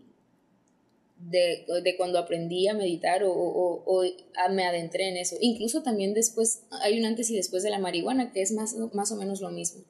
de, 1.20 1.66
de 1.82 1.96
cuando 1.96 2.18
aprendí 2.18 2.66
a 2.68 2.74
meditar 2.74 3.24
o, 3.24 3.32
o, 3.32 3.84
o 3.86 4.04
me 4.50 4.64
adentré 4.64 5.08
en 5.08 5.16
eso. 5.16 5.36
Incluso 5.40 5.82
también 5.82 6.14
después, 6.14 6.62
hay 6.82 6.98
un 6.98 7.06
antes 7.06 7.30
y 7.30 7.36
después 7.36 7.62
de 7.62 7.70
la 7.70 7.78
marihuana, 7.78 8.32
que 8.32 8.42
es 8.42 8.52
más, 8.52 8.74
más 8.92 9.12
o 9.12 9.16
menos 9.16 9.40
lo 9.40 9.50
mismo. 9.50 9.84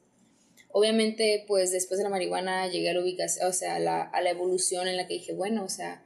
Obviamente, 0.73 1.43
pues 1.47 1.71
después 1.71 1.97
de 1.97 2.03
la 2.03 2.09
marihuana 2.09 2.67
llegué 2.69 2.89
a 2.89 2.93
la 2.93 3.01
ubicación, 3.01 3.47
o 3.47 3.53
sea, 3.53 3.75
a 3.75 3.79
la, 3.79 4.01
a 4.03 4.21
la 4.21 4.29
evolución 4.29 4.87
en 4.87 4.97
la 4.97 5.07
que 5.07 5.15
dije, 5.15 5.33
bueno, 5.33 5.65
o 5.65 5.69
sea, 5.69 6.05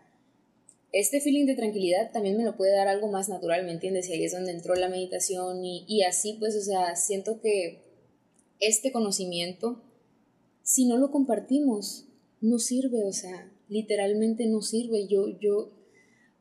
este 0.91 1.19
feeling 1.19 1.45
de 1.45 1.55
tranquilidad 1.55 2.11
también 2.11 2.38
me 2.38 2.45
lo 2.45 2.55
puede 2.55 2.73
dar 2.73 2.88
algo 2.88 3.07
más 3.09 3.28
natural, 3.28 3.65
¿me 3.65 3.73
entiendes? 3.73 4.07
Y 4.07 4.13
ahí 4.13 4.23
es 4.23 4.32
donde 4.32 4.51
entró 4.51 4.76
la 4.76 4.88
meditación 4.88 5.63
y, 5.63 6.03
así 6.03 6.38
pues, 6.39 6.55
o 6.55 6.61
sea, 6.61 6.95
siento 6.95 7.41
que 7.41 7.84
este 8.59 8.91
conocimiento, 8.91 9.84
si 10.63 10.86
no 10.86 10.97
lo 10.97 11.11
compartimos, 11.11 12.07
no 12.39 12.59
sirve, 12.59 13.03
o 13.03 13.11
sea, 13.11 13.51
literalmente 13.68 14.45
no 14.47 14.61
sirve. 14.61 15.07
Yo, 15.07 15.28
yo, 15.39 15.72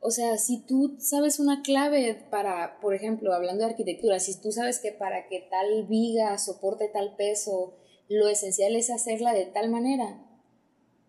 o 0.00 0.10
sea, 0.10 0.38
si 0.38 0.64
tú 0.64 0.96
sabes 0.98 1.38
una 1.40 1.62
clave 1.62 2.26
para, 2.30 2.78
por 2.80 2.94
ejemplo, 2.94 3.32
hablando 3.32 3.64
de 3.64 3.70
arquitectura, 3.70 4.18
si 4.20 4.40
tú 4.40 4.52
sabes 4.52 4.78
que 4.78 4.92
para 4.92 5.28
que 5.28 5.46
tal 5.50 5.86
viga 5.86 6.36
soporte 6.38 6.88
tal 6.88 7.16
peso, 7.16 7.74
lo 8.08 8.28
esencial 8.28 8.76
es 8.76 8.90
hacerla 8.90 9.32
de 9.32 9.46
tal 9.46 9.70
manera, 9.70 10.24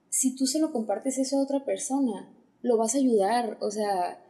si 0.10 0.36
tú 0.36 0.48
se 0.48 0.60
lo 0.60 0.72
compartes 0.72 1.18
eso 1.18 1.38
a 1.38 1.44
otra 1.44 1.66
persona, 1.66 2.34
lo 2.62 2.78
vas 2.78 2.96
a 2.96 3.00
ayudar, 3.00 3.58
o 3.60 3.70
sea, 3.70 4.22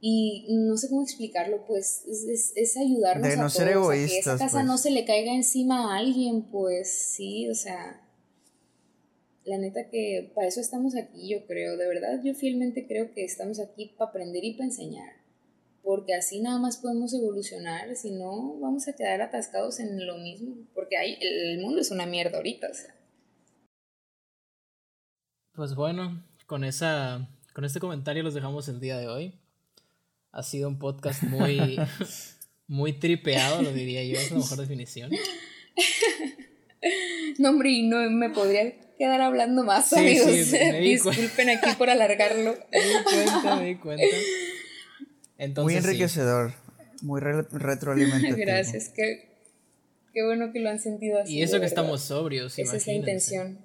y 0.00 0.46
no 0.48 0.76
sé 0.76 0.88
cómo 0.88 1.02
explicarlo, 1.02 1.64
pues 1.66 2.04
es, 2.06 2.52
es, 2.56 2.76
ayudarnos 2.76 3.28
de 3.28 3.36
no 3.36 3.46
a 3.46 3.50
ser 3.50 3.68
egoístas, 3.68 4.12
que 4.12 4.18
esa 4.18 4.38
casa 4.38 4.56
pues. 4.58 4.64
no 4.66 4.78
se 4.78 4.90
le 4.90 5.04
caiga 5.04 5.34
encima 5.34 5.92
a 5.92 5.98
alguien, 5.98 6.42
pues 6.50 6.90
sí, 6.90 7.48
o 7.48 7.54
sea, 7.54 8.03
la 9.44 9.58
neta 9.58 9.88
que 9.90 10.30
para 10.34 10.48
eso 10.48 10.60
estamos 10.60 10.96
aquí, 10.96 11.28
yo 11.28 11.46
creo, 11.46 11.76
de 11.76 11.86
verdad, 11.86 12.20
yo 12.22 12.34
fielmente 12.34 12.86
creo 12.86 13.12
que 13.12 13.24
estamos 13.24 13.60
aquí 13.60 13.94
para 13.96 14.10
aprender 14.10 14.44
y 14.44 14.54
para 14.54 14.66
enseñar, 14.66 15.12
porque 15.82 16.14
así 16.14 16.40
nada 16.40 16.58
más 16.58 16.78
podemos 16.78 17.12
evolucionar, 17.12 17.94
si 17.96 18.10
no 18.10 18.58
vamos 18.58 18.88
a 18.88 18.94
quedar 18.94 19.20
atascados 19.20 19.80
en 19.80 20.06
lo 20.06 20.16
mismo, 20.18 20.56
porque 20.74 20.96
hay, 20.96 21.18
el 21.20 21.60
mundo 21.60 21.80
es 21.80 21.90
una 21.90 22.06
mierda 22.06 22.38
ahorita, 22.38 22.68
o 22.70 22.74
sea. 22.74 22.94
Pues 25.52 25.74
bueno, 25.74 26.24
con 26.46 26.64
esa 26.64 27.28
con 27.54 27.64
este 27.64 27.78
comentario 27.78 28.24
los 28.24 28.34
dejamos 28.34 28.68
el 28.68 28.80
día 28.80 28.98
de 28.98 29.06
hoy. 29.06 29.32
Ha 30.32 30.42
sido 30.42 30.68
un 30.68 30.80
podcast 30.80 31.22
muy, 31.22 31.78
muy 32.66 32.94
tripeado, 32.94 33.62
lo 33.62 33.72
diría 33.72 34.02
yo, 34.02 34.18
es 34.18 34.32
la 34.32 34.38
mejor 34.38 34.58
definición. 34.58 35.10
No, 37.36 37.50
hombre, 37.50 37.70
y 37.70 37.82
no 37.82 38.08
me 38.10 38.30
podría 38.30 38.62
quedar 38.98 39.20
hablando 39.20 39.64
más, 39.64 39.92
amigos. 39.92 40.30
Disculpen 40.80 41.50
aquí 41.50 41.70
por 41.76 41.90
alargarlo. 41.90 42.56
Me 42.72 42.80
di 42.80 43.04
cuenta, 43.04 43.56
me 43.56 43.66
di 43.66 43.74
cuenta. 43.76 45.62
muy 45.62 45.74
enriquecedor, 45.74 46.52
muy 47.02 47.20
retroalimentativo. 47.20 48.36
Gracias, 48.38 48.90
qué, 48.94 49.28
qué, 50.12 50.24
bueno 50.24 50.52
que 50.52 50.60
lo 50.60 50.70
han 50.70 50.78
sentido 50.78 51.20
así. 51.20 51.38
Y 51.38 51.42
eso 51.42 51.60
que 51.60 51.66
estamos 51.66 52.02
sobrios. 52.02 52.58
Esa 52.58 52.76
es 52.76 52.86
la 52.86 52.92
intención. 52.92 53.58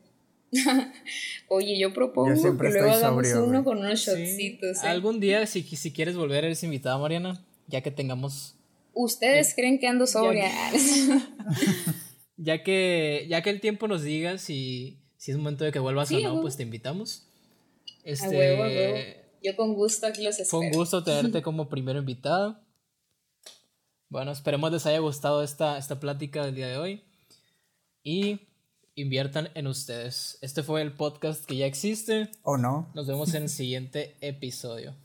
Oye, 1.48 1.78
yo 1.80 1.94
propongo 1.94 2.58
que 2.58 2.70
luego 2.70 2.92
hagamos 2.92 3.34
uno 3.34 3.64
con 3.64 3.80
unos 3.80 4.00
shotcitos. 4.00 4.84
¿eh? 4.84 4.88
Algún 4.88 5.20
día, 5.20 5.46
si, 5.46 5.62
si 5.64 5.92
quieres 5.92 6.16
volver, 6.16 6.44
eres 6.44 6.64
invitada, 6.64 6.98
Mariana, 6.98 7.46
ya 7.68 7.82
que 7.82 7.92
tengamos... 7.92 8.56
Ustedes 8.94 9.54
creen 9.56 9.80
que 9.80 9.88
ando 9.88 10.08
sobria. 10.08 10.50
Ya 12.42 12.64
que, 12.64 13.26
ya 13.30 13.42
que, 13.42 13.50
el 13.50 13.60
tiempo 13.60 13.90
nos 13.90 14.02
diga 14.02 14.38
si, 14.38 14.98
si 15.20 15.32
es 15.32 15.38
momento 15.38 15.66
de 15.66 15.74
que 15.74 15.80
vuelvas 15.80 16.10
o 16.14 16.20
no, 16.22 16.42
pues 16.42 16.56
te 16.56 16.64
invitamos. 16.64 17.28
Este, 18.06 19.22
Yo 19.44 19.54
con 19.58 19.74
gusto 19.74 20.08
aquí 20.08 20.24
los 20.24 20.40
espero. 20.40 20.50
Fue 20.50 20.60
un 20.62 20.72
gusto 20.72 21.04
tenerte 21.04 21.42
como 21.44 21.68
primero 21.68 22.00
invitado. 22.00 22.58
Bueno, 24.08 24.32
esperemos 24.32 24.72
les 24.72 24.86
haya 24.86 25.00
gustado 25.00 25.44
esta, 25.44 25.78
esta 25.78 26.00
plática 26.00 26.46
del 26.46 26.56
día 26.56 26.68
de 26.68 26.78
hoy. 26.78 27.04
Y 28.02 28.48
inviertan 28.96 29.50
en 29.56 29.68
ustedes. 29.68 30.38
Este 30.42 30.64
fue 30.64 30.82
el 30.82 30.94
podcast 30.94 31.44
que 31.46 31.58
ya 31.58 31.66
existe. 31.66 32.32
¿O 32.44 32.56
no? 32.56 32.90
Nos 32.94 33.06
vemos 33.06 33.34
en 33.34 33.44
el 33.44 33.50
siguiente 33.50 34.16
episodio. 34.22 34.96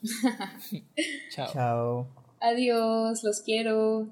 Chao. 1.35 1.53
Chao. 1.53 2.09
Adiós, 2.41 3.25
los 3.25 3.41
quiero. 3.41 4.07